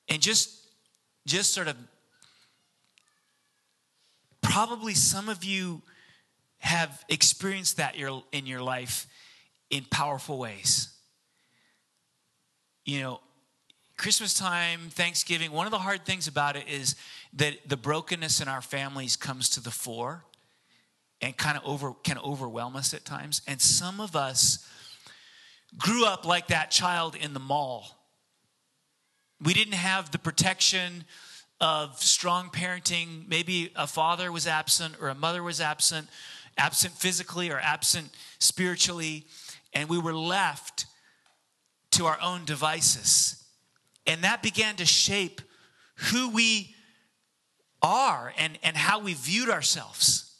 And 0.09 0.21
just 0.21 0.67
just 1.25 1.53
sort 1.53 1.67
of 1.67 1.75
probably 4.41 4.93
some 4.93 5.29
of 5.29 5.43
you 5.43 5.81
have 6.61 7.03
experienced 7.09 7.77
that 7.77 7.95
in 8.31 8.45
your 8.45 8.61
life 8.61 9.07
in 9.71 9.83
powerful 9.89 10.37
ways. 10.37 10.89
You 12.85 13.01
know, 13.01 13.19
Christmas 13.97 14.33
time, 14.33 14.79
Thanksgiving, 14.89 15.51
one 15.51 15.65
of 15.65 15.71
the 15.71 15.79
hard 15.79 16.05
things 16.05 16.27
about 16.27 16.55
it 16.55 16.67
is 16.67 16.95
that 17.33 17.67
the 17.67 17.77
brokenness 17.77 18.41
in 18.41 18.47
our 18.47 18.61
families 18.61 19.15
comes 19.15 19.49
to 19.49 19.59
the 19.59 19.71
fore 19.71 20.23
and 21.19 21.35
kind 21.35 21.57
of 21.57 21.63
over 21.65 21.93
can 22.03 22.17
overwhelm 22.19 22.75
us 22.75 22.93
at 22.93 23.05
times. 23.05 23.41
And 23.47 23.59
some 23.59 23.99
of 23.99 24.15
us 24.15 24.65
grew 25.77 26.05
up 26.05 26.25
like 26.25 26.47
that 26.47 26.69
child 26.69 27.15
in 27.15 27.33
the 27.33 27.39
mall. 27.39 27.85
We 29.43 29.53
didn't 29.53 29.73
have 29.73 30.11
the 30.11 30.19
protection 30.19 31.05
of 31.59 32.01
strong 32.01 32.49
parenting. 32.49 33.27
Maybe 33.27 33.71
a 33.75 33.87
father 33.87 34.31
was 34.31 34.45
absent 34.45 34.95
or 35.01 35.09
a 35.09 35.15
mother 35.15 35.41
was 35.41 35.61
absent 35.61 36.07
absent 36.61 36.93
physically 36.93 37.49
or 37.49 37.59
absent 37.59 38.09
spiritually, 38.39 39.25
and 39.73 39.89
we 39.89 39.97
were 39.97 40.13
left 40.13 40.85
to 41.91 42.05
our 42.05 42.19
own 42.21 42.45
devices. 42.45 43.43
And 44.05 44.23
that 44.23 44.43
began 44.43 44.75
to 44.75 44.85
shape 44.85 45.41
who 45.95 46.29
we 46.29 46.75
are 47.81 48.31
and, 48.37 48.59
and 48.63 48.77
how 48.77 48.99
we 48.99 49.15
viewed 49.15 49.49
ourselves. 49.49 50.35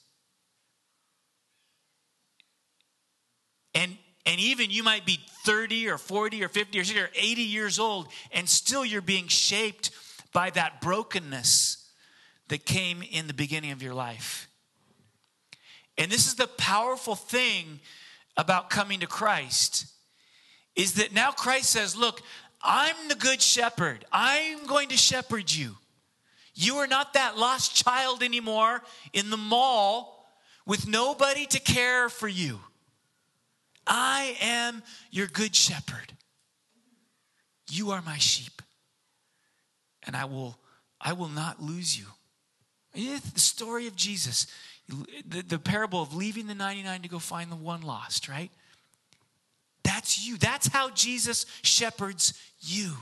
And, 3.74 3.98
and 4.26 4.40
even 4.40 4.70
you 4.70 4.84
might 4.84 5.06
be 5.06 5.20
30 5.46 5.90
or 5.90 5.98
40 5.98 6.44
or 6.44 6.50
50 6.50 6.80
or 6.80 6.84
60 6.84 7.02
or 7.02 7.10
80 7.16 7.42
years 7.42 7.80
old, 7.80 8.08
and 8.32 8.48
still 8.48 8.86
you're 8.86 9.02
being 9.02 9.28
shaped 9.28 9.90
by 10.34 10.52
that 10.52 10.82
brokenness 10.82 11.90
that 12.50 12.66
came 12.66 13.02
in 13.02 13.28
the 13.28 13.34
beginning 13.34 13.72
of 13.72 13.82
your 13.82 13.94
life. 13.94 14.51
And 15.98 16.12
this 16.12 16.28
is 16.28 16.36
the 16.36 16.48
powerful 16.48 17.16
thing 17.16 17.80
about 18.38 18.70
coming 18.70 19.02
to 19.02 19.08
Christ 19.08 19.88
is 20.76 20.94
that 20.94 21.14
now 21.14 21.32
Christ 21.32 21.70
says, 21.70 21.96
Look, 21.96 22.22
I'm 22.62 22.96
the 23.08 23.16
good 23.16 23.42
shepherd. 23.42 24.06
I'm 24.12 24.66
going 24.66 24.90
to 24.90 24.98
shepherd 24.98 25.52
you. 25.52 25.78
You 26.54 26.78
are 26.78 26.88
not 26.88 27.14
that 27.14 27.38
lost 27.38 27.76
child 27.76 28.24
anymore 28.24 28.82
in 29.14 29.30
the 29.30 29.38
mall 29.38 30.28
with 30.66 30.88
nobody 30.88 31.46
to 31.48 31.60
care 31.60 32.10
for 32.10 32.28
you. 32.28 32.60
I 33.88 34.38
am 34.42 34.84
your 35.10 35.28
good 35.28 35.56
shepherd. 35.56 36.14
You 37.70 37.92
are 37.92 38.02
my 38.02 38.18
sheep. 38.18 38.62
And 40.06 40.16
I 40.16 40.26
will 40.26 40.58
I 41.00 41.14
will 41.14 41.30
not 41.30 41.62
lose 41.62 41.98
you. 41.98 42.06
The 42.94 43.40
story 43.40 43.88
of 43.88 43.96
Jesus 43.96 44.48
the, 44.88 45.42
the 45.42 45.60
parable 45.60 46.02
of 46.02 46.14
leaving 46.14 46.48
the 46.48 46.56
99 46.56 47.02
to 47.02 47.08
go 47.08 47.20
find 47.20 47.52
the 47.52 47.56
one 47.56 47.82
lost, 47.82 48.28
right? 48.28 48.52
That's 49.84 50.26
you. 50.26 50.38
That's 50.38 50.68
how 50.68 50.90
Jesus 50.90 51.46
shepherds 51.64 52.34
you. 52.60 52.94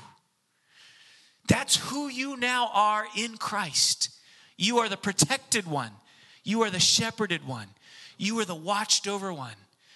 That's 1.47 1.77
who 1.89 2.07
you 2.07 2.37
now 2.37 2.69
are 2.73 3.05
in 3.17 3.37
Christ. 3.37 4.09
You 4.57 4.79
are 4.79 4.89
the 4.89 4.97
protected 4.97 5.67
one. 5.67 5.91
You 6.43 6.61
are 6.61 6.69
the 6.69 6.79
shepherded 6.79 7.47
one. 7.47 7.67
You 8.17 8.39
are 8.39 8.45
the 8.45 8.55
watched 8.55 9.07
over 9.07 9.33
one. 9.33 9.55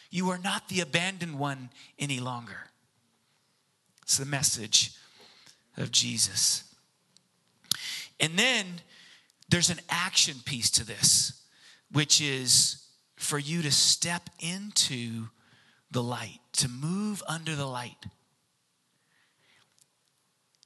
You 0.09 0.29
are 0.29 0.38
not 0.38 0.69
the 0.69 0.81
abandoned 0.81 1.38
one 1.38 1.69
any 1.99 2.19
longer. 2.19 2.69
It's 4.03 4.17
the 4.17 4.25
message 4.25 4.93
of 5.77 5.91
Jesus. 5.91 6.63
And 8.19 8.38
then 8.38 8.65
there's 9.49 9.69
an 9.69 9.79
action 9.89 10.38
piece 10.45 10.69
to 10.71 10.86
this 10.86 11.43
which 11.94 12.20
is 12.20 12.84
for 13.16 13.39
you 13.39 13.62
to 13.62 13.72
step 13.72 14.30
into 14.39 15.28
the 15.91 16.04
light, 16.04 16.39
to 16.54 16.68
move 16.68 17.24
under 17.28 17.56
the 17.56 17.66
light. 17.66 18.06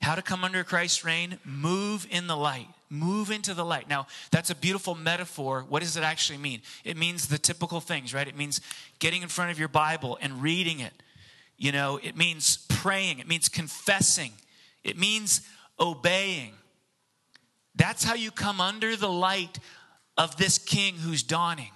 How 0.01 0.15
to 0.15 0.21
come 0.21 0.43
under 0.43 0.63
Christ's 0.63 1.03
reign? 1.03 1.37
Move 1.43 2.07
in 2.09 2.27
the 2.27 2.37
light. 2.37 2.67
Move 2.89 3.29
into 3.29 3.53
the 3.53 3.65
light. 3.65 3.89
Now, 3.89 4.07
that's 4.31 4.49
a 4.49 4.55
beautiful 4.55 4.95
metaphor. 4.95 5.65
What 5.67 5.81
does 5.81 5.97
it 5.97 6.03
actually 6.03 6.37
mean? 6.37 6.61
It 6.85 6.95
means 6.95 7.27
the 7.27 7.37
typical 7.37 7.81
things, 7.81 8.13
right? 8.13 8.27
It 8.27 8.37
means 8.37 8.61
getting 8.99 9.21
in 9.21 9.27
front 9.27 9.51
of 9.51 9.59
your 9.59 9.67
Bible 9.67 10.17
and 10.21 10.41
reading 10.41 10.79
it. 10.79 10.93
You 11.57 11.73
know, 11.73 11.99
it 12.01 12.15
means 12.15 12.65
praying, 12.69 13.19
it 13.19 13.27
means 13.27 13.49
confessing, 13.49 14.31
it 14.83 14.97
means 14.97 15.41
obeying. 15.79 16.53
That's 17.75 18.03
how 18.03 18.13
you 18.13 18.31
come 18.31 18.61
under 18.61 18.95
the 18.95 19.09
light 19.09 19.59
of 20.17 20.37
this 20.37 20.57
king 20.57 20.95
who's 20.95 21.23
dawning. 21.23 21.71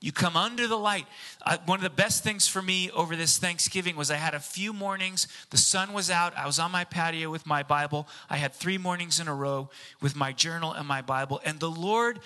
You 0.00 0.12
come 0.12 0.36
under 0.36 0.68
the 0.68 0.78
light. 0.78 1.06
Uh, 1.44 1.58
one 1.66 1.78
of 1.78 1.82
the 1.82 1.90
best 1.90 2.22
things 2.22 2.46
for 2.46 2.62
me 2.62 2.88
over 2.90 3.16
this 3.16 3.38
Thanksgiving 3.38 3.96
was 3.96 4.12
I 4.12 4.16
had 4.16 4.34
a 4.34 4.40
few 4.40 4.72
mornings. 4.72 5.26
The 5.50 5.56
sun 5.56 5.92
was 5.92 6.08
out. 6.08 6.36
I 6.36 6.46
was 6.46 6.60
on 6.60 6.70
my 6.70 6.84
patio 6.84 7.30
with 7.30 7.46
my 7.46 7.64
Bible. 7.64 8.06
I 8.30 8.36
had 8.36 8.54
three 8.54 8.78
mornings 8.78 9.18
in 9.18 9.26
a 9.26 9.34
row 9.34 9.70
with 10.00 10.14
my 10.14 10.32
journal 10.32 10.72
and 10.72 10.86
my 10.86 11.02
Bible. 11.02 11.40
And 11.44 11.58
the 11.58 11.70
Lord 11.70 12.20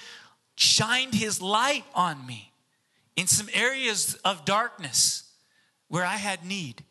shined 0.54 1.14
his 1.14 1.40
light 1.40 1.84
on 1.94 2.26
me 2.26 2.52
in 3.16 3.26
some 3.26 3.48
areas 3.54 4.16
of 4.16 4.44
darkness 4.44 5.30
where 5.88 6.04
I 6.04 6.16
had 6.16 6.44
need. 6.44 6.84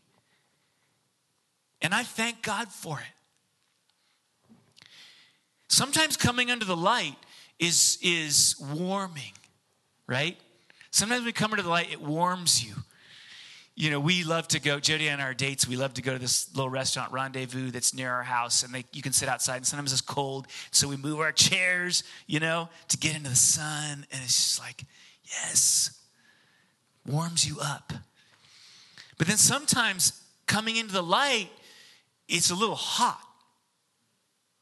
And 1.79 1.93
I 1.93 2.03
thank 2.03 2.41
God 2.41 2.69
for 2.69 2.99
it. 2.99 4.55
Sometimes 5.67 6.17
coming 6.17 6.49
under 6.49 6.65
the 6.65 6.75
light 6.75 7.15
is, 7.61 7.99
is 8.01 8.55
warming, 8.73 9.31
right? 10.07 10.37
Sometimes 10.89 11.23
we 11.23 11.31
come 11.31 11.51
into 11.51 11.63
the 11.63 11.69
light, 11.69 11.93
it 11.93 12.01
warms 12.01 12.65
you. 12.65 12.73
You 13.75 13.91
know, 13.91 13.99
we 13.99 14.23
love 14.23 14.47
to 14.49 14.59
go, 14.59 14.79
Jody 14.79 15.07
and 15.07 15.21
our 15.21 15.33
dates, 15.33 15.67
we 15.67 15.77
love 15.77 15.93
to 15.93 16.01
go 16.01 16.11
to 16.11 16.19
this 16.19 16.53
little 16.53 16.69
restaurant, 16.69 17.13
Rendezvous, 17.13 17.71
that's 17.71 17.93
near 17.93 18.11
our 18.11 18.23
house, 18.23 18.63
and 18.63 18.73
they, 18.73 18.83
you 18.91 19.01
can 19.01 19.13
sit 19.13 19.29
outside, 19.29 19.57
and 19.57 19.65
sometimes 19.65 19.93
it's 19.93 20.01
cold, 20.01 20.47
so 20.71 20.87
we 20.87 20.97
move 20.97 21.19
our 21.19 21.31
chairs, 21.31 22.03
you 22.27 22.39
know, 22.39 22.67
to 22.89 22.97
get 22.97 23.15
into 23.15 23.29
the 23.29 23.35
sun, 23.35 24.05
and 24.11 24.21
it's 24.23 24.35
just 24.35 24.59
like, 24.59 24.83
yes, 25.23 26.01
warms 27.07 27.47
you 27.47 27.57
up. 27.61 27.93
But 29.17 29.27
then 29.27 29.37
sometimes 29.37 30.21
coming 30.47 30.75
into 30.75 30.93
the 30.93 31.03
light, 31.03 31.49
it's 32.27 32.49
a 32.49 32.55
little 32.55 32.75
hot, 32.75 33.21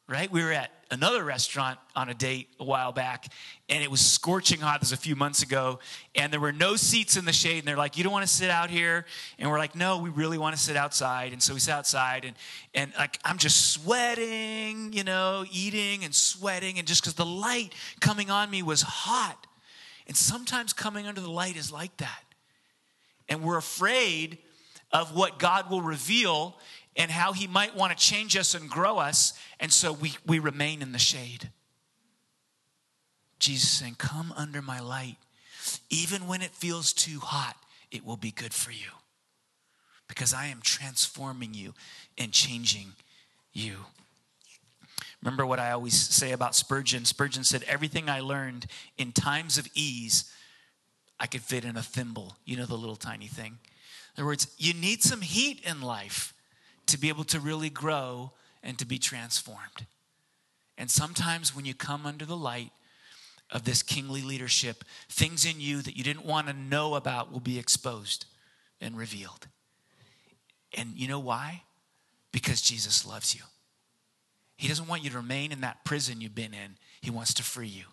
right? 0.09 0.31
We 0.31 0.43
were 0.43 0.51
at 0.51 0.71
another 0.89 1.23
restaurant 1.23 1.77
on 1.95 2.09
a 2.09 2.15
date 2.15 2.49
a 2.59 2.63
while 2.63 2.91
back, 2.91 3.31
and 3.69 3.83
it 3.83 3.91
was 3.91 4.01
scorching 4.01 4.59
hot. 4.59 4.81
This 4.81 4.89
was 4.89 4.99
a 4.99 5.01
few 5.01 5.15
months 5.15 5.43
ago, 5.43 5.79
and 6.15 6.33
there 6.33 6.39
were 6.39 6.51
no 6.51 6.75
seats 6.75 7.15
in 7.15 7.25
the 7.25 7.33
shade. 7.33 7.59
And 7.59 7.67
they're 7.67 7.77
like, 7.77 7.95
"You 7.95 8.03
don't 8.03 8.11
want 8.11 8.25
to 8.25 8.33
sit 8.33 8.49
out 8.49 8.71
here?" 8.71 9.05
And 9.37 9.49
we're 9.49 9.59
like, 9.59 9.75
"No, 9.75 9.99
we 9.99 10.09
really 10.09 10.39
want 10.39 10.55
to 10.55 10.61
sit 10.61 10.75
outside." 10.75 11.31
And 11.31 11.41
so 11.41 11.53
we 11.53 11.59
sat 11.59 11.77
outside, 11.77 12.25
and 12.25 12.35
and 12.73 12.91
like 12.97 13.19
I'm 13.23 13.37
just 13.37 13.71
sweating, 13.71 14.93
you 14.93 15.03
know, 15.03 15.45
eating 15.51 16.03
and 16.03 16.13
sweating, 16.13 16.79
and 16.79 16.87
just 16.87 17.03
because 17.03 17.13
the 17.13 17.25
light 17.25 17.73
coming 17.99 18.31
on 18.31 18.49
me 18.49 18.63
was 18.63 18.81
hot. 18.81 19.45
And 20.07 20.17
sometimes 20.17 20.73
coming 20.73 21.05
under 21.05 21.21
the 21.21 21.29
light 21.29 21.55
is 21.55 21.71
like 21.71 21.95
that, 21.97 22.23
and 23.27 23.43
we're 23.43 23.57
afraid 23.57 24.39
of 24.91 25.15
what 25.15 25.37
God 25.37 25.69
will 25.69 25.83
reveal 25.83 26.57
and 26.99 27.09
how 27.09 27.31
he 27.31 27.47
might 27.47 27.75
want 27.75 27.97
to 27.97 28.05
change 28.05 28.35
us 28.35 28.53
and 28.53 28.69
grow 28.69 28.97
us. 28.97 29.33
And 29.59 29.71
so 29.71 29.93
we, 29.93 30.13
we 30.27 30.37
remain 30.37 30.81
in 30.81 30.91
the 30.91 30.99
shade. 30.99 31.49
Jesus 33.39 33.69
saying, 33.69 33.95
Come 33.97 34.33
under 34.35 34.61
my 34.61 34.81
light. 34.81 35.15
Even 35.89 36.27
when 36.27 36.41
it 36.41 36.51
feels 36.51 36.91
too 36.91 37.19
hot, 37.19 37.55
it 37.89 38.05
will 38.05 38.17
be 38.17 38.31
good 38.31 38.53
for 38.53 38.71
you 38.71 38.91
because 40.07 40.33
I 40.33 40.47
am 40.47 40.59
transforming 40.61 41.53
you 41.53 41.73
and 42.17 42.33
changing 42.33 42.93
you. 43.53 43.77
Remember 45.21 45.45
what 45.45 45.59
I 45.59 45.71
always 45.71 45.97
say 45.97 46.31
about 46.31 46.55
Spurgeon? 46.55 47.05
Spurgeon 47.05 47.45
said, 47.45 47.63
Everything 47.63 48.09
I 48.09 48.19
learned 48.19 48.65
in 48.97 49.13
times 49.13 49.57
of 49.57 49.69
ease, 49.73 50.29
I 51.17 51.27
could 51.27 51.41
fit 51.41 51.63
in 51.63 51.77
a 51.77 51.81
thimble. 51.81 52.35
You 52.43 52.57
know, 52.57 52.65
the 52.65 52.77
little 52.77 52.95
tiny 52.97 53.27
thing. 53.27 53.59
In 54.17 54.21
other 54.21 54.25
words, 54.25 54.53
you 54.57 54.73
need 54.73 55.01
some 55.01 55.21
heat 55.21 55.61
in 55.63 55.81
life 55.81 56.33
to 56.89 56.97
be 56.97 57.09
able 57.09 57.23
to 57.25 57.39
really 57.39 57.69
grow 57.69 58.31
and 58.63 58.77
to 58.79 58.85
be 58.85 58.99
transformed. 58.99 59.85
And 60.77 60.89
sometimes 60.89 61.55
when 61.55 61.65
you 61.65 61.73
come 61.73 62.05
under 62.05 62.25
the 62.25 62.37
light 62.37 62.71
of 63.51 63.63
this 63.63 63.81
kingly 63.81 64.21
leadership, 64.21 64.83
things 65.09 65.45
in 65.45 65.59
you 65.59 65.81
that 65.81 65.97
you 65.97 66.03
didn't 66.03 66.25
want 66.25 66.47
to 66.47 66.53
know 66.53 66.95
about 66.95 67.31
will 67.31 67.39
be 67.39 67.59
exposed 67.59 68.25
and 68.79 68.97
revealed. 68.97 69.47
And 70.77 70.95
you 70.95 71.07
know 71.07 71.19
why? 71.19 71.63
Because 72.31 72.61
Jesus 72.61 73.05
loves 73.05 73.33
you. 73.35 73.41
He 74.55 74.67
doesn't 74.67 74.87
want 74.87 75.03
you 75.03 75.09
to 75.09 75.17
remain 75.17 75.51
in 75.51 75.61
that 75.61 75.83
prison 75.83 76.21
you've 76.21 76.35
been 76.35 76.53
in, 76.53 76.77
He 77.01 77.09
wants 77.09 77.33
to 77.35 77.43
free 77.43 77.67
you. 77.67 77.85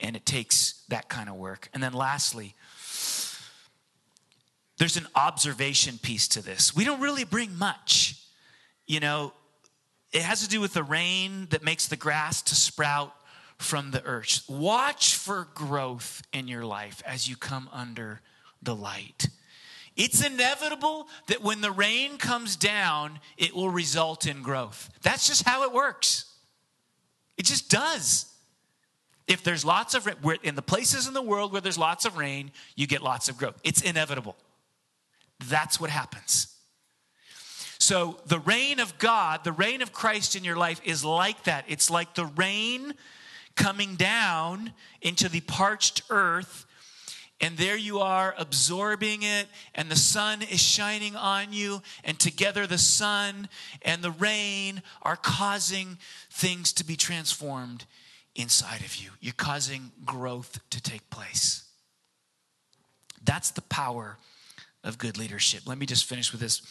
And 0.00 0.16
it 0.16 0.26
takes 0.26 0.82
that 0.88 1.08
kind 1.08 1.28
of 1.28 1.36
work. 1.36 1.68
And 1.72 1.82
then 1.82 1.92
lastly, 1.92 2.54
there's 4.84 4.98
an 4.98 5.08
observation 5.14 5.96
piece 5.96 6.28
to 6.28 6.42
this. 6.42 6.76
We 6.76 6.84
don't 6.84 7.00
really 7.00 7.24
bring 7.24 7.56
much. 7.56 8.20
You 8.86 9.00
know, 9.00 9.32
it 10.12 10.20
has 10.20 10.42
to 10.42 10.46
do 10.46 10.60
with 10.60 10.74
the 10.74 10.82
rain 10.82 11.46
that 11.52 11.64
makes 11.64 11.88
the 11.88 11.96
grass 11.96 12.42
to 12.42 12.54
sprout 12.54 13.10
from 13.56 13.92
the 13.92 14.04
earth. 14.04 14.44
Watch 14.46 15.14
for 15.14 15.48
growth 15.54 16.20
in 16.34 16.48
your 16.48 16.66
life 16.66 17.02
as 17.06 17.26
you 17.26 17.34
come 17.34 17.70
under 17.72 18.20
the 18.60 18.76
light. 18.76 19.28
It's 19.96 20.22
inevitable 20.22 21.08
that 21.28 21.42
when 21.42 21.62
the 21.62 21.72
rain 21.72 22.18
comes 22.18 22.54
down, 22.54 23.20
it 23.38 23.54
will 23.54 23.70
result 23.70 24.26
in 24.26 24.42
growth. 24.42 24.90
That's 25.00 25.26
just 25.26 25.48
how 25.48 25.62
it 25.62 25.72
works. 25.72 26.26
It 27.38 27.46
just 27.46 27.70
does. 27.70 28.26
If 29.26 29.42
there's 29.44 29.64
lots 29.64 29.94
of 29.94 30.04
rain, 30.04 30.16
in 30.42 30.56
the 30.56 30.60
places 30.60 31.08
in 31.08 31.14
the 31.14 31.22
world 31.22 31.52
where 31.52 31.62
there's 31.62 31.78
lots 31.78 32.04
of 32.04 32.18
rain, 32.18 32.50
you 32.76 32.86
get 32.86 33.02
lots 33.02 33.30
of 33.30 33.38
growth. 33.38 33.58
It's 33.64 33.80
inevitable. 33.80 34.36
That's 35.48 35.80
what 35.80 35.90
happens. 35.90 36.48
So, 37.78 38.18
the 38.26 38.38
reign 38.38 38.80
of 38.80 38.98
God, 38.98 39.44
the 39.44 39.52
reign 39.52 39.82
of 39.82 39.92
Christ 39.92 40.36
in 40.36 40.44
your 40.44 40.56
life 40.56 40.80
is 40.84 41.04
like 41.04 41.44
that. 41.44 41.64
It's 41.68 41.90
like 41.90 42.14
the 42.14 42.26
rain 42.26 42.94
coming 43.56 43.96
down 43.96 44.72
into 45.02 45.28
the 45.28 45.40
parched 45.40 46.02
earth, 46.08 46.64
and 47.40 47.58
there 47.58 47.76
you 47.76 47.98
are 47.98 48.34
absorbing 48.38 49.22
it, 49.22 49.48
and 49.74 49.90
the 49.90 49.96
sun 49.96 50.40
is 50.40 50.60
shining 50.60 51.14
on 51.14 51.52
you, 51.52 51.82
and 52.04 52.18
together 52.18 52.66
the 52.66 52.78
sun 52.78 53.48
and 53.82 54.02
the 54.02 54.12
rain 54.12 54.80
are 55.02 55.16
causing 55.16 55.98
things 56.30 56.72
to 56.74 56.84
be 56.84 56.96
transformed 56.96 57.84
inside 58.34 58.80
of 58.80 58.96
you. 58.96 59.10
You're 59.20 59.34
causing 59.34 59.92
growth 60.06 60.58
to 60.70 60.80
take 60.80 61.10
place. 61.10 61.64
That's 63.22 63.50
the 63.50 63.62
power 63.62 64.16
of 64.84 64.98
good 64.98 65.18
leadership. 65.18 65.62
Let 65.66 65.78
me 65.78 65.86
just 65.86 66.04
finish 66.04 66.30
with 66.30 66.40
this. 66.40 66.62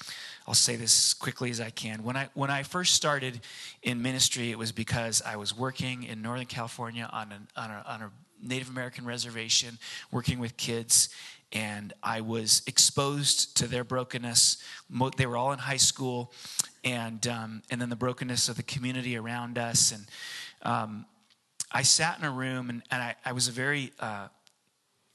I'll 0.48 0.54
say 0.54 0.76
this 0.76 1.14
quickly 1.14 1.50
as 1.50 1.60
I 1.60 1.72
can. 1.72 2.04
When 2.04 2.16
I 2.16 2.30
when 2.36 2.50
I 2.50 2.64
first 2.64 2.94
started 2.94 3.42
in 3.82 4.02
ministry, 4.02 4.52
it 4.52 4.58
was 4.58 4.72
because 4.72 5.22
I 5.26 5.36
was 5.36 5.58
working 5.58 6.04
in 6.04 6.22
Northern 6.22 6.46
California 6.46 7.10
on, 7.12 7.32
an, 7.32 7.48
on, 7.58 7.72
a, 7.72 7.84
on 7.88 8.02
a 8.04 8.12
Native 8.42 8.70
American 8.70 9.06
reservation, 9.06 9.80
working 10.12 10.40
with 10.40 10.56
kids, 10.58 11.10
and 11.52 11.94
I 12.04 12.22
was 12.22 12.62
exposed 12.68 13.58
to 13.58 13.68
their 13.68 13.84
brokenness. 13.84 14.58
They 15.18 15.26
were 15.26 15.38
all 15.38 15.52
in 15.54 15.60
high 15.60 15.78
school, 15.78 16.34
and 16.84 17.26
um, 17.28 17.64
and 17.72 17.82
then 17.82 17.90
the 17.90 17.96
brokenness 17.96 18.48
of 18.50 18.58
the 18.58 18.64
community 18.64 19.18
around 19.18 19.58
us. 19.58 19.92
And 19.92 20.06
um, 20.62 21.06
I 21.72 21.82
sat 21.82 22.20
in 22.20 22.26
a 22.26 22.32
room, 22.32 22.70
and, 22.70 22.84
and 22.92 23.02
I, 23.02 23.16
I 23.26 23.32
was 23.32 23.48
a 23.48 23.52
very 23.52 23.92
uh, 24.00 24.28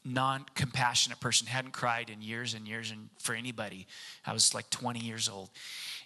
non 0.08 0.46
compassionate 0.54 1.20
person, 1.20 1.46
hadn't 1.46 1.72
cried 1.72 2.10
in 2.10 2.22
years 2.22 2.54
and 2.54 2.66
years 2.66 2.90
and 2.90 3.08
for 3.18 3.34
anybody. 3.34 3.86
I 4.26 4.32
was 4.32 4.54
like 4.54 4.70
20 4.70 5.00
years 5.00 5.28
old. 5.28 5.50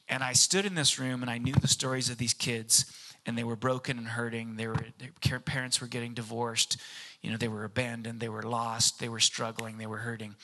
And 0.09 0.23
I 0.23 0.33
stood 0.33 0.65
in 0.65 0.75
this 0.75 0.99
room 0.99 1.23
and 1.23 1.31
I 1.31 1.39
knew 1.39 1.55
the 1.55 1.69
stories 1.69 2.11
of 2.11 2.19
these 2.19 2.35
kids, 2.35 2.93
and 3.25 3.39
they 3.39 3.45
were 3.45 3.57
broken 3.57 3.99
and 3.99 4.07
hurting. 4.07 4.57
They 4.57 4.67
were, 4.67 4.87
their 5.23 5.41
parents 5.41 5.81
were 5.81 5.87
getting 5.87 6.13
divorced. 6.13 6.77
You 7.23 7.31
know, 7.31 7.37
they 7.37 7.49
were 7.49 7.65
abandoned, 7.65 8.21
they 8.21 8.29
were 8.29 8.43
lost, 8.43 8.99
they 8.99 9.09
were 9.09 9.21
struggling, 9.21 9.79
they 9.79 9.87
were 9.87 9.99
hurting. 9.99 10.35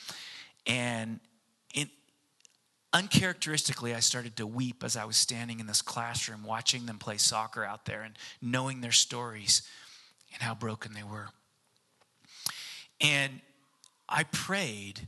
And 0.65 1.19
it, 1.73 1.89
uncharacteristically, 2.93 3.93
I 3.93 3.99
started 3.99 4.37
to 4.37 4.47
weep 4.47 4.83
as 4.83 4.95
I 4.95 5.03
was 5.03 5.17
standing 5.17 5.59
in 5.59 5.67
this 5.67 5.81
classroom 5.81 6.43
watching 6.43 6.85
them 6.85 6.97
play 6.97 7.17
soccer 7.17 7.65
out 7.65 7.85
there 7.85 8.01
and 8.01 8.17
knowing 8.41 8.79
their 8.79 8.93
stories 8.93 9.63
and 10.33 10.41
how 10.41 10.55
broken 10.55 10.93
they 10.93 11.03
were. 11.03 11.27
And 13.01 13.41
I 14.09 14.23
prayed. 14.23 15.07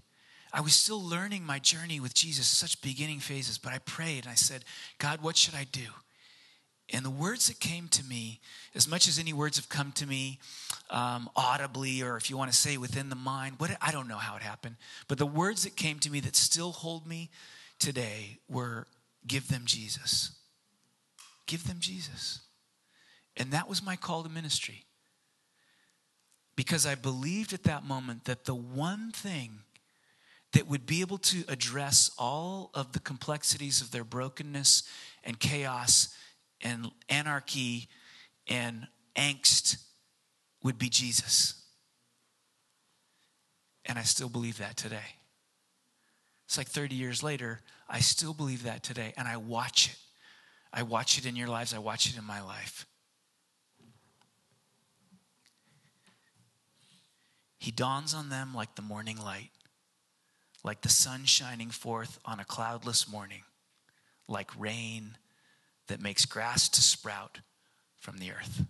I 0.53 0.61
was 0.61 0.73
still 0.73 1.01
learning 1.01 1.45
my 1.45 1.59
journey 1.59 1.99
with 1.99 2.13
Jesus, 2.13 2.45
such 2.47 2.81
beginning 2.81 3.19
phases, 3.19 3.57
but 3.57 3.73
I 3.73 3.79
prayed 3.79 4.25
and 4.25 4.31
I 4.31 4.35
said, 4.35 4.63
God, 4.99 5.21
what 5.21 5.35
should 5.35 5.55
I 5.55 5.65
do? 5.71 5.87
And 6.93 7.05
the 7.05 7.09
words 7.09 7.47
that 7.47 7.59
came 7.59 7.87
to 7.89 8.03
me, 8.03 8.41
as 8.75 8.87
much 8.87 9.07
as 9.07 9.17
any 9.17 9.31
words 9.31 9.55
have 9.57 9.69
come 9.69 9.93
to 9.93 10.05
me 10.05 10.39
um, 10.89 11.29
audibly, 11.35 12.03
or 12.03 12.17
if 12.17 12.29
you 12.29 12.37
want 12.37 12.51
to 12.51 12.57
say 12.57 12.77
within 12.77 13.09
the 13.09 13.15
mind, 13.15 13.55
what 13.59 13.75
I 13.81 13.91
don't 13.91 14.09
know 14.09 14.17
how 14.17 14.35
it 14.35 14.41
happened, 14.41 14.75
but 15.07 15.17
the 15.17 15.25
words 15.25 15.63
that 15.63 15.77
came 15.77 15.99
to 15.99 16.09
me 16.11 16.19
that 16.19 16.35
still 16.35 16.71
hold 16.71 17.07
me 17.07 17.29
today 17.79 18.39
were, 18.49 18.87
"Give 19.25 19.47
them 19.47 19.63
Jesus." 19.65 20.31
Give 21.47 21.67
them 21.67 21.79
Jesus, 21.79 22.39
and 23.35 23.51
that 23.51 23.67
was 23.67 23.83
my 23.83 23.97
call 23.97 24.23
to 24.23 24.29
ministry 24.29 24.85
because 26.55 26.85
I 26.85 26.95
believed 26.95 27.53
at 27.53 27.63
that 27.63 27.85
moment 27.85 28.25
that 28.25 28.45
the 28.45 28.55
one 28.55 29.11
thing 29.11 29.59
that 30.53 30.67
would 30.67 30.85
be 30.85 31.01
able 31.01 31.17
to 31.17 31.43
address 31.47 32.11
all 32.17 32.71
of 32.73 32.91
the 32.91 32.99
complexities 32.99 33.81
of 33.81 33.91
their 33.91 34.03
brokenness 34.03 34.83
and 35.23 35.39
chaos 35.39 36.13
and 36.61 36.91
anarchy 37.09 37.87
and 38.47 38.87
angst 39.15 39.77
would 40.63 40.77
be 40.77 40.89
Jesus. 40.89 41.61
And 43.85 43.97
I 43.97 44.03
still 44.03 44.29
believe 44.29 44.57
that 44.57 44.77
today. 44.77 45.15
It's 46.45 46.57
like 46.57 46.67
30 46.67 46.95
years 46.95 47.23
later, 47.23 47.61
I 47.89 47.99
still 47.99 48.33
believe 48.33 48.63
that 48.63 48.83
today, 48.83 49.13
and 49.15 49.27
I 49.27 49.37
watch 49.37 49.87
it. 49.87 49.97
I 50.73 50.83
watch 50.83 51.17
it 51.17 51.25
in 51.25 51.35
your 51.35 51.47
lives, 51.47 51.73
I 51.73 51.79
watch 51.79 52.09
it 52.09 52.17
in 52.17 52.25
my 52.25 52.41
life. 52.41 52.85
He 57.61 57.69
dawns 57.69 58.15
on 58.15 58.29
them 58.29 58.55
like 58.55 58.73
the 58.73 58.81
morning 58.81 59.21
light, 59.21 59.51
like 60.63 60.81
the 60.81 60.89
sun 60.89 61.25
shining 61.25 61.69
forth 61.69 62.17
on 62.25 62.39
a 62.39 62.43
cloudless 62.43 63.07
morning, 63.07 63.43
like 64.27 64.49
rain 64.59 65.15
that 65.85 66.01
makes 66.01 66.25
grass 66.25 66.67
to 66.69 66.81
sprout 66.81 67.41
from 67.99 68.17
the 68.17 68.31
earth. 68.31 68.65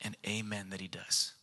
And 0.00 0.16
amen 0.26 0.70
that 0.70 0.80
he 0.80 0.88
does. 0.88 1.34